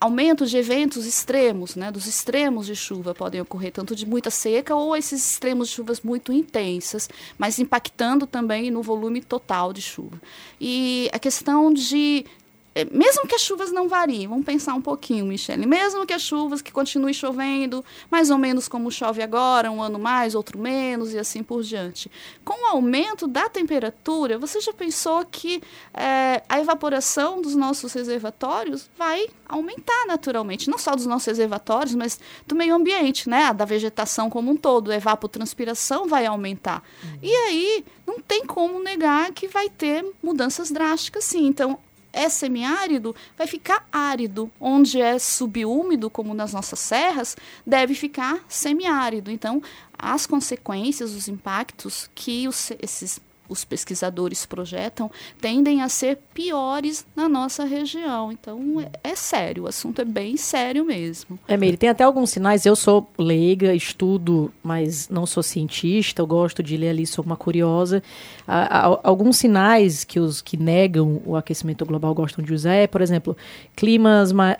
aumentos 0.00 0.50
de 0.50 0.58
eventos 0.58 1.06
extremos, 1.06 1.74
né, 1.74 1.90
dos 1.90 2.06
extremos 2.06 2.66
de 2.66 2.76
chuva 2.76 3.14
podem 3.14 3.40
ocorrer 3.40 3.72
tanto 3.72 3.94
de 3.96 4.06
muita 4.06 4.30
seca 4.30 4.74
ou 4.74 4.96
esses 4.96 5.32
extremos 5.32 5.68
de 5.68 5.74
chuvas 5.74 6.00
muito 6.00 6.32
intensas, 6.32 7.08
mas 7.38 7.58
impactando 7.58 8.26
também 8.26 8.70
no 8.70 8.82
volume 8.82 9.22
total 9.22 9.72
de 9.72 9.82
chuva. 9.82 10.20
E 10.60 11.08
a 11.12 11.18
questão 11.18 11.72
de 11.72 12.24
mesmo 12.84 13.26
que 13.26 13.34
as 13.34 13.40
chuvas 13.40 13.72
não 13.72 13.88
variem, 13.88 14.28
vamos 14.28 14.44
pensar 14.44 14.74
um 14.74 14.82
pouquinho, 14.82 15.24
Michele, 15.24 15.66
mesmo 15.66 16.04
que 16.04 16.12
as 16.12 16.22
chuvas 16.22 16.60
que 16.60 16.70
continue 16.70 17.14
chovendo, 17.14 17.84
mais 18.10 18.30
ou 18.30 18.36
menos 18.36 18.68
como 18.68 18.90
chove 18.90 19.22
agora, 19.22 19.70
um 19.70 19.82
ano 19.82 19.98
mais, 19.98 20.34
outro 20.34 20.58
menos 20.58 21.14
e 21.14 21.18
assim 21.18 21.42
por 21.42 21.62
diante. 21.62 22.10
Com 22.44 22.64
o 22.64 22.66
aumento 22.66 23.26
da 23.26 23.48
temperatura, 23.48 24.38
você 24.38 24.60
já 24.60 24.72
pensou 24.72 25.24
que 25.24 25.62
é, 25.94 26.42
a 26.48 26.60
evaporação 26.60 27.40
dos 27.40 27.54
nossos 27.54 27.92
reservatórios 27.92 28.90
vai 28.96 29.26
aumentar 29.48 30.06
naturalmente, 30.06 30.68
não 30.68 30.78
só 30.78 30.94
dos 30.94 31.06
nossos 31.06 31.26
reservatórios, 31.26 31.94
mas 31.94 32.20
do 32.46 32.54
meio 32.54 32.74
ambiente, 32.74 33.28
né? 33.28 33.44
A 33.44 33.52
da 33.52 33.64
vegetação 33.64 34.28
como 34.28 34.50
um 34.50 34.56
todo, 34.56 34.90
a 34.90 34.96
evapotranspiração 34.96 36.06
vai 36.06 36.26
aumentar. 36.26 36.82
Uhum. 37.02 37.18
E 37.22 37.32
aí 37.32 37.84
não 38.06 38.20
tem 38.20 38.44
como 38.44 38.82
negar 38.82 39.32
que 39.32 39.48
vai 39.48 39.68
ter 39.68 40.04
mudanças 40.22 40.70
drásticas, 40.70 41.24
sim. 41.24 41.46
Então, 41.46 41.78
é 42.16 42.28
semiárido, 42.28 43.14
vai 43.36 43.46
ficar 43.46 43.86
árido. 43.92 44.50
Onde 44.58 45.00
é 45.00 45.18
subúmido, 45.18 46.08
como 46.08 46.34
nas 46.34 46.52
nossas 46.52 46.80
serras, 46.80 47.36
deve 47.64 47.94
ficar 47.94 48.44
semiárido. 48.48 49.30
Então, 49.30 49.62
as 49.98 50.26
consequências, 50.26 51.12
os 51.14 51.28
impactos 51.28 52.10
que 52.14 52.48
os, 52.48 52.72
esses 52.80 53.20
os 53.48 53.64
pesquisadores 53.64 54.46
projetam 54.46 55.10
tendem 55.40 55.82
a 55.82 55.88
ser 55.88 56.18
piores 56.34 57.06
na 57.14 57.28
nossa 57.28 57.64
região. 57.64 58.32
Então 58.32 58.80
é, 58.80 59.10
é 59.10 59.16
sério, 59.16 59.64
o 59.64 59.66
assunto 59.66 60.00
é 60.00 60.04
bem 60.04 60.36
sério 60.36 60.84
mesmo. 60.84 61.38
É, 61.46 61.56
Meire, 61.56 61.76
tem 61.76 61.88
até 61.88 62.04
alguns 62.04 62.30
sinais. 62.30 62.66
Eu 62.66 62.76
sou 62.76 63.08
leiga, 63.18 63.74
estudo, 63.74 64.52
mas 64.62 65.08
não 65.08 65.26
sou 65.26 65.42
cientista. 65.42 66.22
Eu 66.22 66.26
gosto 66.26 66.62
de 66.62 66.76
ler 66.76 66.90
ali, 66.90 67.06
sou 67.06 67.24
uma 67.24 67.36
curiosa. 67.36 68.02
Há, 68.46 68.86
há, 68.86 69.00
alguns 69.02 69.36
sinais 69.36 70.04
que 70.04 70.20
os 70.20 70.40
que 70.40 70.56
negam 70.56 71.22
o 71.24 71.36
aquecimento 71.36 71.84
global 71.84 72.14
gostam 72.14 72.44
de 72.44 72.52
usar 72.52 72.74
é, 72.74 72.86
por 72.86 73.00
exemplo, 73.00 73.36
climas 73.74 74.32
mais 74.32 74.56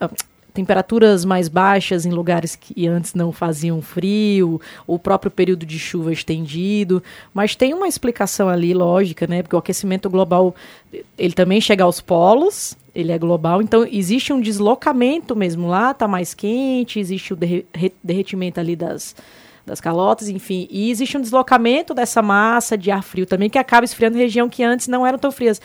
temperaturas 0.56 1.22
mais 1.24 1.48
baixas 1.48 2.06
em 2.06 2.10
lugares 2.10 2.56
que 2.56 2.88
antes 2.88 3.12
não 3.12 3.30
faziam 3.30 3.82
frio, 3.82 4.58
o 4.86 4.98
próprio 4.98 5.30
período 5.30 5.66
de 5.66 5.78
chuva 5.78 6.12
estendido, 6.12 7.02
mas 7.34 7.54
tem 7.54 7.74
uma 7.74 7.86
explicação 7.86 8.48
ali 8.48 8.72
lógica, 8.72 9.26
né? 9.26 9.42
Porque 9.42 9.54
o 9.54 9.58
aquecimento 9.58 10.08
global 10.08 10.54
ele 11.18 11.34
também 11.34 11.60
chega 11.60 11.84
aos 11.84 12.00
polos, 12.00 12.74
ele 12.94 13.12
é 13.12 13.18
global, 13.18 13.60
então 13.60 13.86
existe 13.90 14.32
um 14.32 14.40
deslocamento 14.40 15.36
mesmo 15.36 15.68
lá, 15.68 15.92
tá 15.92 16.08
mais 16.08 16.32
quente, 16.32 16.98
existe 16.98 17.34
o 17.34 17.38
derretimento 18.02 18.58
ali 18.58 18.74
das 18.74 19.14
das 19.66 19.80
calotas, 19.80 20.28
enfim, 20.28 20.68
e 20.70 20.92
existe 20.92 21.18
um 21.18 21.20
deslocamento 21.20 21.92
dessa 21.92 22.22
massa 22.22 22.78
de 22.78 22.88
ar 22.88 23.02
frio 23.02 23.26
também 23.26 23.50
que 23.50 23.58
acaba 23.58 23.84
esfriando 23.84 24.16
região 24.16 24.48
que 24.48 24.62
antes 24.62 24.86
não 24.86 25.04
eram 25.04 25.18
tão 25.18 25.32
frias 25.32 25.60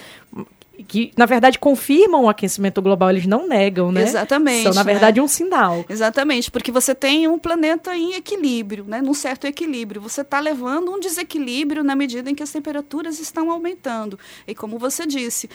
que, 0.87 1.11
na 1.17 1.25
verdade, 1.25 1.59
confirmam 1.59 2.23
o 2.23 2.29
aquecimento 2.29 2.81
global, 2.81 3.09
eles 3.09 3.25
não 3.25 3.47
negam, 3.47 3.91
né? 3.91 4.03
Exatamente. 4.03 4.63
São, 4.63 4.73
na 4.73 4.83
né? 4.83 4.91
verdade, 4.91 5.19
né? 5.19 5.23
um 5.23 5.27
sinal. 5.27 5.85
Exatamente, 5.89 6.49
porque 6.49 6.71
você 6.71 6.93
tem 6.95 7.27
um 7.27 7.39
planeta 7.39 7.95
em 7.95 8.13
equilíbrio, 8.13 8.85
né? 8.85 9.01
num 9.01 9.13
certo 9.13 9.45
equilíbrio. 9.45 10.01
Você 10.01 10.21
está 10.21 10.39
levando 10.39 10.91
um 10.91 10.99
desequilíbrio 10.99 11.83
na 11.83 11.95
medida 11.95 12.29
em 12.29 12.35
que 12.35 12.43
as 12.43 12.51
temperaturas 12.51 13.19
estão 13.19 13.51
aumentando. 13.51 14.17
E 14.47 14.55
como 14.55 14.77
você 14.77 15.05
disse, 15.05 15.49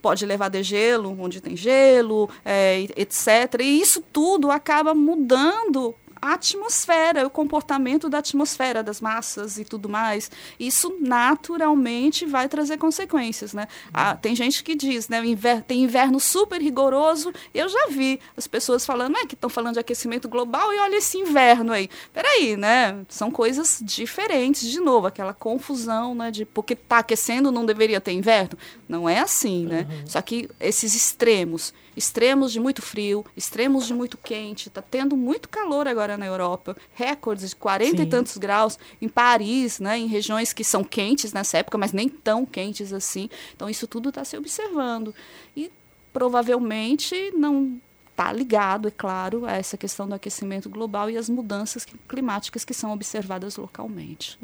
pode 0.00 0.24
levar 0.26 0.48
degelo, 0.48 1.16
onde 1.20 1.40
tem 1.40 1.56
gelo, 1.56 2.28
é, 2.44 2.86
etc. 2.96 3.60
E 3.60 3.80
isso 3.80 4.02
tudo 4.12 4.50
acaba 4.50 4.94
mudando 4.94 5.94
a 6.20 6.34
atmosfera, 6.34 7.26
o 7.26 7.30
comportamento 7.30 8.08
da 8.08 8.18
atmosfera, 8.18 8.82
das 8.82 9.00
massas 9.00 9.58
e 9.58 9.64
tudo 9.64 9.88
mais. 9.88 10.30
Isso 10.58 10.96
naturalmente 11.00 12.26
vai 12.26 12.48
trazer 12.48 12.76
consequências. 12.76 13.52
Né? 13.52 13.66
Ah, 13.92 14.14
tem 14.14 14.34
gente 14.34 14.62
que 14.62 14.74
diz, 14.74 15.08
né, 15.08 15.24
inver 15.24 15.62
tem 15.62 15.82
inverno 15.82 16.20
super 16.20 16.60
rigoroso. 16.60 17.32
Eu 17.54 17.68
já 17.68 17.88
vi 17.88 18.20
as 18.36 18.46
pessoas 18.46 18.84
falando 18.84 19.16
é, 19.16 19.26
que 19.26 19.34
estão 19.34 19.48
falando 19.48 19.74
de 19.74 19.80
aquecimento 19.80 20.28
global 20.28 20.72
e 20.72 20.78
olha 20.78 20.96
esse 20.96 21.18
inverno 21.18 21.72
aí. 21.72 21.88
Peraí, 22.12 22.56
né? 22.56 23.02
São 23.08 23.30
coisas 23.30 23.80
diferentes, 23.82 24.68
de 24.68 24.80
novo, 24.80 25.06
aquela 25.06 25.32
confusão 25.32 26.14
né, 26.14 26.30
de 26.30 26.44
porque 26.44 26.74
está 26.74 26.98
aquecendo 26.98 27.50
não 27.50 27.64
deveria 27.64 28.00
ter 28.00 28.12
inverno. 28.12 28.58
Não 28.88 29.08
é 29.08 29.20
assim, 29.20 29.66
né? 29.66 29.86
Uhum. 29.88 30.06
Só 30.06 30.20
que 30.20 30.48
esses 30.60 30.94
extremos 30.94 31.72
extremos 31.96 32.52
de 32.52 32.60
muito 32.60 32.82
frio, 32.82 33.24
extremos 33.36 33.86
de 33.86 33.94
muito 33.94 34.16
quente. 34.16 34.68
Está 34.68 34.82
tendo 34.82 35.16
muito 35.16 35.48
calor 35.48 35.88
agora 35.88 36.16
na 36.16 36.26
Europa, 36.26 36.76
recordes 36.94 37.50
de 37.50 37.56
40 37.56 37.96
Sim. 37.96 38.02
e 38.02 38.06
tantos 38.06 38.36
graus 38.36 38.78
em 39.00 39.08
Paris, 39.08 39.80
né, 39.80 39.98
em 39.98 40.06
regiões 40.06 40.52
que 40.52 40.64
são 40.64 40.84
quentes 40.84 41.32
nessa 41.32 41.58
época, 41.58 41.78
mas 41.78 41.92
nem 41.92 42.08
tão 42.08 42.46
quentes 42.46 42.92
assim. 42.92 43.28
Então 43.54 43.68
isso 43.68 43.86
tudo 43.86 44.08
está 44.08 44.24
se 44.24 44.36
observando 44.36 45.14
e 45.56 45.70
provavelmente 46.12 47.32
não 47.36 47.80
está 48.10 48.32
ligado, 48.32 48.88
é 48.88 48.90
claro, 48.90 49.46
a 49.46 49.52
essa 49.52 49.78
questão 49.78 50.06
do 50.06 50.14
aquecimento 50.14 50.68
global 50.68 51.08
e 51.08 51.16
as 51.16 51.30
mudanças 51.30 51.86
climáticas 52.06 52.66
que 52.66 52.74
são 52.74 52.92
observadas 52.92 53.56
localmente. 53.56 54.38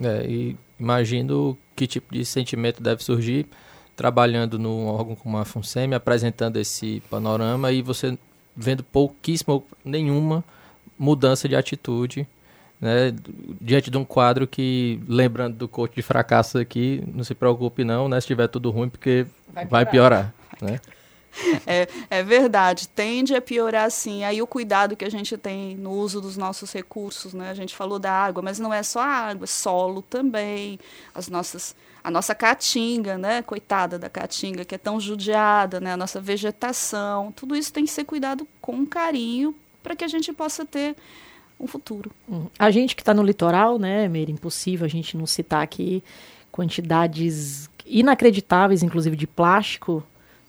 É, 0.00 0.26
e 0.26 0.56
imagino 0.78 1.56
que 1.76 1.86
tipo 1.86 2.12
de 2.12 2.24
sentimento 2.24 2.82
deve 2.82 3.04
surgir 3.04 3.46
trabalhando 4.00 4.58
num 4.58 4.86
órgão 4.86 5.14
como 5.14 5.36
a 5.36 5.44
FUNSEMI, 5.44 5.94
apresentando 5.94 6.56
esse 6.56 7.02
panorama 7.10 7.70
e 7.70 7.82
você 7.82 8.16
vendo 8.56 8.82
pouquíssima 8.82 9.52
ou 9.52 9.66
nenhuma 9.84 10.42
mudança 10.98 11.46
de 11.46 11.54
atitude 11.54 12.26
né, 12.80 13.14
diante 13.60 13.90
de 13.90 13.98
um 13.98 14.04
quadro 14.06 14.46
que, 14.46 14.98
lembrando 15.06 15.54
do 15.54 15.68
coach 15.68 15.94
de 15.94 16.00
fracasso 16.00 16.56
aqui, 16.56 17.04
não 17.12 17.22
se 17.22 17.34
preocupe 17.34 17.84
não, 17.84 18.08
né, 18.08 18.16
se 18.16 18.24
estiver 18.24 18.48
tudo 18.48 18.70
ruim, 18.70 18.88
porque 18.88 19.26
vai 19.52 19.66
piorar. 19.66 19.70
Vai 19.70 19.86
piorar 19.86 20.34
né? 20.62 20.80
É, 21.66 21.86
é, 22.08 22.22
verdade, 22.22 22.88
tende 22.88 23.34
a 23.34 23.42
piorar 23.42 23.90
sim. 23.90 24.24
Aí 24.24 24.40
o 24.40 24.46
cuidado 24.46 24.96
que 24.96 25.04
a 25.04 25.10
gente 25.10 25.36
tem 25.36 25.76
no 25.76 25.92
uso 25.92 26.22
dos 26.22 26.38
nossos 26.38 26.72
recursos, 26.72 27.34
né? 27.34 27.50
A 27.50 27.54
gente 27.54 27.76
falou 27.76 27.98
da 27.98 28.10
água, 28.10 28.42
mas 28.42 28.58
não 28.58 28.72
é 28.72 28.82
só 28.82 29.00
a 29.00 29.28
água, 29.28 29.44
é 29.44 29.46
solo 29.46 30.00
também, 30.00 30.80
as 31.14 31.28
nossas 31.28 31.76
a 32.02 32.10
nossa 32.10 32.34
caatinga, 32.34 33.18
né? 33.18 33.42
Coitada 33.42 33.98
da 33.98 34.08
caatinga, 34.08 34.64
que 34.64 34.74
é 34.74 34.78
tão 34.78 35.00
judiada, 35.00 35.80
né? 35.80 35.92
A 35.92 35.96
nossa 35.96 36.20
vegetação, 36.20 37.32
tudo 37.32 37.56
isso 37.56 37.72
tem 37.72 37.84
que 37.84 37.90
ser 37.90 38.04
cuidado 38.04 38.46
com 38.60 38.86
carinho 38.86 39.54
para 39.82 39.96
que 39.96 40.04
a 40.04 40.08
gente 40.08 40.32
possa 40.32 40.64
ter 40.64 40.96
um 41.58 41.66
futuro. 41.66 42.10
Uhum. 42.26 42.48
A 42.58 42.70
gente 42.70 42.96
que 42.96 43.02
está 43.02 43.12
no 43.12 43.22
litoral, 43.22 43.78
né, 43.78 44.08
Meira, 44.08 44.30
impossível 44.30 44.86
a 44.86 44.88
gente 44.88 45.16
não 45.16 45.26
citar 45.26 45.62
aqui 45.62 46.02
quantidades 46.50 47.68
inacreditáveis, 47.84 48.82
inclusive 48.82 49.16
de 49.16 49.26
plástico, 49.26 50.02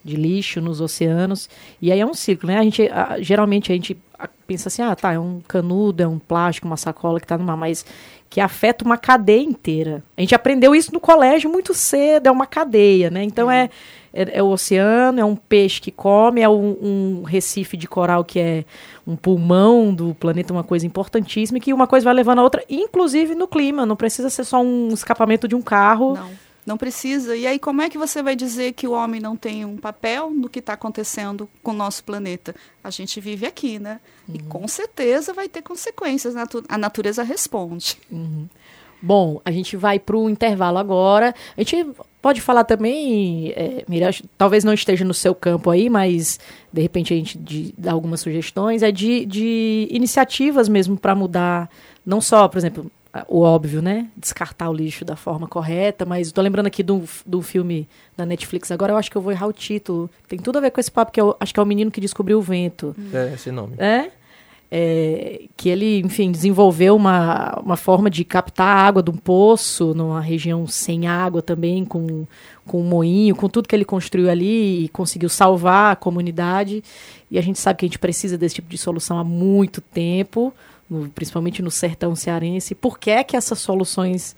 de 0.04 0.16
lixo 0.16 0.62
nos 0.62 0.82
oceanos. 0.82 1.50
E 1.82 1.92
aí 1.92 2.00
é 2.00 2.06
um 2.06 2.14
ciclo, 2.14 2.48
né? 2.48 2.58
A 2.58 2.64
gente, 2.64 2.90
a, 2.90 3.22
geralmente 3.22 3.72
a 3.72 3.76
gente 3.76 3.98
pensa 4.46 4.68
assim, 4.68 4.82
ah, 4.82 4.96
tá, 4.96 5.14
é 5.14 5.20
um 5.20 5.40
canudo, 5.48 6.04
é 6.04 6.08
um 6.08 6.20
plástico, 6.20 6.68
uma 6.68 6.78
sacola 6.78 7.20
que 7.20 7.26
está 7.26 7.38
no 7.38 7.44
mar, 7.44 7.56
mas 7.56 7.86
que 8.30 8.40
afeta 8.40 8.86
uma 8.86 8.98
cadeia 8.98 9.42
inteira. 9.42 10.04
A 10.18 10.22
gente 10.22 10.36
aprendeu 10.36 10.76
isso 10.76 10.94
no 10.94 11.00
colégio 11.00 11.50
muito 11.50 11.74
cedo, 11.74 12.28
é 12.28 12.32
uma 12.32 12.46
cadeia, 12.46 13.10
né? 13.10 13.24
Então 13.24 13.50
é, 13.50 13.70
é, 14.14 14.40
é 14.40 14.44
o 14.44 14.48
oceano, 14.48 15.20
é 15.20 15.26
um 15.26 15.36
peixe 15.36 15.82
que 15.82 15.92
come, 15.92 16.42
é 16.42 16.50
um, 16.50 16.78
um, 16.82 17.24
recife 17.24 17.76
de 17.76 17.88
coral 17.88 18.24
que 18.24 18.40
é 18.40 18.66
um 19.06 19.16
pulmão 19.16 19.94
do 19.94 20.14
planeta, 20.16 20.54
uma 20.54 20.64
coisa 20.64 20.86
importantíssima, 20.86 21.58
e 21.58 21.62
que 21.62 21.74
uma 21.74 21.88
coisa 21.88 22.06
vai 22.06 22.14
levando 22.14 22.40
a 22.40 22.44
outra, 22.44 22.64
inclusive 22.70 23.36
no 23.36 23.48
clima. 23.48 23.86
Não 23.86 23.96
precisa 23.96 24.30
ser 24.30 24.44
só 24.44 24.62
um 24.62 24.90
escapamento 24.90 25.48
de 25.48 25.56
um 25.56 25.62
carro. 25.62 26.16
Não 26.16 26.51
não 26.66 26.78
precisa. 26.78 27.36
E 27.36 27.48
aí, 27.48 27.60
como 27.60 27.82
é 27.82 27.90
que 27.90 27.98
você 27.98 28.22
vai 28.22 28.36
dizer 28.36 28.74
que 28.74 28.88
o 28.88 28.92
homem 28.92 29.20
não 29.20 29.36
tem 29.36 29.66
um 29.66 29.78
papel 29.78 30.30
no 30.30 30.50
que 30.50 30.60
está 30.60 30.74
acontecendo 30.74 31.50
com 31.64 31.72
o 31.72 31.76
nosso 31.76 32.04
planeta? 32.04 32.56
A 32.84 32.90
gente 32.90 33.20
vive 33.20 33.46
aqui, 33.46 33.80
né? 33.80 34.00
Uhum. 34.28 34.36
E 34.36 34.40
com 34.44 34.68
certeza 34.68 35.34
vai 35.34 35.50
ter 35.50 35.62
consequências. 35.62 36.36
A 36.70 36.78
natureza 36.78 37.24
responde. 37.24 37.98
Uhum. 38.12 38.48
Bom, 39.02 39.42
a 39.44 39.52
gente 39.52 39.76
vai 39.76 39.98
para 39.98 40.16
o 40.16 40.30
intervalo 40.30 40.78
agora. 40.78 41.34
A 41.58 41.62
gente 41.64 41.88
pode 42.22 42.40
falar 42.40 42.64
também, 42.64 43.52
é, 43.56 43.84
Mira, 43.88 44.12
talvez 44.38 44.64
não 44.64 44.74
esteja 44.74 45.04
no 45.04 45.14
seu 45.14 45.34
campo 45.34 45.72
aí, 45.72 45.90
mas 45.90 46.40
de 46.72 46.82
repente 46.82 47.12
a 47.12 47.18
gente 47.18 47.36
de, 47.38 47.74
dá 47.76 47.94
algumas 47.94 48.22
sugestões. 48.22 48.84
É 48.84 48.92
de, 48.92 49.26
de 49.26 49.88
iniciativas 49.90 50.70
mesmo 50.70 50.96
para 50.98 51.16
mudar, 51.16 51.68
não 52.06 52.22
só, 52.22 52.48
por 52.48 52.60
exemplo, 52.60 52.92
o 53.28 53.42
óbvio, 53.42 53.82
né? 53.82 54.08
Descartar 54.16 54.70
o 54.70 54.74
lixo 54.74 55.04
da 55.04 55.16
forma 55.16 55.48
correta, 55.48 56.06
mas 56.06 56.28
estou 56.28 56.44
lembrando 56.44 56.68
aqui 56.68 56.82
do, 56.82 57.04
do 57.26 57.42
filme 57.42 57.88
da 58.16 58.26
Netflix 58.26 58.72
agora, 58.72 58.94
eu 58.94 58.98
acho 58.98 59.12
que 59.12 59.18
eu 59.18 59.22
vou 59.22 59.32
errar 59.32 59.48
o 59.48 59.54
título. 59.54 60.10
Tem 60.28 60.40
tudo 60.40 60.58
a 60.58 60.62
ver 60.62 60.72
com 60.72 60.80
esse 60.80 60.92
papo, 60.92 61.12
que 61.12 61.20
eu, 61.20 61.36
acho 61.40 61.54
que 61.54 61.60
é 61.60 61.64
o 61.64 61.66
menino 61.66 61.92
que 61.92 62.00
descobriu 62.00 62.38
o 62.38 62.42
vento. 62.42 62.96
É, 63.14 63.34
esse 63.34 63.52
nome. 63.52 63.76
É? 63.78 64.12
é 64.72 65.42
que 65.58 65.68
ele, 65.68 66.00
enfim, 66.00 66.32
desenvolveu 66.32 66.96
uma, 66.96 67.60
uma 67.60 67.76
forma 67.76 68.10
de 68.10 68.24
captar 68.24 68.78
água 68.78 69.04
de 69.04 69.12
um 69.12 69.18
poço 69.18 69.94
numa 69.94 70.22
região 70.22 70.66
sem 70.66 71.06
água 71.06 71.42
também, 71.42 71.84
com, 71.84 72.26
com 72.66 72.80
um 72.80 72.86
moinho, 72.86 73.36
com 73.36 73.50
tudo 73.50 73.68
que 73.68 73.76
ele 73.76 73.84
construiu 73.84 74.30
ali 74.30 74.86
e 74.86 74.90
conseguiu 74.90 75.28
salvar 75.28 75.92
a 75.92 75.96
comunidade. 75.98 76.82
E 77.30 77.38
a 77.38 77.42
gente 77.42 77.60
sabe 77.60 77.80
que 77.80 77.86
a 77.86 77.90
gente 77.90 78.00
precisa 78.00 78.38
desse 78.38 78.56
tipo 78.56 78.70
de 78.70 78.78
solução 78.78 79.20
há 79.20 79.24
muito 79.24 79.82
tempo 79.82 80.54
no, 80.92 81.10
principalmente 81.10 81.62
no 81.62 81.72
sertão 81.72 82.14
cearense. 82.14 82.76
Por 82.76 83.00
que 83.00 83.10
é 83.10 83.24
que 83.24 83.38
essas 83.38 83.60
soluções 83.60 84.36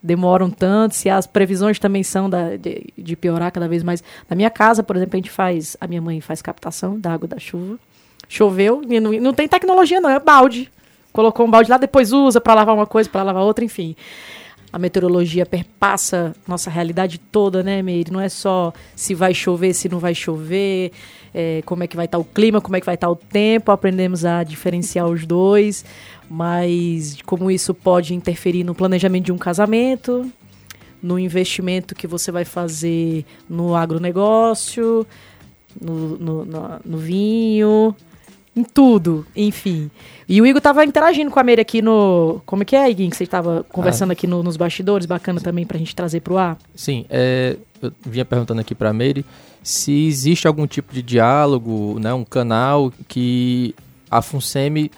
demoram 0.00 0.48
tanto? 0.48 0.94
Se 0.94 1.10
as 1.10 1.26
previsões 1.26 1.80
também 1.80 2.04
são 2.04 2.30
da, 2.30 2.56
de, 2.56 2.86
de, 2.96 3.16
piorar 3.16 3.50
cada 3.50 3.66
vez 3.66 3.82
mais. 3.82 4.02
Na 4.30 4.36
minha 4.36 4.48
casa, 4.48 4.84
por 4.84 4.94
exemplo, 4.94 5.16
a 5.16 5.18
gente 5.18 5.30
faz, 5.30 5.76
a 5.80 5.88
minha 5.88 6.00
mãe 6.00 6.20
faz 6.20 6.40
captação 6.40 6.98
da 6.98 7.12
água 7.12 7.26
da 7.26 7.40
chuva. 7.40 7.78
Choveu, 8.28 8.82
não, 8.82 9.12
não 9.12 9.34
tem 9.34 9.48
tecnologia 9.48 10.00
não, 10.00 10.08
é 10.08 10.20
balde. 10.20 10.70
Colocou 11.12 11.44
um 11.44 11.50
balde 11.50 11.68
lá, 11.68 11.78
depois 11.78 12.12
usa 12.12 12.40
para 12.40 12.54
lavar 12.54 12.74
uma 12.76 12.86
coisa, 12.86 13.10
para 13.10 13.24
lavar 13.24 13.42
outra, 13.42 13.64
enfim 13.64 13.96
a 14.72 14.78
meteorologia 14.78 15.46
perpassa 15.46 16.34
nossa 16.46 16.70
realidade 16.70 17.18
toda, 17.18 17.62
né, 17.62 17.80
Meire? 17.82 18.10
Não 18.10 18.20
é 18.20 18.28
só 18.28 18.72
se 18.94 19.14
vai 19.14 19.32
chover, 19.32 19.74
se 19.74 19.88
não 19.88 19.98
vai 19.98 20.14
chover, 20.14 20.92
é, 21.34 21.62
como 21.64 21.82
é 21.82 21.86
que 21.86 21.96
vai 21.96 22.04
estar 22.04 22.18
tá 22.18 22.22
o 22.22 22.24
clima, 22.24 22.60
como 22.60 22.76
é 22.76 22.80
que 22.80 22.86
vai 22.86 22.94
estar 22.94 23.06
tá 23.06 23.12
o 23.12 23.16
tempo. 23.16 23.70
Aprendemos 23.70 24.24
a 24.24 24.42
diferenciar 24.44 25.06
os 25.06 25.24
dois, 25.24 25.84
mas 26.28 27.18
como 27.24 27.50
isso 27.50 27.72
pode 27.72 28.14
interferir 28.14 28.64
no 28.64 28.74
planejamento 28.74 29.26
de 29.26 29.32
um 29.32 29.38
casamento, 29.38 30.30
no 31.02 31.18
investimento 31.18 31.94
que 31.94 32.06
você 32.06 32.30
vai 32.30 32.44
fazer 32.44 33.24
no 33.48 33.74
agronegócio, 33.74 35.06
no, 35.80 36.18
no, 36.18 36.44
no, 36.44 36.80
no 36.84 36.98
vinho, 36.98 37.94
em 38.58 38.64
tudo, 38.64 39.26
enfim. 39.34 39.90
E 40.28 40.40
o 40.42 40.46
Igor 40.46 40.60
tava 40.60 40.84
interagindo 40.84 41.30
com 41.30 41.38
a 41.38 41.44
Meire 41.44 41.60
aqui 41.60 41.80
no. 41.80 42.40
Como 42.44 42.62
é 42.62 42.64
que 42.64 42.76
é, 42.76 42.90
Iguinho, 42.90 43.10
que 43.10 43.16
você 43.16 43.24
estava 43.24 43.64
conversando 43.70 44.10
ah. 44.10 44.12
aqui 44.12 44.26
no, 44.26 44.42
nos 44.42 44.56
bastidores, 44.56 45.06
bacana 45.06 45.40
também 45.40 45.64
pra 45.64 45.78
gente 45.78 45.94
trazer 45.94 46.20
pro 46.20 46.36
ar? 46.36 46.58
Sim, 46.74 47.06
é, 47.08 47.56
eu 47.80 47.92
vinha 48.04 48.24
perguntando 48.24 48.60
aqui 48.60 48.74
pra 48.74 48.92
Meire 48.92 49.24
se 49.62 50.06
existe 50.06 50.46
algum 50.46 50.66
tipo 50.66 50.94
de 50.94 51.02
diálogo, 51.02 51.98
né, 52.00 52.12
um 52.14 52.24
canal 52.24 52.92
que 53.06 53.74
a 54.10 54.22
FUNSEMI 54.22 54.90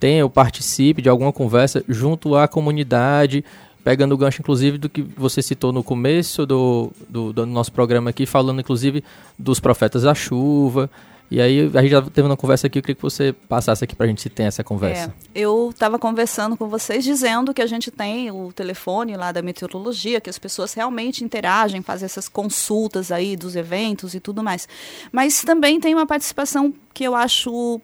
tenha 0.00 0.24
ou 0.24 0.30
participe 0.30 1.02
de 1.02 1.08
alguma 1.08 1.32
conversa 1.32 1.84
junto 1.88 2.34
à 2.34 2.48
comunidade, 2.48 3.44
pegando 3.82 4.14
o 4.14 4.16
gancho, 4.16 4.40
inclusive, 4.40 4.78
do 4.78 4.88
que 4.88 5.02
você 5.02 5.42
citou 5.42 5.72
no 5.72 5.82
começo 5.82 6.46
do, 6.46 6.90
do, 7.08 7.32
do 7.32 7.46
nosso 7.46 7.70
programa 7.70 8.10
aqui, 8.10 8.24
falando, 8.24 8.60
inclusive, 8.60 9.04
dos 9.38 9.60
profetas 9.60 10.02
da 10.02 10.14
chuva, 10.14 10.90
e 11.30 11.40
aí 11.40 11.70
a 11.74 11.80
gente 11.82 11.90
já 11.90 12.02
teve 12.02 12.26
uma 12.26 12.36
conversa 12.36 12.66
aqui, 12.66 12.78
eu 12.78 12.82
queria 12.82 12.94
que 12.94 13.02
você 13.02 13.32
passasse 13.32 13.82
aqui 13.82 13.96
para 13.96 14.06
a 14.06 14.08
gente 14.08 14.20
se 14.20 14.28
tem 14.28 14.46
essa 14.46 14.62
conversa. 14.62 15.14
É, 15.34 15.40
eu 15.40 15.70
estava 15.70 15.98
conversando 15.98 16.56
com 16.56 16.68
vocês 16.68 17.02
dizendo 17.02 17.52
que 17.54 17.62
a 17.62 17.66
gente 17.66 17.90
tem 17.90 18.30
o 18.30 18.52
telefone 18.52 19.16
lá 19.16 19.32
da 19.32 19.42
meteorologia, 19.42 20.20
que 20.20 20.30
as 20.30 20.38
pessoas 20.38 20.74
realmente 20.74 21.24
interagem, 21.24 21.82
fazem 21.82 22.06
essas 22.06 22.28
consultas 22.28 23.10
aí 23.10 23.36
dos 23.36 23.56
eventos 23.56 24.14
e 24.14 24.20
tudo 24.20 24.42
mais. 24.42 24.68
Mas 25.10 25.42
também 25.42 25.80
tem 25.80 25.94
uma 25.94 26.06
participação 26.06 26.72
que 26.92 27.04
eu 27.04 27.14
acho 27.14 27.80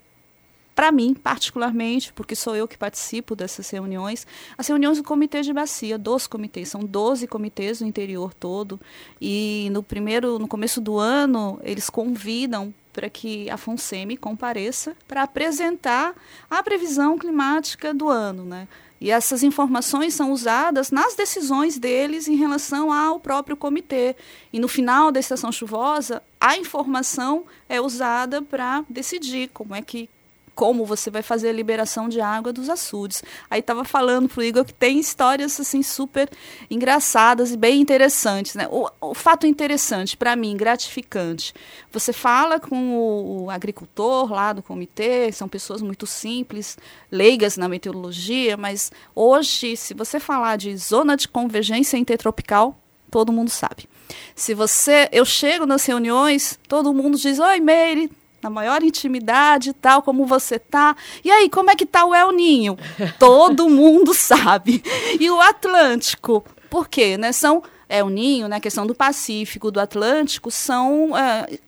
para 0.75 0.93
mim, 0.93 1.13
particularmente, 1.13 2.13
porque 2.13 2.35
sou 2.35 2.57
eu 2.57 2.67
que 2.67 2.79
participo 2.79 3.37
dessas 3.37 3.69
reuniões, 3.69 4.27
as 4.57 4.67
reuniões 4.67 4.97
do 4.97 5.05
comitê 5.05 5.43
de 5.43 5.53
bacia, 5.53 5.99
dos 5.99 6.27
comitês, 6.27 6.71
são 6.71 6.81
12 6.81 7.27
comitês 7.27 7.81
no 7.83 7.87
interior 7.87 8.33
todo, 8.33 8.81
e 9.21 9.69
no 9.73 9.83
primeiro, 9.83 10.39
no 10.39 10.49
começo 10.49 10.81
do 10.81 10.99
ano, 10.99 11.61
eles 11.63 11.91
convidam 11.91 12.73
para 12.93 13.09
que 13.09 13.49
a 13.51 13.57
FONSEMI 13.57 14.17
compareça 14.17 14.97
para 15.07 15.23
apresentar 15.23 16.15
a 16.51 16.63
previsão 16.63 17.19
climática 17.19 17.95
do 17.95 18.09
ano, 18.09 18.45
né? 18.45 18.69
E 19.01 19.11
essas 19.11 19.43
informações 19.43 20.13
são 20.13 20.31
usadas 20.31 20.91
nas 20.91 21.15
decisões 21.15 21.79
deles 21.79 22.29
em 22.29 22.37
relação 22.37 22.93
ao 22.93 23.19
próprio 23.19 23.57
comitê. 23.57 24.15
E 24.53 24.61
no 24.61 24.69
final 24.69 25.11
da 25.11 25.19
estação 25.19 25.51
chuvosa, 25.51 26.23
a 26.39 26.59
informação 26.59 27.45
é 27.67 27.81
usada 27.81 28.43
para 28.43 28.85
decidir 28.91 29.49
como 29.55 29.75
é 29.75 29.81
que 29.81 30.09
como 30.61 30.85
você 30.85 31.11
vai 31.11 31.23
fazer 31.23 31.49
a 31.49 31.53
liberação 31.55 32.07
de 32.07 32.21
água 32.21 32.53
dos 32.53 32.69
açudes. 32.69 33.25
Aí 33.51 33.61
estava 33.61 33.83
falando 33.83 34.29
pro 34.29 34.43
Igor 34.43 34.63
que 34.63 34.75
tem 34.75 34.99
histórias 34.99 35.59
assim 35.59 35.83
super 35.83 36.29
engraçadas 36.71 37.51
e 37.51 37.57
bem 37.57 37.81
interessantes, 37.81 38.55
né? 38.55 38.69
O, 38.71 38.87
o 39.01 39.15
fato 39.15 39.47
interessante 39.47 40.19
para 40.19 40.37
mim, 40.37 40.55
gratificante. 40.59 41.55
Você 41.91 42.13
fala 42.13 42.61
com 42.61 42.95
o, 42.95 43.45
o 43.45 43.51
agricultor 43.51 44.31
lá 44.31 44.53
do 44.53 44.63
comitê, 44.63 45.33
são 45.33 45.49
pessoas 45.49 45.81
muito 45.81 46.07
simples, 46.07 46.77
leigas 47.11 47.57
na 47.57 47.67
meteorologia, 47.67 48.55
mas 48.55 48.93
hoje, 49.15 49.79
se 49.79 49.95
você 49.95 50.21
falar 50.21 50.57
de 50.57 50.77
zona 50.77 51.17
de 51.17 51.27
convergência 51.27 51.97
intertropical, 51.97 52.79
todo 53.11 53.33
mundo 53.33 53.49
sabe. 53.49 53.89
Se 54.35 54.53
você, 54.53 55.09
eu 55.11 55.25
chego 55.25 55.65
nas 55.65 55.87
reuniões, 55.87 56.61
todo 56.69 56.93
mundo 56.93 57.17
diz: 57.17 57.39
"Oi, 57.39 57.61
Meire, 57.61 58.11
na 58.43 58.51
maior 58.51 58.83
intimidade, 58.83 59.73
tal, 59.73 60.03
como 60.03 60.27
você 60.27 60.59
tá. 60.59 60.97
E 61.25 61.31
aí, 61.31 61.49
como 61.49 61.71
é 61.71 61.77
que 61.77 61.87
tá 61.87 62.05
o 62.05 62.15
El 62.15 62.33
Ninho? 62.33 62.79
Todo 63.19 63.69
mundo 63.69 64.15
sabe. 64.15 64.83
E 65.19 65.31
o 65.31 65.41
Atlântico, 65.41 66.45
por 66.69 66.89
quê? 66.89 67.17
Né? 67.17 67.33
São 67.33 67.63
El 67.89 68.09
Ninho, 68.09 68.49
né, 68.49 68.61
questão 68.61 68.87
do 68.87 68.95
Pacífico, 68.95 69.71
do 69.71 69.81
Atlântico, 69.81 70.51
são 70.51 71.17
é, 71.17 71.59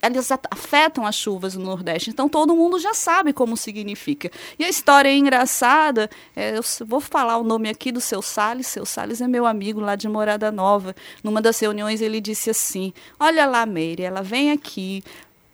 elas 0.00 0.30
afetam 0.50 1.04
as 1.04 1.14
chuvas 1.14 1.54
no 1.54 1.64
Nordeste. 1.64 2.10
Então 2.10 2.28
todo 2.28 2.54
mundo 2.54 2.78
já 2.78 2.94
sabe 2.94 3.32
como 3.32 3.56
significa. 3.56 4.30
E 4.58 4.64
a 4.64 4.68
história 4.68 5.08
é 5.08 5.16
engraçada. 5.16 6.08
É, 6.34 6.56
eu 6.56 6.62
vou 6.86 7.00
falar 7.00 7.38
o 7.38 7.44
nome 7.44 7.68
aqui 7.68 7.90
do 7.90 8.00
seu 8.00 8.22
Salles. 8.22 8.66
Seu 8.66 8.86
Salles 8.86 9.20
é 9.20 9.28
meu 9.28 9.46
amigo 9.46 9.80
lá 9.80 9.96
de 9.96 10.08
Morada 10.08 10.50
Nova. 10.50 10.94
Numa 11.22 11.42
das 11.42 11.58
reuniões 11.58 12.00
ele 12.00 12.20
disse 12.20 12.50
assim: 12.50 12.92
Olha 13.18 13.46
lá, 13.46 13.66
Meire, 13.66 14.04
ela 14.04 14.22
vem 14.22 14.52
aqui, 14.52 15.02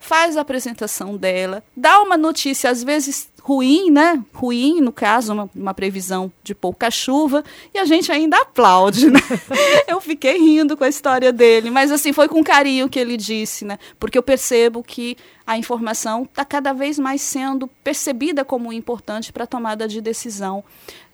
faz 0.05 0.37
a 0.37 0.43
apresentação 0.43 1.17
dela, 1.17 1.65
dá 1.75 2.03
uma 2.03 2.19
notícia, 2.19 2.69
às 2.69 2.85
vezes 2.85 3.29
ruim, 3.41 3.91
né? 3.91 4.23
Ruim, 4.35 4.81
no 4.81 4.93
caso, 4.93 5.33
uma, 5.33 5.51
uma, 5.55 5.75
previsão 5.75 6.31
de 6.43 6.55
pouca 6.55 6.91
chuva, 6.91 7.43
e 7.75 7.79
a 7.79 7.87
gente 7.87 8.13
ainda 8.13 8.37
aplaude, 8.39 9.11
né? 9.11 9.21
eu 9.89 10.01
fiquei 10.01 10.39
rindo 10.39 10.77
com 10.77 10.85
a 10.85 10.89
história 10.89 11.33
dele, 11.33 11.71
mas 11.71 11.91
assim, 11.91 12.13
foi 12.13 12.29
com 12.29 12.45
carinho 12.45 12.89
que 12.89 12.99
ele 12.99 13.17
disse, 13.17 13.65
né? 13.65 13.79
Porque 13.99 14.17
eu 14.17 14.23
percebo 14.23 14.83
que 14.83 15.17
a 15.47 15.59
informação 15.59 16.23
está 16.25 16.45
cada 16.45 16.73
vez 16.73 16.99
mais 16.99 17.21
sendo 17.21 17.67
percebida 17.83 18.45
como 18.45 18.73
importante 18.73 19.33
para 19.33 19.45
a 19.45 19.47
tomada 19.47 19.87
de 19.89 20.01
decisão 20.01 20.65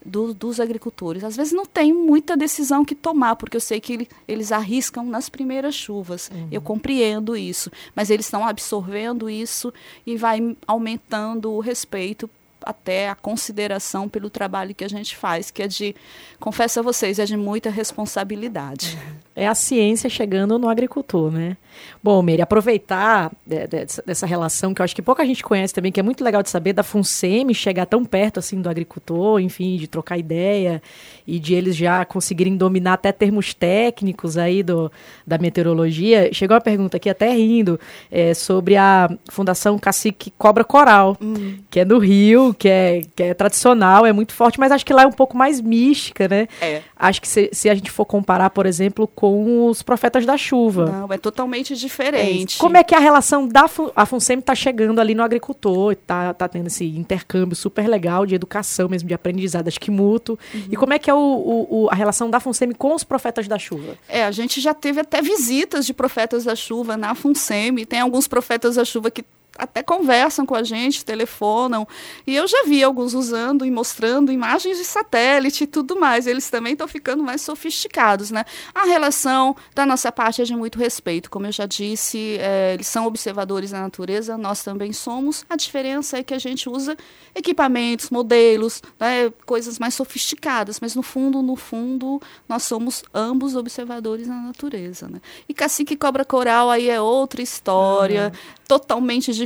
do, 0.05 0.33
dos 0.33 0.59
agricultores. 0.59 1.23
Às 1.23 1.35
vezes 1.35 1.53
não 1.53 1.65
tem 1.65 1.93
muita 1.93 2.35
decisão 2.35 2.83
que 2.83 2.95
tomar, 2.95 3.35
porque 3.35 3.57
eu 3.57 3.61
sei 3.61 3.79
que 3.79 3.93
ele, 3.93 4.09
eles 4.27 4.51
arriscam 4.51 5.05
nas 5.05 5.29
primeiras 5.29 5.75
chuvas. 5.75 6.29
Uhum. 6.33 6.47
Eu 6.51 6.61
compreendo 6.61 7.35
isso. 7.35 7.71
Mas 7.95 8.09
eles 8.09 8.25
estão 8.25 8.45
absorvendo 8.45 9.29
isso 9.29 9.73
e 10.05 10.17
vai 10.17 10.55
aumentando 10.67 11.51
o 11.51 11.59
respeito 11.59 12.29
até 12.65 13.09
a 13.09 13.15
consideração 13.15 14.07
pelo 14.07 14.29
trabalho 14.29 14.73
que 14.75 14.83
a 14.83 14.89
gente 14.89 15.15
faz, 15.15 15.51
que 15.51 15.63
é 15.63 15.67
de, 15.67 15.95
confesso 16.39 16.79
a 16.79 16.83
vocês, 16.83 17.19
é 17.19 17.25
de 17.25 17.37
muita 17.37 17.69
responsabilidade. 17.69 18.97
É 19.35 19.47
a 19.47 19.55
ciência 19.55 20.09
chegando 20.09 20.59
no 20.59 20.67
agricultor, 20.67 21.31
né? 21.31 21.55
Bom, 22.03 22.21
Meire, 22.21 22.41
aproveitar 22.41 23.31
de, 23.45 23.67
dessa 24.05 24.25
relação 24.25 24.73
que 24.73 24.81
eu 24.81 24.83
acho 24.83 24.95
que 24.95 25.01
pouca 25.01 25.25
gente 25.25 25.43
conhece 25.43 25.73
também, 25.73 25.91
que 25.91 25.99
é 25.99 26.03
muito 26.03 26.23
legal 26.23 26.43
de 26.43 26.49
saber 26.49 26.73
da 26.73 26.83
FUNSEMI 26.83 27.53
chegar 27.53 27.85
tão 27.85 28.03
perto 28.03 28.39
assim 28.39 28.61
do 28.61 28.69
agricultor, 28.69 29.39
enfim, 29.39 29.77
de 29.77 29.87
trocar 29.87 30.17
ideia 30.17 30.81
e 31.25 31.39
de 31.39 31.53
eles 31.53 31.75
já 31.75 32.03
conseguirem 32.03 32.57
dominar 32.57 32.93
até 32.93 33.11
termos 33.11 33.53
técnicos 33.53 34.37
aí 34.37 34.63
do, 34.63 34.91
da 35.25 35.37
meteorologia. 35.37 36.33
Chegou 36.33 36.55
uma 36.55 36.61
pergunta 36.61 36.97
aqui, 36.97 37.09
até 37.09 37.31
rindo, 37.33 37.79
é, 38.11 38.33
sobre 38.33 38.75
a 38.75 39.09
Fundação 39.29 39.77
Cacique 39.79 40.31
Cobra 40.37 40.63
Coral, 40.63 41.17
hum. 41.21 41.57
que 41.69 41.79
é 41.79 41.85
do 41.85 41.99
Rio, 41.99 42.50
que 42.53 42.67
é, 42.67 43.01
que 43.15 43.23
é 43.23 43.33
tradicional, 43.33 44.05
é 44.05 44.13
muito 44.13 44.33
forte, 44.33 44.59
mas 44.59 44.71
acho 44.71 44.85
que 44.85 44.93
lá 44.93 45.03
é 45.03 45.07
um 45.07 45.11
pouco 45.11 45.37
mais 45.37 45.61
mística, 45.61 46.27
né? 46.27 46.47
É. 46.61 46.81
Acho 46.95 47.21
que 47.21 47.27
se, 47.27 47.49
se 47.51 47.69
a 47.69 47.75
gente 47.75 47.91
for 47.91 48.05
comparar, 48.05 48.49
por 48.49 48.65
exemplo, 48.65 49.07
com 49.07 49.67
os 49.67 49.81
Profetas 49.81 50.25
da 50.25 50.37
Chuva. 50.37 50.85
Não, 50.85 51.13
é 51.13 51.17
totalmente 51.17 51.75
diferente. 51.75 52.57
É 52.57 52.59
Como 52.59 52.77
é 52.77 52.83
que 52.83 52.95
a 52.95 52.99
relação 52.99 53.47
da 53.47 53.65
a 53.95 54.05
FUNSEM 54.05 54.39
está 54.39 54.55
chegando 54.55 54.99
ali 54.99 55.15
no 55.15 55.23
agricultor, 55.23 55.93
está 55.93 56.33
tá 56.33 56.47
tendo 56.47 56.67
esse 56.67 56.85
intercâmbio 56.85 57.55
super 57.55 57.87
legal 57.87 58.25
de 58.25 58.35
educação 58.35 58.89
mesmo, 58.89 59.07
de 59.07 59.13
aprendizado, 59.13 59.67
acho 59.67 59.79
que 59.79 59.91
mútuo. 59.91 60.37
Uhum. 60.53 60.67
E 60.71 60.75
como 60.75 60.93
é 60.93 60.99
que 60.99 61.09
é 61.09 61.13
o, 61.13 61.17
o, 61.17 61.83
o, 61.83 61.89
a 61.89 61.95
relação 61.95 62.29
da 62.29 62.39
FUNSEM 62.39 62.71
com 62.71 62.93
os 62.93 63.03
Profetas 63.03 63.47
da 63.47 63.57
Chuva? 63.57 63.95
É, 64.07 64.25
a 64.25 64.31
gente 64.31 64.59
já 64.59 64.73
teve 64.73 64.99
até 64.99 65.21
visitas 65.21 65.85
de 65.85 65.93
Profetas 65.93 66.43
da 66.43 66.55
Chuva 66.55 66.97
na 66.97 67.15
FUNSEM, 67.15 67.85
tem 67.85 67.99
alguns 67.99 68.27
Profetas 68.27 68.75
da 68.75 68.85
Chuva 68.85 69.09
que 69.11 69.23
até 69.57 69.83
conversam 69.83 70.45
com 70.45 70.55
a 70.55 70.63
gente, 70.63 71.03
telefonam. 71.03 71.87
E 72.25 72.35
eu 72.35 72.47
já 72.47 72.63
vi 72.63 72.83
alguns 72.83 73.13
usando 73.13 73.65
e 73.65 73.71
mostrando 73.71 74.31
imagens 74.31 74.77
de 74.77 74.85
satélite 74.85 75.65
e 75.65 75.67
tudo 75.67 75.99
mais. 75.99 76.25
Eles 76.25 76.49
também 76.49 76.73
estão 76.73 76.87
ficando 76.87 77.21
mais 77.21 77.41
sofisticados, 77.41 78.31
né? 78.31 78.45
A 78.73 78.85
relação 78.85 79.55
da 79.75 79.85
nossa 79.85 80.11
parte 80.11 80.41
é 80.41 80.45
de 80.45 80.55
muito 80.55 80.79
respeito. 80.79 81.29
Como 81.29 81.45
eu 81.45 81.51
já 81.51 81.65
disse, 81.65 82.37
é, 82.39 82.73
eles 82.73 82.87
são 82.87 83.05
observadores 83.05 83.71
da 83.71 83.81
natureza, 83.81 84.37
nós 84.37 84.63
também 84.63 84.93
somos. 84.93 85.45
A 85.49 85.55
diferença 85.55 86.17
é 86.17 86.23
que 86.23 86.33
a 86.33 86.39
gente 86.39 86.69
usa 86.69 86.97
equipamentos, 87.35 88.09
modelos, 88.09 88.81
né, 88.99 89.31
coisas 89.45 89.77
mais 89.77 89.93
sofisticadas, 89.93 90.79
mas 90.79 90.95
no 90.95 91.03
fundo, 91.03 91.41
no 91.41 91.55
fundo, 91.55 92.21
nós 92.47 92.63
somos 92.63 93.03
ambos 93.13 93.55
observadores 93.55 94.27
da 94.27 94.35
natureza, 94.35 95.07
né? 95.07 95.21
E 95.47 95.53
cacique 95.53 95.95
cobra 95.95 96.25
coral 96.25 96.69
aí 96.69 96.89
é 96.89 96.99
outra 96.99 97.41
história, 97.41 98.31
uhum. 98.33 98.55
totalmente 98.67 99.31
diferente 99.33 99.40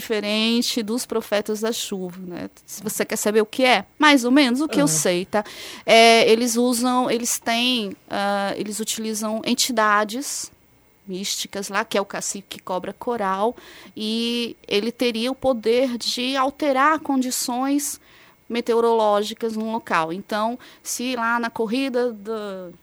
dos 0.83 1.05
profetas 1.05 1.61
da 1.61 1.71
chuva, 1.71 2.19
né? 2.19 2.49
Se 2.65 2.83
você 2.83 3.05
quer 3.05 3.15
saber 3.15 3.41
o 3.41 3.45
que 3.45 3.63
é, 3.63 3.85
mais 3.97 4.25
ou 4.25 4.31
menos 4.31 4.61
o 4.61 4.67
que 4.67 4.77
uhum. 4.77 4.81
eu 4.81 4.87
sei, 4.87 5.25
tá? 5.25 5.43
É, 5.85 6.29
eles 6.29 6.55
usam, 6.55 7.09
eles 7.09 7.39
têm, 7.39 7.89
uh, 7.89 8.53
eles 8.55 8.79
utilizam 8.79 9.41
entidades 9.45 10.51
místicas 11.07 11.69
lá, 11.69 11.85
que 11.85 11.97
é 11.97 12.01
o 12.01 12.05
cacique 12.05 12.59
cobra 12.59 12.91
coral, 12.91 13.55
e 13.95 14.55
ele 14.67 14.91
teria 14.91 15.31
o 15.31 15.35
poder 15.35 15.97
de 15.97 16.35
alterar 16.35 16.99
condições 16.99 17.99
meteorológicas 18.49 19.55
no 19.55 19.71
local. 19.71 20.11
Então, 20.13 20.57
se 20.83 21.15
lá 21.15 21.39
na 21.39 21.49
corrida 21.49 22.11
do, 22.11 22.73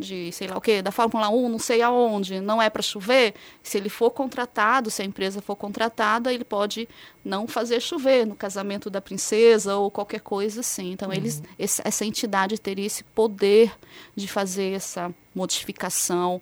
de, 0.00 0.32
sei 0.32 0.48
lá 0.48 0.56
o 0.56 0.60
que, 0.60 0.82
da 0.82 0.90
Fórmula 0.90 1.28
1, 1.28 1.48
não 1.48 1.58
sei 1.58 1.82
aonde, 1.82 2.40
não 2.40 2.60
é 2.60 2.68
para 2.68 2.82
chover, 2.82 3.34
se 3.62 3.78
ele 3.78 3.88
for 3.88 4.10
contratado, 4.10 4.90
se 4.90 5.02
a 5.02 5.04
empresa 5.04 5.40
for 5.40 5.54
contratada, 5.54 6.32
ele 6.32 6.44
pode 6.44 6.88
não 7.24 7.46
fazer 7.46 7.80
chover 7.80 8.26
no 8.26 8.34
casamento 8.34 8.90
da 8.90 9.00
princesa 9.00 9.76
ou 9.76 9.90
qualquer 9.90 10.20
coisa 10.20 10.60
assim. 10.60 10.92
Então, 10.92 11.08
uhum. 11.08 11.14
eles, 11.14 11.42
essa 11.58 12.04
entidade 12.04 12.58
teria 12.58 12.86
esse 12.86 13.04
poder 13.04 13.72
de 14.16 14.26
fazer 14.26 14.72
essa 14.72 15.14
modificação 15.34 16.40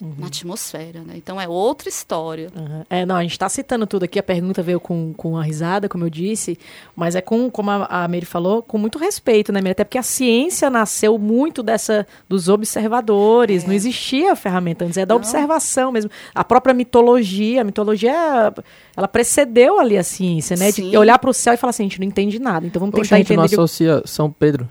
uhum. 0.00 0.14
na 0.18 0.26
atmosfera, 0.26 1.00
né? 1.00 1.14
Então 1.16 1.40
é 1.40 1.48
outra 1.48 1.88
história. 1.88 2.48
Uhum. 2.56 2.84
É, 2.88 3.04
não, 3.04 3.16
a 3.16 3.22
gente 3.22 3.32
está 3.32 3.48
citando 3.48 3.86
tudo 3.86 4.04
aqui, 4.04 4.18
a 4.18 4.22
pergunta 4.22 4.62
veio 4.62 4.80
com, 4.80 5.12
com 5.14 5.36
a 5.36 5.42
risada, 5.42 5.88
como 5.88 6.04
eu 6.04 6.10
disse, 6.10 6.58
mas 6.96 7.14
é 7.14 7.20
com, 7.20 7.50
como 7.50 7.70
a, 7.70 7.86
a 7.86 8.08
Mary 8.08 8.24
falou, 8.24 8.62
com 8.62 8.78
muito 8.78 8.98
respeito, 8.98 9.52
né, 9.52 9.60
Mary? 9.60 9.72
Até 9.72 9.84
porque 9.84 9.98
a 9.98 10.02
ciência 10.02 10.70
nasceu 10.70 11.18
muito 11.18 11.62
dessa 11.62 12.06
dos 12.28 12.48
observadores, 12.48 13.64
é. 13.64 13.66
não 13.66 13.74
existia 13.74 14.32
a 14.32 14.36
ferramenta 14.36 14.84
antes, 14.84 14.96
é 14.96 15.06
da 15.06 15.14
não. 15.14 15.20
observação 15.20 15.92
mesmo. 15.92 16.10
A 16.34 16.44
própria 16.44 16.74
mitologia, 16.74 17.60
a 17.60 17.64
mitologia, 17.64 18.52
ela 18.96 19.08
precedeu 19.08 19.78
ali 19.78 19.98
a 19.98 20.02
ciência, 20.02 20.56
né? 20.56 20.70
Sim. 20.70 20.90
De 20.90 20.96
olhar 20.96 21.18
para 21.18 21.30
o 21.30 21.34
céu 21.34 21.54
e 21.54 21.56
falar 21.56 21.70
assim, 21.70 21.84
a 21.84 21.86
gente 21.86 22.00
não 22.00 22.06
entende 22.06 22.38
nada, 22.38 22.66
então 22.66 22.80
vamos 22.80 22.94
tentar 22.94 23.20
entender. 23.20 23.40
A 23.40 23.46
gente 23.46 23.56
não 23.56 23.64
associa 23.64 24.02
São 24.04 24.30
Pedro 24.30 24.68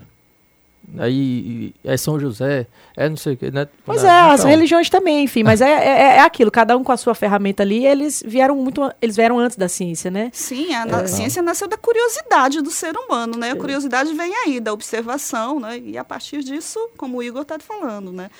aí 0.98 1.74
é 1.84 1.96
São 1.96 2.18
José, 2.18 2.66
é 2.96 3.08
não 3.08 3.16
sei 3.16 3.34
o 3.34 3.36
que, 3.36 3.50
né? 3.50 3.68
Pois 3.84 4.02
é, 4.02 4.06
então... 4.06 4.30
as 4.30 4.44
religiões 4.44 4.90
também, 4.90 5.24
enfim, 5.24 5.42
mas 5.42 5.60
é, 5.62 5.70
é, 5.70 6.00
é, 6.16 6.20
aquilo, 6.20 6.50
cada 6.50 6.76
um 6.76 6.84
com 6.84 6.92
a 6.92 6.96
sua 6.96 7.14
ferramenta 7.14 7.62
ali, 7.62 7.86
eles 7.86 8.22
vieram 8.26 8.56
muito, 8.56 8.90
eles 9.00 9.16
vieram 9.16 9.38
antes 9.38 9.56
da 9.56 9.68
ciência, 9.68 10.10
né? 10.10 10.30
Sim, 10.32 10.74
a, 10.74 10.84
é. 10.84 11.06
ciência 11.06 11.42
nasceu 11.42 11.68
da 11.68 11.76
curiosidade 11.76 12.60
do 12.60 12.70
ser 12.70 12.96
humano, 12.96 13.36
né? 13.36 13.52
A 13.52 13.56
curiosidade 13.56 14.12
vem 14.14 14.32
aí, 14.44 14.60
da 14.60 14.72
observação, 14.72 15.60
né? 15.60 15.78
E 15.78 15.98
a 15.98 16.04
partir 16.04 16.42
disso, 16.42 16.78
como 16.96 17.18
o 17.18 17.22
Igor 17.22 17.42
está 17.42 17.58
falando, 17.58 18.12
né? 18.12 18.30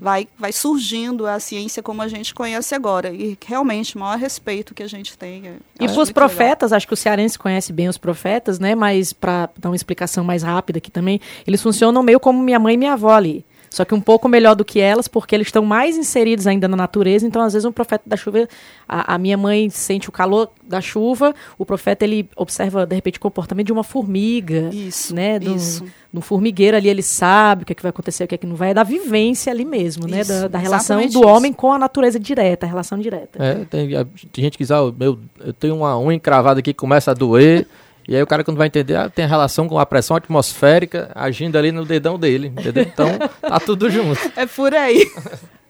Vai, 0.00 0.28
vai 0.38 0.52
surgindo 0.52 1.26
a 1.26 1.40
ciência 1.40 1.82
como 1.82 2.02
a 2.02 2.08
gente 2.08 2.34
conhece 2.34 2.74
agora. 2.74 3.10
E 3.10 3.36
realmente, 3.46 3.96
o 3.96 4.00
maior 4.00 4.18
respeito 4.18 4.74
que 4.74 4.82
a 4.82 4.88
gente 4.88 5.16
tem. 5.16 5.48
É, 5.48 5.54
e 5.80 5.88
para 5.88 6.00
os 6.00 6.12
profetas, 6.12 6.70
legal. 6.70 6.76
acho 6.76 6.86
que 6.86 6.94
o 6.94 6.96
cearense 6.96 7.38
conhece 7.38 7.72
bem 7.72 7.88
os 7.88 7.98
profetas, 7.98 8.58
né? 8.58 8.74
Mas 8.74 9.12
para 9.12 9.48
dar 9.58 9.70
uma 9.70 9.76
explicação 9.76 10.22
mais 10.22 10.42
rápida 10.42 10.78
aqui 10.78 10.90
também, 10.90 11.20
eles 11.46 11.62
funcionam 11.62 12.02
meio 12.02 12.20
como 12.20 12.42
minha 12.42 12.58
mãe 12.58 12.74
e 12.74 12.76
minha 12.76 12.92
avó 12.92 13.12
ali. 13.12 13.44
Só 13.70 13.84
que 13.84 13.94
um 13.94 14.00
pouco 14.00 14.28
melhor 14.28 14.56
do 14.56 14.64
que 14.64 14.80
elas, 14.80 15.06
porque 15.06 15.32
eles 15.32 15.46
estão 15.46 15.64
mais 15.64 15.96
inseridos 15.96 16.44
ainda 16.48 16.66
na 16.66 16.76
natureza. 16.76 17.24
Então, 17.24 17.40
às 17.40 17.52
vezes, 17.52 17.64
um 17.64 17.70
profeta 17.70 18.02
da 18.04 18.16
chuva. 18.16 18.48
A, 18.88 19.14
a, 19.14 19.18
minha 19.18 19.36
mãe 19.36 19.70
sente 19.70 20.08
o 20.08 20.12
calor 20.12 20.50
da 20.60 20.80
chuva, 20.80 21.32
o 21.56 21.64
profeta 21.64 22.04
ele 22.04 22.28
observa, 22.34 22.84
de 22.84 22.96
repente, 22.96 23.18
o 23.18 23.20
comportamento 23.20 23.66
de 23.66 23.72
uma 23.72 23.84
formiga. 23.84 24.70
Isso. 24.72 25.14
Né? 25.14 25.38
Do, 25.38 25.54
isso. 25.54 25.84
No 26.12 26.20
formigueiro 26.20 26.76
ali, 26.76 26.88
ele 26.88 27.02
sabe 27.02 27.62
o 27.62 27.66
que, 27.66 27.72
é 27.72 27.74
que 27.76 27.82
vai 27.82 27.90
acontecer, 27.90 28.24
o 28.24 28.26
que 28.26 28.34
é 28.34 28.38
que 28.38 28.46
não 28.46 28.56
vai. 28.56 28.70
É 28.70 28.74
da 28.74 28.82
vivência 28.82 29.52
ali 29.52 29.64
mesmo, 29.64 30.08
né? 30.08 30.24
Da, 30.24 30.48
da 30.48 30.58
relação 30.58 30.98
do 30.98 31.06
isso. 31.06 31.24
homem 31.24 31.52
com 31.52 31.72
a 31.72 31.78
natureza 31.78 32.18
direta, 32.18 32.66
a 32.66 32.68
relação 32.68 32.98
direta. 32.98 33.40
É, 33.40 33.54
tem, 33.66 33.88
tem 34.32 34.44
gente 34.44 34.58
que 34.58 34.64
diz, 34.64 34.72
ah, 34.72 34.92
meu, 34.98 35.16
eu 35.38 35.52
tenho 35.52 35.76
uma 35.76 35.96
unha 35.96 36.16
encravada 36.16 36.58
aqui 36.58 36.72
que 36.72 36.78
começa 36.80 37.12
a 37.12 37.14
doer. 37.14 37.68
E 38.10 38.16
aí 38.16 38.20
o 38.20 38.26
cara 38.26 38.42
quando 38.42 38.56
vai 38.56 38.66
entender, 38.66 38.96
ah, 38.96 39.08
tem 39.08 39.24
relação 39.24 39.68
com 39.68 39.78
a 39.78 39.86
pressão 39.86 40.16
atmosférica 40.16 41.12
agindo 41.14 41.56
ali 41.56 41.70
no 41.70 41.84
dedão 41.84 42.18
dele, 42.18 42.48
entendeu? 42.48 42.82
Então, 42.82 43.06
tá 43.40 43.60
tudo 43.60 43.88
junto. 43.88 44.20
É 44.34 44.46
por 44.46 44.74
aí. 44.74 45.08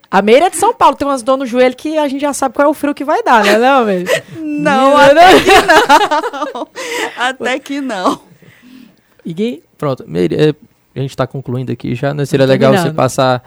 A 0.09 0.23
Meire 0.23 0.45
é 0.45 0.49
de 0.49 0.57
São 0.57 0.73
Paulo, 0.73 0.95
tem 0.95 1.07
umas 1.07 1.21
dor 1.21 1.37
no 1.37 1.45
joelho 1.45 1.75
que 1.75 1.99
a 1.99 2.07
gente 2.07 2.21
já 2.21 2.33
sabe 2.33 2.55
qual 2.55 2.67
é 2.67 2.71
o 2.71 2.73
frio 2.73 2.95
que 2.95 3.05
vai 3.05 3.21
dar, 3.21 3.45
né, 3.45 3.59
não, 3.59 3.85
Meire? 3.85 4.09
Não, 4.37 4.97
até 4.97 5.39
que 5.39 5.61
não. 5.61 6.67
até 7.15 7.59
que 7.59 7.79
não. 7.79 8.21
E 9.23 9.63
pronto, 9.77 10.03
Meire, 10.07 10.35
é, 10.35 10.55
a 10.95 10.99
gente 10.99 11.11
está 11.11 11.27
concluindo 11.27 11.71
aqui 11.71 11.93
já, 11.93 12.11
né? 12.11 12.25
Seria 12.25 12.47
legal 12.47 12.73
você 12.73 12.91
passar 12.91 13.43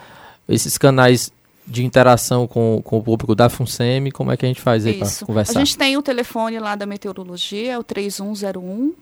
esses 0.48 0.78
canais 0.78 1.32
de 1.66 1.84
interação 1.84 2.46
com, 2.46 2.82
com 2.84 2.98
o 2.98 3.02
público 3.02 3.34
da 3.34 3.48
FUNSEMI, 3.48 4.10
como 4.10 4.30
é 4.30 4.36
que 4.36 4.44
a 4.44 4.48
gente 4.48 4.60
faz 4.60 4.84
aí 4.84 4.98
para 4.98 5.08
conversar? 5.24 5.60
A 5.60 5.64
gente 5.64 5.78
tem 5.78 5.96
o 5.96 6.02
telefone 6.02 6.58
lá 6.58 6.74
da 6.74 6.84
meteorologia, 6.84 7.72
é 7.72 7.78
o 7.78 7.82
3101 7.82 8.92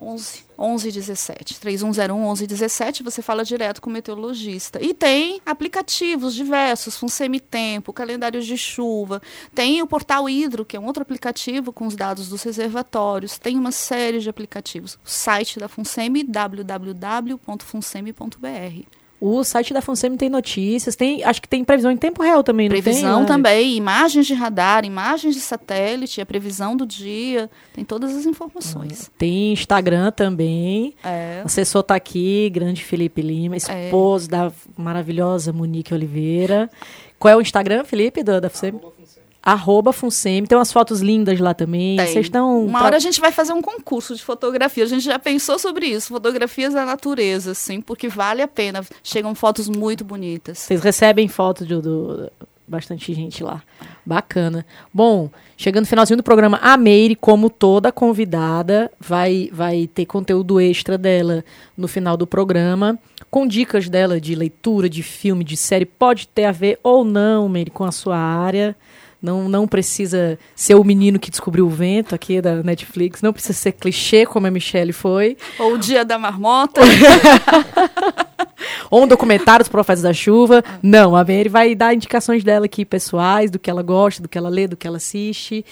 11, 0.00 0.44
1117. 0.56 1.58
3101 1.58 2.16
1117, 2.16 3.02
você 3.02 3.20
fala 3.20 3.44
direto 3.44 3.82
com 3.82 3.90
o 3.90 3.92
meteorologista. 3.92 4.80
E 4.82 4.94
tem 4.94 5.42
aplicativos 5.44 6.34
diversos, 6.34 6.96
FUNSEMI 6.96 7.40
Tempo, 7.40 7.92
calendários 7.92 8.46
de 8.46 8.56
chuva, 8.56 9.20
tem 9.54 9.82
o 9.82 9.86
portal 9.86 10.26
Hidro, 10.28 10.64
que 10.64 10.76
é 10.76 10.80
um 10.80 10.86
outro 10.86 11.02
aplicativo 11.02 11.72
com 11.72 11.86
os 11.86 11.96
dados 11.96 12.28
dos 12.28 12.44
reservatórios, 12.44 13.38
tem 13.38 13.58
uma 13.58 13.72
série 13.72 14.20
de 14.20 14.30
aplicativos. 14.30 14.94
O 15.04 15.08
site 15.08 15.58
da 15.58 15.68
FUNSEMI, 15.68 16.22
www.funsemi.br. 16.24 18.97
O 19.20 19.42
site 19.42 19.74
da 19.74 19.80
FUNSEMI 19.80 20.16
tem 20.16 20.28
notícias, 20.28 20.94
tem, 20.94 21.24
acho 21.24 21.42
que 21.42 21.48
tem 21.48 21.64
previsão 21.64 21.90
em 21.90 21.96
tempo 21.96 22.22
real 22.22 22.44
também, 22.44 22.68
não 22.68 22.80
Previsão 22.80 23.18
tem, 23.18 23.26
também, 23.26 23.76
imagens 23.76 24.26
de 24.26 24.34
radar, 24.34 24.84
imagens 24.84 25.34
de 25.34 25.40
satélite, 25.40 26.20
a 26.20 26.26
previsão 26.26 26.76
do 26.76 26.86
dia, 26.86 27.50
tem 27.74 27.84
todas 27.84 28.16
as 28.16 28.26
informações. 28.26 29.10
Tem 29.18 29.52
Instagram 29.52 30.12
também. 30.12 30.94
É. 31.02 31.40
O 31.42 31.46
assessor 31.46 31.80
está 31.80 31.96
aqui, 31.96 32.48
grande 32.50 32.84
Felipe 32.84 33.20
Lima, 33.20 33.56
esposo 33.56 34.26
é. 34.26 34.30
da 34.30 34.52
maravilhosa 34.76 35.52
Monique 35.52 35.92
Oliveira. 35.92 36.70
Qual 37.18 37.32
é 37.32 37.36
o 37.36 37.40
Instagram, 37.40 37.84
Felipe, 37.84 38.22
da, 38.22 38.38
da 38.38 38.48
FUNSEMI? 38.48 38.78
Arroba 38.78 38.94
Funsem. 38.96 39.17
Tem 40.46 40.58
umas 40.58 40.72
fotos 40.72 41.00
lindas 41.00 41.38
lá 41.38 41.54
também. 41.54 41.96
Vocês 41.96 42.26
estão. 42.26 42.64
Uma 42.64 42.84
hora 42.84 42.96
a 42.96 43.00
gente 43.00 43.20
vai 43.20 43.32
fazer 43.32 43.52
um 43.52 43.62
concurso 43.62 44.14
de 44.14 44.22
fotografia. 44.22 44.84
A 44.84 44.88
gente 44.88 45.04
já 45.04 45.18
pensou 45.18 45.58
sobre 45.58 45.86
isso. 45.86 46.08
Fotografias 46.08 46.74
da 46.74 46.84
natureza, 46.84 47.52
assim, 47.52 47.80
porque 47.80 48.08
vale 48.08 48.42
a 48.42 48.48
pena. 48.48 48.84
Chegam 49.02 49.34
fotos 49.34 49.68
muito 49.68 50.04
bonitas. 50.04 50.58
Vocês 50.58 50.82
recebem 50.82 51.28
fotos 51.28 51.66
de, 51.66 51.80
do, 51.80 52.30
bastante 52.68 53.12
gente 53.14 53.42
lá. 53.42 53.62
Bacana. 54.04 54.64
Bom, 54.92 55.30
chegando 55.56 55.84
no 55.84 55.88
finalzinho 55.88 56.18
do 56.18 56.22
programa, 56.22 56.58
a 56.62 56.76
Meire, 56.76 57.16
como 57.16 57.48
toda 57.48 57.90
convidada, 57.90 58.90
vai, 59.00 59.48
vai 59.52 59.86
ter 59.86 60.06
conteúdo 60.06 60.60
extra 60.60 60.98
dela 60.98 61.44
no 61.76 61.88
final 61.88 62.16
do 62.16 62.26
programa, 62.26 62.98
com 63.30 63.46
dicas 63.46 63.88
dela 63.88 64.20
de 64.20 64.34
leitura, 64.34 64.88
de 64.88 65.02
filme, 65.02 65.42
de 65.42 65.56
série. 65.56 65.86
Pode 65.86 66.28
ter 66.28 66.44
a 66.44 66.52
ver 66.52 66.78
ou 66.82 67.04
não, 67.04 67.48
Meire, 67.48 67.70
com 67.70 67.84
a 67.84 67.92
sua 67.92 68.16
área. 68.16 68.76
Não, 69.20 69.48
não 69.48 69.66
precisa 69.66 70.38
ser 70.54 70.76
o 70.76 70.84
menino 70.84 71.18
que 71.18 71.30
descobriu 71.30 71.66
o 71.66 71.70
vento 71.70 72.14
aqui 72.14 72.40
da 72.40 72.62
Netflix. 72.62 73.20
Não 73.20 73.32
precisa 73.32 73.54
ser 73.54 73.72
clichê, 73.72 74.24
como 74.24 74.46
a 74.46 74.50
Michelle 74.50 74.92
foi. 74.92 75.36
Ou 75.58 75.74
o 75.74 75.78
Dia 75.78 76.04
da 76.04 76.18
Marmota. 76.18 76.80
Ou 78.90 79.04
um 79.04 79.08
documentário 79.08 79.64
dos 79.64 79.68
Profetas 79.68 80.02
da 80.02 80.12
Chuva. 80.12 80.62
Não, 80.82 81.16
a 81.16 81.20
Mary 81.20 81.48
vai 81.48 81.74
dar 81.74 81.94
indicações 81.94 82.44
dela 82.44 82.66
aqui, 82.66 82.84
pessoais, 82.84 83.50
do 83.50 83.58
que 83.58 83.68
ela 83.68 83.82
gosta, 83.82 84.22
do 84.22 84.28
que 84.28 84.38
ela 84.38 84.48
lê, 84.48 84.66
do 84.66 84.76
que 84.76 84.86
ela 84.86 84.96
assiste. 84.96 85.64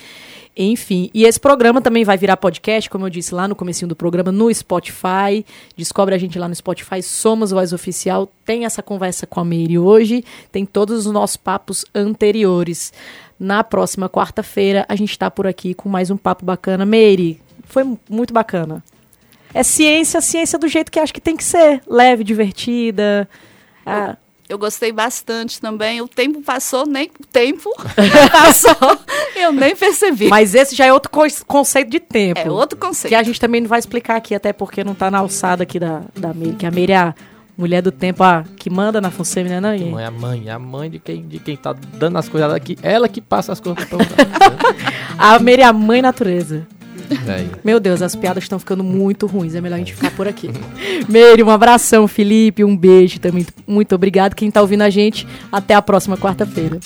Enfim, 0.59 1.11
e 1.13 1.23
esse 1.23 1.39
programa 1.39 1.81
também 1.81 2.03
vai 2.03 2.17
virar 2.17 2.35
podcast, 2.35 2.89
como 2.89 3.05
eu 3.05 3.09
disse 3.11 3.33
lá 3.33 3.47
no 3.47 3.55
comecinho 3.55 3.87
do 3.87 3.95
programa, 3.95 4.31
no 4.31 4.51
Spotify. 4.51 5.45
Descobre 5.75 6.15
a 6.15 6.17
gente 6.17 6.39
lá 6.39 6.47
no 6.47 6.55
Spotify, 6.55 7.01
Somos 7.03 7.51
Voz 7.51 7.73
Oficial. 7.73 8.27
Tem 8.43 8.65
essa 8.65 8.81
conversa 8.81 9.27
com 9.27 9.39
a 9.39 9.45
Mary 9.45 9.77
hoje, 9.77 10.23
tem 10.51 10.65
todos 10.65 11.05
os 11.05 11.13
nossos 11.13 11.37
papos 11.37 11.85
anteriores. 11.93 12.91
Na 13.39 13.63
próxima 13.63 14.09
quarta-feira, 14.09 14.85
a 14.89 14.95
gente 14.95 15.11
está 15.11 15.29
por 15.29 15.45
aqui 15.45 15.73
com 15.73 15.87
mais 15.87 16.09
um 16.09 16.17
papo 16.17 16.43
bacana. 16.43 16.85
Meire, 16.85 17.41
foi 17.65 17.83
muito 18.09 18.33
bacana. 18.33 18.83
É 19.53 19.63
ciência, 19.63 20.21
ciência 20.21 20.57
do 20.57 20.67
jeito 20.67 20.91
que 20.91 20.99
acho 20.99 21.13
que 21.13 21.21
tem 21.21 21.37
que 21.37 21.43
ser. 21.43 21.81
Leve, 21.87 22.23
divertida. 22.23 23.29
Ah. 23.85 24.17
Eu 24.49 24.57
gostei 24.57 24.93
bastante 24.93 25.59
também. 25.59 25.99
O 25.99 26.07
tempo 26.07 26.41
passou, 26.41 26.85
nem 26.85 27.11
o 27.19 27.27
tempo 27.27 27.69
passou, 28.31 28.97
eu 29.35 29.51
nem 29.51 29.75
percebi. 29.75 30.29
Mas 30.29 30.55
esse 30.55 30.73
já 30.73 30.85
é 30.85 30.93
outro 30.93 31.11
conceito 31.45 31.89
de 31.89 31.99
tempo. 31.99 32.39
É 32.39 32.49
outro 32.49 32.77
conceito. 32.77 33.09
Que 33.09 33.15
a 33.15 33.23
gente 33.23 33.41
também 33.41 33.59
não 33.59 33.67
vai 33.67 33.79
explicar 33.79 34.15
aqui, 34.15 34.33
até 34.33 34.53
porque 34.53 34.85
não 34.85 34.93
está 34.93 35.11
na 35.11 35.19
alçada 35.19 35.63
aqui 35.63 35.77
da, 35.77 36.03
da 36.15 36.33
Meire, 36.33 36.55
que 36.55 36.65
a 36.65 36.71
Meire 36.71 36.93
é 36.93 36.97
a 36.97 37.15
mulher 37.57 37.81
do 37.81 37.91
tempo 37.91 38.23
a, 38.23 38.43
que 38.55 38.69
manda 38.69 39.01
na 39.01 39.09
Funsemi, 39.09 39.49
né, 39.49 39.59
não, 39.59 39.75
Não 39.75 39.99
é 39.99 40.05
a 40.05 40.11
mãe, 40.11 40.43
é 40.45 40.51
a 40.51 40.59
mãe 40.59 40.89
de 40.89 40.99
quem, 40.99 41.27
de 41.27 41.39
quem 41.39 41.57
tá 41.57 41.73
dando 41.73 42.17
as 42.17 42.29
coisas, 42.29 42.49
ela 42.49 42.59
que, 42.59 42.77
ela 42.83 43.09
que 43.09 43.19
passa 43.19 43.51
as 43.51 43.59
coisas 43.59 43.83
pra 43.85 43.97
A 45.17 45.39
Meire 45.39 45.63
é 45.63 45.65
a 45.65 45.73
mãe 45.73 46.01
natureza. 46.01 46.67
É 47.09 47.45
Meu 47.63 47.79
Deus, 47.79 48.01
as 48.01 48.15
piadas 48.15 48.43
estão 48.43 48.59
ficando 48.59 48.83
muito 48.83 49.25
ruins. 49.25 49.55
É 49.55 49.61
melhor 49.61 49.75
a 49.75 49.79
gente 49.79 49.95
ficar 49.95 50.11
por 50.11 50.27
aqui. 50.27 50.49
Meire, 51.07 51.41
um 51.41 51.49
abração. 51.49 52.07
Felipe, 52.07 52.63
um 52.63 52.75
beijo 52.75 53.19
também. 53.19 53.45
Muito 53.65 53.95
obrigado. 53.95 54.35
Quem 54.35 54.49
está 54.49 54.61
ouvindo 54.61 54.81
a 54.81 54.89
gente, 54.89 55.25
até 55.51 55.73
a 55.73 55.81
próxima 55.81 56.17
quarta-feira. 56.17 56.79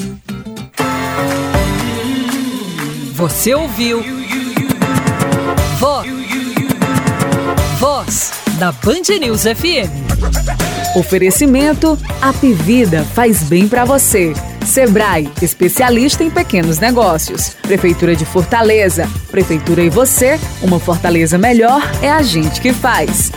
Você 3.16 3.54
ouviu? 3.54 4.02
Voz. 5.80 6.08
Voz 7.80 8.41
da 8.62 8.72
Band 8.72 9.18
News 9.20 9.42
FM. 9.42 9.90
Oferecimento 10.96 11.98
Apivida 12.22 13.04
faz 13.04 13.42
bem 13.42 13.68
para 13.68 13.86
você. 13.86 14.34
Sebrae, 14.64 15.28
especialista 15.42 16.24
em 16.24 16.30
pequenos 16.30 16.78
negócios. 16.78 17.56
Prefeitura 17.64 18.16
de 18.16 18.24
Fortaleza. 18.24 19.10
Prefeitura 19.32 19.82
e 19.82 19.90
você, 19.90 20.40
uma 20.62 20.80
Fortaleza 20.80 21.40
melhor 21.40 21.82
é 22.04 22.12
a 22.12 22.22
gente 22.22 22.62
que 22.62 22.72
faz. 22.72 23.32